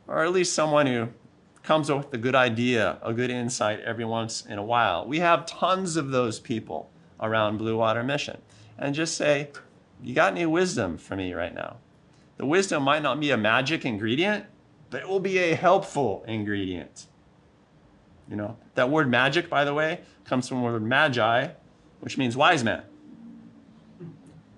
Or 0.08 0.26
at 0.26 0.34
least 0.34 0.54
someone 0.54 0.88
who 0.88 1.10
comes 1.64 1.90
up 1.90 1.98
with 1.98 2.14
a 2.14 2.18
good 2.18 2.36
idea, 2.36 2.98
a 3.02 3.14
good 3.14 3.30
insight 3.30 3.80
every 3.82 4.06
once 4.06 4.46
in 4.46 4.58
a 4.58 4.64
while. 4.64 5.06
We 5.08 5.20
have 5.20 5.46
tons 5.46 5.96
of 5.96 6.12
those 6.12 6.40
people 6.40 6.92
around 7.20 7.58
Blue 7.58 7.78
Water 7.78 8.04
Mission. 8.04 8.42
And 8.78 8.94
just 8.94 9.16
say, 9.16 9.50
You 10.04 10.14
got 10.14 10.34
any 10.34 10.46
wisdom 10.46 10.98
for 10.98 11.16
me 11.16 11.34
right 11.34 11.54
now? 11.54 11.78
The 12.38 12.46
wisdom 12.46 12.84
might 12.84 13.02
not 13.02 13.20
be 13.20 13.32
a 13.32 13.38
magic 13.38 13.86
ingredient, 13.86 14.46
but 14.90 15.02
it 15.02 15.08
will 15.08 15.20
be 15.20 15.38
a 15.38 15.56
helpful 15.56 16.26
ingredient. 16.28 17.08
You 18.30 18.36
know, 18.36 18.58
that 18.76 18.90
word 18.90 19.10
magic, 19.10 19.50
by 19.50 19.64
the 19.64 19.74
way, 19.74 20.02
comes 20.26 20.48
from 20.48 20.58
the 20.60 20.64
word 20.64 20.84
magi, 20.84 21.50
which 22.00 22.18
means 22.18 22.36
wise 22.36 22.64
man. 22.64 22.84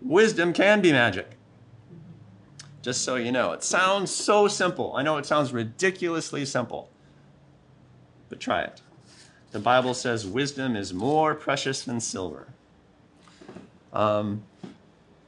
Wisdom 0.02 0.54
can 0.54 0.82
be 0.82 0.92
magic. 0.92 1.32
Just 2.82 3.04
so 3.04 3.16
you 3.16 3.32
know, 3.32 3.52
it 3.52 3.64
sounds 3.64 4.12
so 4.12 4.48
simple. 4.48 4.96
I 4.96 5.02
know 5.02 5.18
it 5.18 5.26
sounds 5.26 5.52
ridiculously 5.52 6.46
simple, 6.46 6.90
but 8.30 8.40
try 8.40 8.62
it. 8.62 8.82
The 9.52 9.60
Bible 9.60 9.94
says 9.94 10.28
wisdom 10.28 10.76
is 10.76 10.94
more 10.94 11.34
precious 11.34 11.84
than 11.84 12.00
silver. 12.00 12.48
Um, 13.94 14.44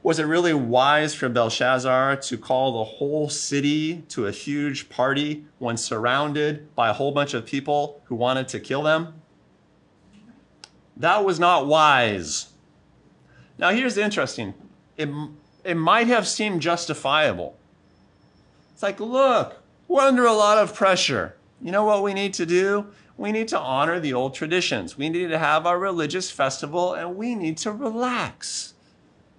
was 0.02 0.18
it 0.18 0.24
really 0.24 0.54
wise 0.54 1.14
for 1.14 1.28
Belshazzar 1.28 2.16
to 2.16 2.38
call 2.38 2.78
the 2.78 2.84
whole 2.84 3.28
city 3.28 4.04
to 4.08 4.26
a 4.26 4.30
huge 4.30 4.88
party 4.88 5.44
when 5.58 5.76
surrounded 5.76 6.74
by 6.74 6.88
a 6.88 6.92
whole 6.92 7.12
bunch 7.12 7.34
of 7.34 7.46
people 7.46 8.00
who 8.04 8.14
wanted 8.14 8.48
to 8.48 8.60
kill 8.60 8.82
them? 8.82 9.14
That 10.96 11.24
was 11.24 11.40
not 11.40 11.66
wise. 11.66 12.52
Now, 13.58 13.70
here's 13.70 13.94
the 13.94 14.04
interesting 14.04 14.54
it, 14.96 15.08
it 15.64 15.76
might 15.76 16.06
have 16.06 16.28
seemed 16.28 16.60
justifiable. 16.60 17.56
It's 18.72 18.82
like, 18.82 19.00
look, 19.00 19.62
we're 19.88 20.02
under 20.02 20.26
a 20.26 20.32
lot 20.32 20.58
of 20.58 20.74
pressure. 20.74 21.34
You 21.60 21.72
know 21.72 21.84
what 21.84 22.02
we 22.02 22.14
need 22.14 22.34
to 22.34 22.46
do? 22.46 22.86
We 23.16 23.32
need 23.32 23.48
to 23.48 23.58
honor 23.58 23.98
the 23.98 24.14
old 24.14 24.34
traditions. 24.34 24.96
We 24.96 25.08
need 25.08 25.28
to 25.28 25.38
have 25.38 25.66
our 25.66 25.78
religious 25.78 26.30
festival 26.30 26.94
and 26.94 27.16
we 27.16 27.34
need 27.34 27.58
to 27.58 27.72
relax 27.72 28.74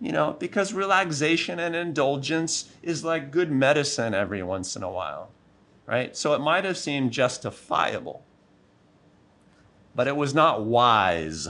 you 0.01 0.11
know, 0.11 0.35
because 0.39 0.73
relaxation 0.73 1.59
and 1.59 1.75
indulgence 1.75 2.69
is 2.81 3.03
like 3.03 3.31
good 3.31 3.51
medicine 3.51 4.13
every 4.13 4.41
once 4.41 4.75
in 4.75 4.83
a 4.83 4.89
while, 4.89 5.29
right? 5.85 6.15
So 6.15 6.33
it 6.33 6.39
might 6.39 6.63
have 6.63 6.77
seemed 6.77 7.11
justifiable, 7.11 8.23
but 9.93 10.07
it 10.07 10.15
was 10.15 10.33
not 10.33 10.63
wise. 10.63 11.49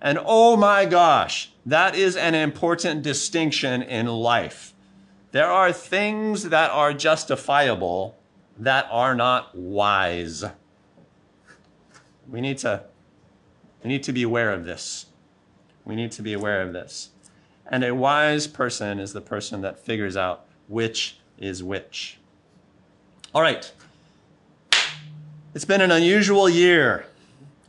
And 0.00 0.18
oh 0.24 0.56
my 0.56 0.84
gosh, 0.84 1.52
that 1.64 1.94
is 1.94 2.16
an 2.16 2.34
important 2.34 3.02
distinction 3.02 3.82
in 3.82 4.06
life. 4.06 4.74
There 5.30 5.50
are 5.50 5.72
things 5.72 6.48
that 6.48 6.70
are 6.72 6.92
justifiable 6.92 8.18
that 8.58 8.86
are 8.90 9.14
not 9.14 9.56
wise. 9.56 10.44
We 12.28 12.40
need 12.40 12.58
to, 12.58 12.84
we 13.82 13.88
need 13.88 14.02
to 14.04 14.12
be 14.12 14.22
aware 14.22 14.52
of 14.52 14.64
this. 14.64 15.06
We 15.84 15.96
need 15.96 16.12
to 16.12 16.22
be 16.22 16.32
aware 16.32 16.62
of 16.62 16.72
this. 16.72 17.10
And 17.66 17.84
a 17.84 17.94
wise 17.94 18.46
person 18.46 18.98
is 18.98 19.12
the 19.12 19.20
person 19.20 19.62
that 19.62 19.78
figures 19.78 20.16
out 20.16 20.46
which 20.68 21.18
is 21.38 21.62
which. 21.62 22.18
All 23.34 23.42
right. 23.42 23.70
It's 25.54 25.64
been 25.64 25.80
an 25.80 25.90
unusual 25.90 26.48
year. 26.48 27.06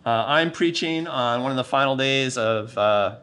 Uh, 0.05 0.25
I'm 0.27 0.51
preaching 0.51 1.07
on 1.07 1.41
one 1.41 1.51
of 1.51 1.57
the 1.57 1.63
final 1.63 1.95
days 1.95 2.37
of 2.37 2.77
uh, 2.77 3.17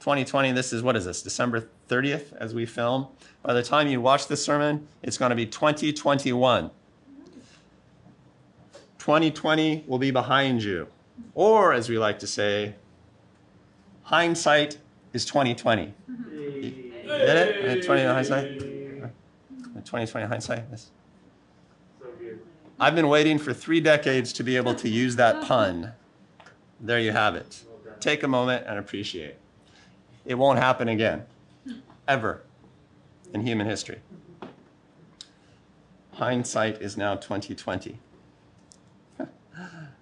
2020. 0.00 0.52
This 0.52 0.72
is, 0.72 0.82
what 0.82 0.96
is 0.96 1.04
this, 1.04 1.22
December 1.22 1.68
30th 1.88 2.32
as 2.36 2.54
we 2.54 2.66
film. 2.66 3.08
By 3.42 3.54
the 3.54 3.62
time 3.62 3.88
you 3.88 4.00
watch 4.00 4.28
this 4.28 4.44
sermon, 4.44 4.86
it's 5.02 5.18
going 5.18 5.30
to 5.30 5.36
be 5.36 5.46
2021. 5.46 6.70
2020 9.10 9.86
will 9.88 9.98
be 9.98 10.12
behind 10.12 10.62
you. 10.62 10.86
Or, 11.34 11.72
as 11.72 11.88
we 11.88 11.98
like 11.98 12.20
to 12.20 12.28
say, 12.28 12.76
hindsight 14.04 14.78
is 15.12 15.24
2020. 15.24 15.92
Did 16.06 17.04
it? 17.08 17.84
20 17.84 18.02
hindsight? 18.04 18.60
2020 18.60 20.26
hindsight? 20.28 20.64
Yes. 20.70 20.92
I've 22.78 22.94
been 22.94 23.08
waiting 23.08 23.36
for 23.38 23.52
three 23.52 23.80
decades 23.80 24.32
to 24.34 24.44
be 24.44 24.56
able 24.56 24.76
to 24.76 24.88
use 24.88 25.16
that 25.16 25.42
pun. 25.42 25.90
There 26.80 27.00
you 27.00 27.10
have 27.10 27.34
it. 27.34 27.64
Take 27.98 28.22
a 28.22 28.28
moment 28.28 28.64
and 28.68 28.78
appreciate. 28.78 29.34
It 30.24 30.36
won't 30.36 30.60
happen 30.60 30.88
again, 30.88 31.24
ever, 32.06 32.42
in 33.34 33.40
human 33.44 33.66
history. 33.66 33.98
Hindsight 36.12 36.80
is 36.80 36.96
now 36.96 37.16
2020. 37.16 37.98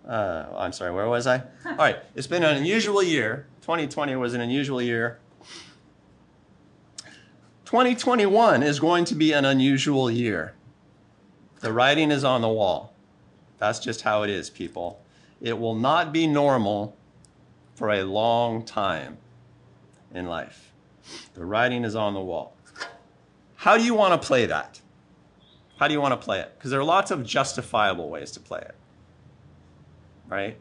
Uh, 0.09 0.46
I'm 0.56 0.72
sorry, 0.72 0.90
where 0.90 1.06
was 1.06 1.26
I? 1.26 1.42
All 1.66 1.76
right, 1.76 1.98
it's 2.14 2.26
been 2.26 2.42
an 2.42 2.56
unusual 2.56 3.02
year. 3.02 3.46
2020 3.61 4.16
was 4.16 4.32
an 4.32 4.40
unusual 4.40 4.80
year. 4.80 5.18
2021 7.66 8.62
is 8.62 8.80
going 8.80 9.04
to 9.04 9.14
be 9.14 9.32
an 9.32 9.44
unusual 9.44 10.11
year. 10.11 10.54
The 11.61 11.74
writing 11.74 12.11
is 12.11 12.24
on 12.24 12.40
the 12.40 12.48
wall. 12.48 12.94
That's 13.59 13.78
just 13.78 14.00
how 14.00 14.22
it 14.22 14.30
is, 14.30 14.48
people. 14.48 15.02
It 15.42 15.59
will 15.59 15.74
not 15.74 16.11
be 16.11 16.26
normal 16.26 16.96
for 17.74 17.90
a 17.90 18.04
long 18.04 18.64
time 18.64 19.18
in 20.14 20.26
life. 20.26 20.72
The 21.34 21.44
writing 21.44 21.84
is 21.84 21.94
on 21.94 22.14
the 22.14 22.20
wall. 22.20 22.56
How 23.56 23.76
do 23.76 23.84
you 23.84 23.92
want 23.92 24.20
to 24.20 24.26
play 24.26 24.46
that? 24.46 24.80
How 25.78 25.86
do 25.86 25.92
you 25.92 26.00
want 26.00 26.18
to 26.18 26.24
play 26.24 26.40
it? 26.40 26.54
Because 26.56 26.70
there 26.70 26.80
are 26.80 26.84
lots 26.84 27.11
of 27.11 27.26
justifiable 27.26 28.09
ways 28.09 28.30
to 28.32 28.40
play 28.40 28.61
it. 28.61 28.74
Right? 30.29 30.57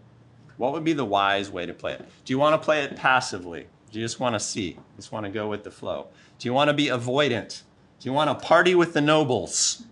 What 0.58 0.74
would 0.74 0.84
be 0.84 0.94
the 0.94 1.06
wise 1.06 1.52
way 1.52 1.66
to 1.66 1.74
play 1.74 1.94
it? 1.94 2.06
Do 2.26 2.34
you 2.34 2.40
want 2.40 2.60
to 2.60 2.66
play 2.66 2.84
it 2.84 2.96
passively? 2.96 3.68
Do 3.92 4.00
you 4.00 4.06
just 4.06 4.20
want 4.20 4.36
to 4.36 4.40
see? 4.40 4.78
Just 4.96 5.12
want 5.12 5.26
to 5.26 5.32
go 5.32 5.48
with 5.48 5.64
the 5.64 5.72
flow? 5.72 6.08
Do 6.40 6.48
you 6.48 6.54
want 6.54 6.70
to 6.70 6.74
be 6.74 6.88
avoidant? 6.88 7.62
Do 8.00 8.10
you 8.10 8.14
want 8.14 8.30
to 8.30 8.46
party 8.46 8.76
with 8.76 8.94
the 8.94 9.02
nobles 9.02 9.84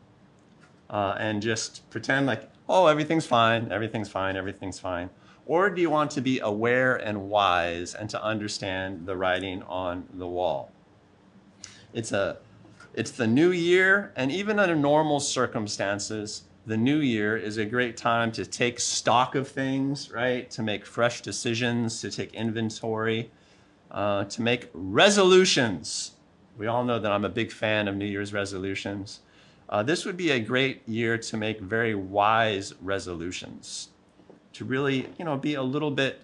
uh, 0.89 1.15
and 1.19 1.41
just 1.41 1.89
pretend 1.89 2.25
like, 2.25 2.49
oh, 2.67 2.87
everything's 2.87 3.25
fine, 3.25 3.71
everything's 3.71 4.09
fine, 4.09 4.35
everything's 4.35 4.79
fine? 4.79 5.09
Or 5.45 5.69
do 5.69 5.81
you 5.81 5.89
want 5.89 6.11
to 6.11 6.21
be 6.21 6.39
aware 6.39 6.95
and 6.95 7.29
wise 7.29 7.93
and 7.93 8.09
to 8.09 8.23
understand 8.23 9.05
the 9.05 9.15
writing 9.15 9.61
on 9.63 10.07
the 10.13 10.27
wall? 10.27 10.71
It's, 11.93 12.11
a, 12.11 12.37
it's 12.93 13.11
the 13.11 13.27
new 13.27 13.51
year, 13.51 14.11
and 14.15 14.31
even 14.31 14.59
under 14.59 14.75
normal 14.75 15.19
circumstances, 15.19 16.43
the 16.65 16.77
new 16.77 16.97
year 16.97 17.37
is 17.37 17.57
a 17.57 17.65
great 17.65 17.95
time 17.95 18.31
to 18.31 18.45
take 18.45 18.79
stock 18.79 19.35
of 19.35 19.47
things, 19.47 20.11
right? 20.11 20.49
To 20.51 20.63
make 20.63 20.85
fresh 20.85 21.21
decisions, 21.21 22.01
to 22.01 22.09
take 22.09 22.33
inventory, 22.33 23.31
uh, 23.91 24.25
to 24.25 24.41
make 24.41 24.69
resolutions. 24.73 26.11
We 26.57 26.67
all 26.67 26.83
know 26.83 26.99
that 26.99 27.11
I'm 27.11 27.25
a 27.25 27.29
big 27.29 27.51
fan 27.51 27.87
of 27.87 27.95
New 27.95 28.05
Year's 28.05 28.33
resolutions. 28.33 29.19
Uh, 29.69 29.83
this 29.83 30.05
would 30.05 30.17
be 30.17 30.31
a 30.31 30.39
great 30.39 30.87
year 30.87 31.17
to 31.17 31.37
make 31.37 31.59
very 31.59 31.93
wise 31.93 32.73
resolutions, 32.81 33.89
to 34.53 34.65
really, 34.65 35.07
you 35.19 35.25
know, 35.25 35.37
be 35.37 35.55
a 35.55 35.63
little 35.63 35.91
bit, 35.91 36.21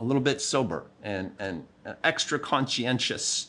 a 0.00 0.04
little 0.04 0.22
bit 0.22 0.40
sober 0.40 0.86
and, 1.02 1.32
and 1.38 1.64
extra 2.02 2.38
conscientious 2.38 3.48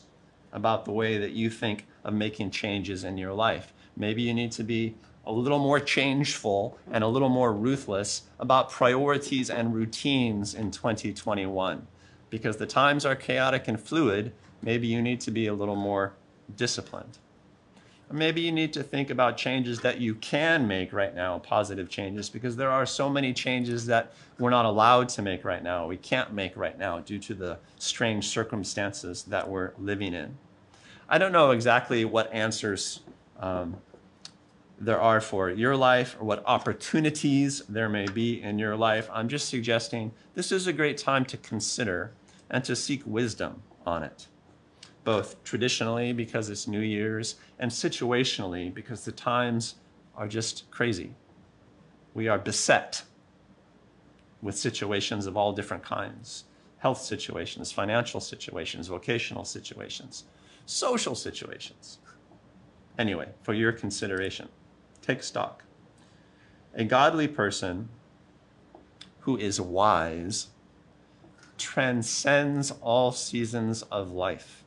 about 0.53 0.85
the 0.85 0.91
way 0.91 1.17
that 1.17 1.31
you 1.31 1.49
think 1.49 1.87
of 2.03 2.13
making 2.13 2.51
changes 2.51 3.03
in 3.03 3.17
your 3.17 3.33
life. 3.33 3.73
Maybe 3.95 4.21
you 4.21 4.33
need 4.33 4.51
to 4.53 4.63
be 4.63 4.95
a 5.27 5.31
little 5.31 5.59
more 5.59 5.79
changeful 5.79 6.77
and 6.89 7.03
a 7.03 7.07
little 7.07 7.29
more 7.29 7.51
ruthless 7.51 8.23
about 8.39 8.71
priorities 8.71 9.49
and 9.49 9.75
routines 9.75 10.55
in 10.55 10.71
2021. 10.71 11.85
Because 12.29 12.57
the 12.57 12.65
times 12.65 13.05
are 13.05 13.15
chaotic 13.15 13.67
and 13.67 13.79
fluid, 13.79 14.31
maybe 14.61 14.87
you 14.87 15.01
need 15.01 15.19
to 15.21 15.31
be 15.31 15.47
a 15.47 15.53
little 15.53 15.75
more 15.75 16.13
disciplined. 16.55 17.17
Or 18.09 18.15
maybe 18.15 18.39
you 18.39 18.53
need 18.53 18.71
to 18.73 18.83
think 18.83 19.09
about 19.09 19.35
changes 19.35 19.81
that 19.81 19.99
you 19.99 20.15
can 20.15 20.65
make 20.65 20.93
right 20.93 21.13
now, 21.13 21.39
positive 21.39 21.89
changes, 21.89 22.29
because 22.29 22.55
there 22.55 22.71
are 22.71 22.85
so 22.85 23.09
many 23.09 23.33
changes 23.33 23.85
that 23.87 24.13
we're 24.39 24.49
not 24.49 24.65
allowed 24.65 25.09
to 25.09 25.21
make 25.21 25.43
right 25.43 25.61
now, 25.61 25.87
we 25.87 25.97
can't 25.97 26.31
make 26.31 26.55
right 26.55 26.77
now 26.79 26.99
due 26.99 27.19
to 27.19 27.33
the 27.33 27.57
strange 27.79 28.29
circumstances 28.29 29.23
that 29.23 29.49
we're 29.49 29.73
living 29.77 30.13
in. 30.13 30.37
I 31.09 31.17
don't 31.17 31.33
know 31.33 31.51
exactly 31.51 32.05
what 32.05 32.31
answers 32.33 33.01
um, 33.39 33.77
there 34.79 35.01
are 35.01 35.19
for 35.19 35.49
your 35.49 35.75
life 35.75 36.15
or 36.19 36.25
what 36.25 36.43
opportunities 36.45 37.63
there 37.67 37.89
may 37.89 38.05
be 38.05 38.41
in 38.41 38.59
your 38.59 38.75
life. 38.75 39.09
I'm 39.11 39.27
just 39.27 39.49
suggesting 39.49 40.11
this 40.35 40.51
is 40.51 40.67
a 40.67 40.73
great 40.73 40.97
time 40.97 41.25
to 41.25 41.37
consider 41.37 42.11
and 42.49 42.63
to 42.63 42.75
seek 42.75 43.01
wisdom 43.05 43.63
on 43.85 44.03
it, 44.03 44.27
both 45.03 45.43
traditionally 45.43 46.13
because 46.13 46.49
it's 46.49 46.67
New 46.67 46.81
Year's 46.81 47.35
and 47.57 47.71
situationally 47.71 48.71
because 48.73 49.03
the 49.03 49.11
times 49.11 49.75
are 50.15 50.27
just 50.27 50.69
crazy. 50.69 51.13
We 52.13 52.27
are 52.27 52.37
beset 52.37 53.03
with 54.41 54.57
situations 54.57 55.25
of 55.25 55.35
all 55.35 55.53
different 55.53 55.83
kinds 55.83 56.43
health 56.79 57.01
situations, 57.01 57.71
financial 57.71 58.19
situations, 58.19 58.87
vocational 58.87 59.43
situations, 59.43 60.25
social 60.67 61.15
situations. 61.15 61.97
Anyway, 62.99 63.27
for 63.41 63.55
your 63.55 63.71
consideration. 63.71 64.47
Take 65.07 65.23
stock. 65.23 65.63
A 66.73 66.83
godly 66.83 67.29
person 67.29 67.87
who 69.19 69.37
is 69.37 69.61
wise 69.61 70.47
transcends 71.57 72.71
all 72.81 73.13
seasons 73.13 73.83
of 73.83 74.11
life. 74.11 74.65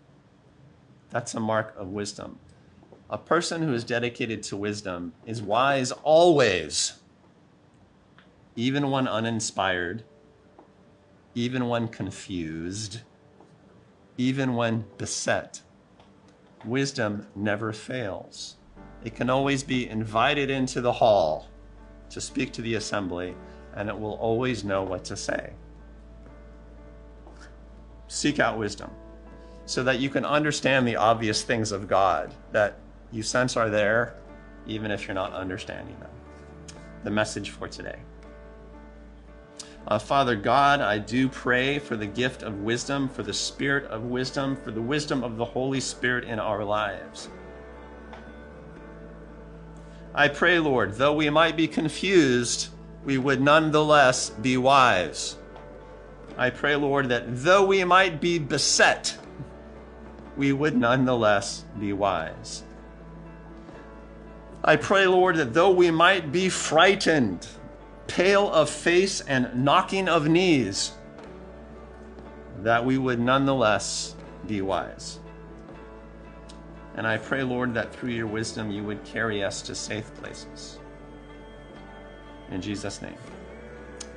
That's 1.11 1.35
a 1.35 1.41
mark 1.41 1.75
of 1.77 1.89
wisdom. 1.89 2.39
A 3.11 3.19
person 3.19 3.61
who 3.61 3.75
is 3.75 3.85
dedicated 3.85 4.43
to 4.45 4.57
wisdom 4.57 5.13
is 5.27 5.43
wise 5.43 5.93
always, 5.93 6.95
even 8.57 8.91
when 8.91 9.07
uninspired, 9.07 10.05
even 11.35 11.69
when 11.69 11.87
confused, 11.87 13.01
even 14.17 14.55
when 14.55 14.87
beset. 14.97 15.61
Wisdom 16.65 17.27
never 17.37 17.75
fails. 17.75 18.57
It 19.05 19.15
can 19.15 19.31
always 19.31 19.63
be 19.63 19.89
invited 19.89 20.51
into 20.51 20.81
the 20.81 20.93
hall 20.93 21.49
to 22.11 22.21
speak 22.21 22.53
to 22.53 22.63
the 22.63 22.75
assembly, 22.75 23.35
and 23.75 23.89
it 23.89 23.99
will 23.99 24.15
always 24.15 24.65
know 24.65 24.83
what 24.83 25.05
to 25.05 25.17
say. 25.17 25.53
Seek 28.09 28.41
out 28.41 28.59
wisdom 28.59 28.91
so 29.65 29.85
that 29.85 30.01
you 30.01 30.11
can 30.11 30.25
understand 30.25 30.87
the 30.87 30.97
obvious 30.97 31.43
things 31.43 31.71
of 31.71 31.87
God 31.87 32.35
that 32.51 32.79
you 33.13 33.23
sense 33.23 33.57
are 33.57 33.71
there, 33.71 34.15
even 34.67 34.91
if 34.91 35.07
you're 35.07 35.15
not 35.15 35.33
understanding 35.33 35.99
them. 36.01 36.11
The 37.05 37.11
message 37.11 37.51
for 37.51 37.69
today. 37.69 38.01
Uh, 39.87 39.99
Father 39.99 40.37
God, 40.37 40.81
I 40.81 40.99
do 40.99 41.29
pray 41.29 41.79
for 41.79 41.97
the 41.97 42.07
gift 42.07 42.43
of 42.43 42.61
wisdom, 42.61 43.09
for 43.09 43.23
the 43.23 43.33
spirit 43.33 43.85
of 43.85 44.05
wisdom, 44.05 44.57
for 44.57 44.71
the 44.71 44.83
wisdom 44.83 45.25
of 45.25 45.37
the 45.37 45.45
Holy 45.45 45.81
Spirit 45.81 46.25
in 46.25 46.39
our 46.39 46.65
lives. 46.65 47.29
I 50.15 50.29
pray, 50.29 50.59
Lord, 50.59 50.95
though 50.95 51.13
we 51.13 51.31
might 51.31 51.57
be 51.57 51.69
confused, 51.69 52.69
we 53.05 53.17
would 53.17 53.41
nonetheless 53.41 54.31
be 54.31 54.57
wise. 54.57 55.37
I 56.37 56.51
pray, 56.51 56.75
Lord, 56.75 57.09
that 57.11 57.25
though 57.29 57.65
we 57.65 57.85
might 57.85 58.21
be 58.21 58.39
beset, 58.39 59.17
we 60.37 60.53
would 60.53 60.77
nonetheless 60.77 61.65
be 61.79 61.93
wise. 61.93 62.65
I 64.65 64.77
pray, 64.77 65.07
Lord, 65.07 65.37
that 65.37 65.55
though 65.55 65.71
we 65.71 65.91
might 65.91 66.33
be 66.33 66.49
frightened, 66.49 67.47
pale 68.07 68.51
of 68.51 68.69
face, 68.69 69.21
and 69.21 69.65
knocking 69.65 70.09
of 70.09 70.29
knees, 70.29 70.93
that 72.63 72.85
we 72.85 72.99
would 72.99 73.21
nonetheless 73.21 74.15
be 74.47 74.61
wise. 74.61 75.21
And 76.97 77.07
I 77.07 77.17
pray, 77.19 77.43
Lord, 77.43 77.75
that 77.75 77.95
through 77.95 78.11
your 78.11 78.27
wisdom 78.27 78.71
you 78.71 78.83
would 78.85 79.05
carry 79.05 79.43
us 79.45 79.63
to 79.63 79.75
safe 79.75 80.13
places. 80.17 80.79
In 82.51 82.61
Jesus' 82.61 83.01
name, 83.01 83.17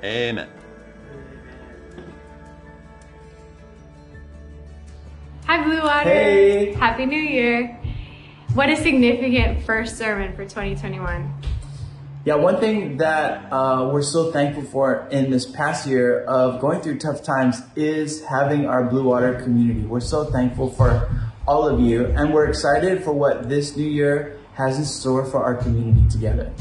amen. 0.03 0.49
Hi, 5.45 5.63
Blue 5.63 5.81
Water. 5.81 6.09
Hey. 6.09 6.73
Happy 6.73 7.05
New 7.05 7.19
Year. 7.19 7.79
What 8.53 8.69
a 8.69 8.75
significant 8.75 9.63
first 9.63 9.97
sermon 9.97 10.35
for 10.35 10.43
2021. 10.43 11.31
Yeah, 12.25 12.35
one 12.35 12.59
thing 12.61 12.97
that 12.97 13.51
uh, 13.51 13.89
we're 13.91 14.01
so 14.01 14.31
thankful 14.31 14.63
for 14.63 15.07
in 15.11 15.29
this 15.29 15.45
past 15.45 15.85
year 15.85 16.23
of 16.23 16.61
going 16.61 16.79
through 16.79 16.99
tough 16.99 17.21
times 17.21 17.61
is 17.75 18.23
having 18.23 18.65
our 18.65 18.85
Blue 18.85 19.03
Water 19.03 19.33
community. 19.41 19.81
We're 19.81 19.99
so 19.99 20.23
thankful 20.31 20.69
for 20.69 21.09
all 21.47 21.67
of 21.67 21.79
you, 21.79 22.05
and 22.05 22.33
we're 22.33 22.47
excited 22.47 23.03
for 23.03 23.11
what 23.11 23.49
this 23.49 23.75
new 23.75 23.87
year 23.87 24.39
has 24.55 24.77
in 24.77 24.85
store 24.85 25.25
for 25.25 25.43
our 25.43 25.55
community 25.55 26.07
together. 26.09 26.51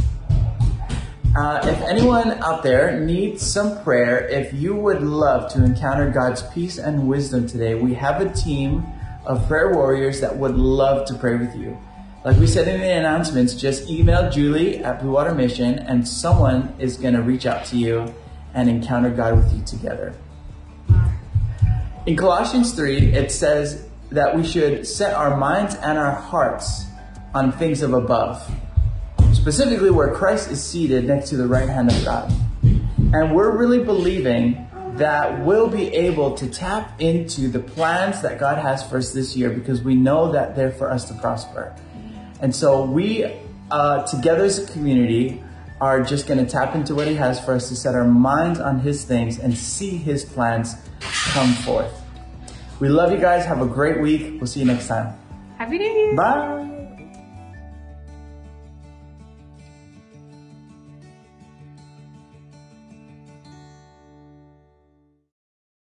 Uh, 1.37 1.61
if 1.65 1.81
anyone 1.83 2.33
out 2.43 2.63
there 2.63 3.01
needs 3.01 3.41
some 3.47 3.83
prayer, 3.83 4.29
if 4.29 4.53
you 4.53 4.75
would 4.75 5.03
love 5.03 5.51
to 5.53 5.65
encounter 5.65 6.11
God's 6.11 6.43
peace 6.53 6.79
and 6.79 7.09
wisdom 7.09 7.47
today, 7.47 7.75
we 7.75 7.95
have 7.95 8.21
a 8.21 8.31
team 8.35 8.85
of 9.25 9.47
prayer 9.49 9.73
warriors 9.73 10.21
that 10.21 10.37
would 10.37 10.55
love 10.57 11.07
to 11.07 11.15
pray 11.15 11.37
with 11.37 11.57
you. 11.57 11.79
Like 12.25 12.37
we 12.37 12.47
said 12.47 12.69
in 12.69 12.81
the 12.81 12.93
announcements, 12.93 13.55
just 13.55 13.89
email 13.89 14.31
Julie 14.31 14.79
at 14.79 15.01
Blue 15.01 15.13
Water 15.13 15.35
Mission 15.35 15.79
and 15.79 16.07
someone 16.07 16.75
is 16.79 16.97
going 16.97 17.15
to 17.15 17.23
reach 17.23 17.47
out 17.47 17.65
to 17.67 17.77
you 17.77 18.15
and 18.55 18.69
encounter 18.69 19.11
God 19.11 19.37
with 19.37 19.53
you 19.55 19.65
together. 19.65 20.15
In 22.05 22.17
Colossians 22.17 22.73
3, 22.73 23.15
it 23.15 23.33
says, 23.33 23.89
that 24.13 24.37
we 24.37 24.45
should 24.45 24.87
set 24.87 25.15
our 25.15 25.37
minds 25.37 25.75
and 25.77 25.99
our 25.99 26.13
hearts 26.13 26.85
on 27.35 27.51
things 27.53 27.83
of 27.83 27.95
above, 27.95 28.49
specifically 29.33 29.91
where 29.91 30.15
Christ 30.15 30.51
is 30.51 30.63
seated 30.63 31.07
next 31.07 31.31
to 31.31 31.37
the 31.37 31.47
right 31.47 31.69
hand 31.69 31.91
of 31.91 32.05
God. 32.05 32.33
And 33.15 33.35
we're 33.35 33.57
really 33.57 33.83
believing 33.83 34.69
that 34.97 35.45
we'll 35.45 35.69
be 35.69 35.89
able 35.95 36.35
to 36.37 36.47
tap 36.49 37.01
into 37.01 37.49
the 37.49 37.59
plans 37.59 38.21
that 38.21 38.39
God 38.39 38.59
has 38.59 38.87
for 38.87 38.99
us 38.99 39.13
this 39.13 39.35
year 39.35 39.49
because 39.49 39.83
we 39.83 39.95
know 39.95 40.33
that 40.33 40.55
they're 40.55 40.71
for 40.71 40.91
us 40.91 41.07
to 41.07 41.15
prosper. 41.15 41.75
And 42.41 42.55
so 42.55 42.85
we, 42.85 43.25
uh, 43.71 44.07
together 44.07 44.45
as 44.45 44.59
a 44.59 44.73
community, 44.73 45.43
are 45.81 46.03
just 46.03 46.27
going 46.27 46.39
to 46.39 46.51
tap 46.51 46.75
into 46.75 46.95
what 46.95 47.09
He 47.09 47.15
has 47.15 47.43
for 47.43 47.55
us 47.55 47.69
to 47.71 47.77
set 47.77 47.95
our 47.95 48.07
minds 48.07 48.61
on 48.61 48.81
His 48.81 49.05
things 49.05 49.39
and 49.39 49.57
see 49.57 49.97
His 49.97 50.25
plans 50.25 50.75
come 51.01 51.55
forth. 51.55 52.02
We 52.83 52.89
love 52.89 53.13
you 53.13 53.19
guys. 53.19 53.47
Have 53.47 53.63
a 53.63 53.67
great 53.67 54.01
week. 54.01 54.41
We'll 54.41 54.49
see 54.49 54.59
you 54.59 54.67
next 54.67 54.89
time. 54.89 55.15
Happy 55.57 55.79
New 55.79 55.85
Year. 55.85 56.17
Bye. 56.17 56.72